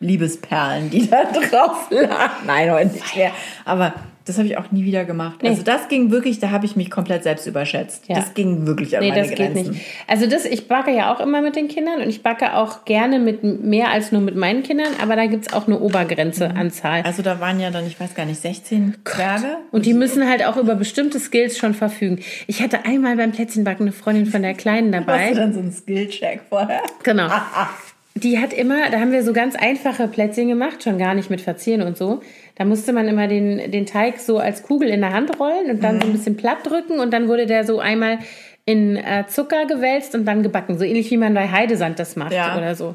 [0.01, 2.33] Liebesperlen, die da drauf lagen.
[2.47, 3.31] Nein, heute nicht mehr.
[3.65, 3.95] Aber
[4.27, 5.39] das habe ich auch nie wieder gemacht.
[5.45, 8.05] Also das ging wirklich, da habe ich mich komplett selbst überschätzt.
[8.09, 8.17] Ja.
[8.17, 9.55] Das ging wirklich an Nee, meine das Grenzen.
[9.65, 9.85] geht nicht.
[10.07, 13.19] Also das, ich backe ja auch immer mit den Kindern und ich backe auch gerne
[13.19, 16.71] mit mehr als nur mit meinen Kindern, aber da gibt es auch eine Obergrenze an
[16.71, 17.03] Zahl.
[17.03, 19.59] Also da waren ja dann, ich weiß gar nicht, 16 Zwerge.
[19.71, 22.19] Und die müssen halt auch über bestimmte Skills schon verfügen.
[22.47, 25.29] Ich hatte einmal beim Plätzchenbacken eine Freundin von der Kleinen Hast dabei.
[25.31, 26.83] du dann so einen Skill-Check vorher?
[27.03, 27.29] Genau.
[28.17, 31.43] Die hat immer, da haben wir so ganz einfache Plätzchen gemacht, schon gar nicht mit
[31.43, 32.23] Verzieren und so.
[32.55, 35.85] Da musste man immer den, den Teig so als Kugel in der Hand rollen und
[35.85, 38.19] dann so ein bisschen platt drücken und dann wurde der so einmal
[38.65, 40.79] in äh, Zucker gewälzt und dann gebacken.
[40.79, 42.57] So ähnlich wie man bei Heidesand das macht Ja.
[42.57, 42.95] oder so.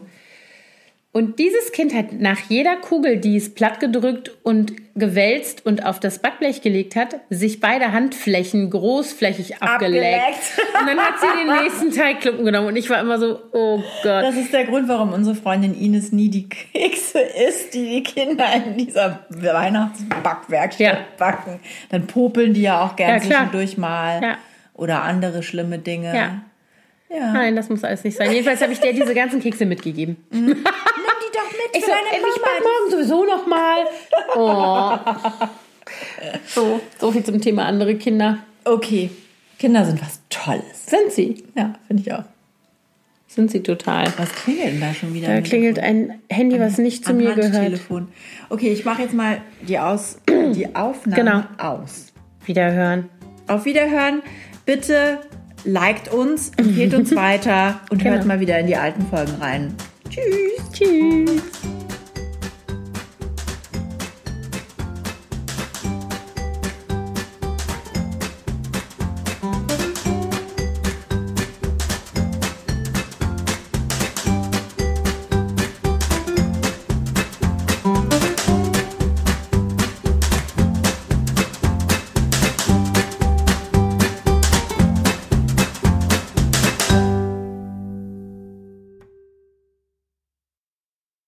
[1.13, 5.99] Und dieses Kind hat nach jeder Kugel, die es platt gedrückt und gewälzt und auf
[5.99, 10.15] das Backblech gelegt hat, sich beide Handflächen großflächig abgeleckt.
[10.15, 10.79] Abgeleckt.
[10.79, 14.23] Und dann hat sie den nächsten Teigklumpen genommen und ich war immer so, oh Gott.
[14.23, 18.45] Das ist der Grund, warum unsere Freundin Ines nie die Kekse isst, die die Kinder
[18.55, 20.97] in dieser Weihnachtsbackwerkstatt Ja.
[21.17, 21.59] backen.
[21.89, 24.21] Dann popeln die ja auch gerne Ja, zwischendurch mal.
[24.23, 24.37] Ja.
[24.73, 26.15] Oder andere schlimme Dinge.
[26.15, 26.41] Ja.
[27.13, 27.33] Ja.
[27.33, 28.31] Nein, das muss alles nicht sein.
[28.31, 30.17] Jedenfalls habe ich dir diese ganzen Kekse mitgegeben.
[30.29, 32.33] Nimm die doch mit Ich für so, deine ich Mama.
[32.41, 33.85] back morgen sowieso noch mal.
[34.35, 34.97] Oh.
[36.47, 38.37] So, so viel zum Thema andere Kinder.
[38.63, 39.09] Okay,
[39.59, 40.85] Kinder sind was Tolles.
[40.85, 41.43] Sind sie?
[41.55, 42.23] Ja, finde ich auch.
[43.27, 44.07] Sind sie total.
[44.17, 45.27] Was klingelt denn da schon wieder?
[45.29, 47.53] Da klingelt ein Handy, was nicht zu mir gehört.
[47.53, 48.09] Handtelefon.
[48.49, 51.43] Okay, ich mache jetzt mal die, Aus die Aufnahme Genau.
[51.57, 52.07] aus.
[52.45, 53.09] Wiederhören.
[53.47, 54.21] Auf Wiederhören.
[54.65, 55.19] Bitte
[55.65, 58.25] liked uns, empfehlt uns weiter und hört Genau.
[58.27, 59.73] mal wieder in die alten Folgen rein.
[60.09, 60.71] Tschüss.
[60.73, 61.41] Tschüss.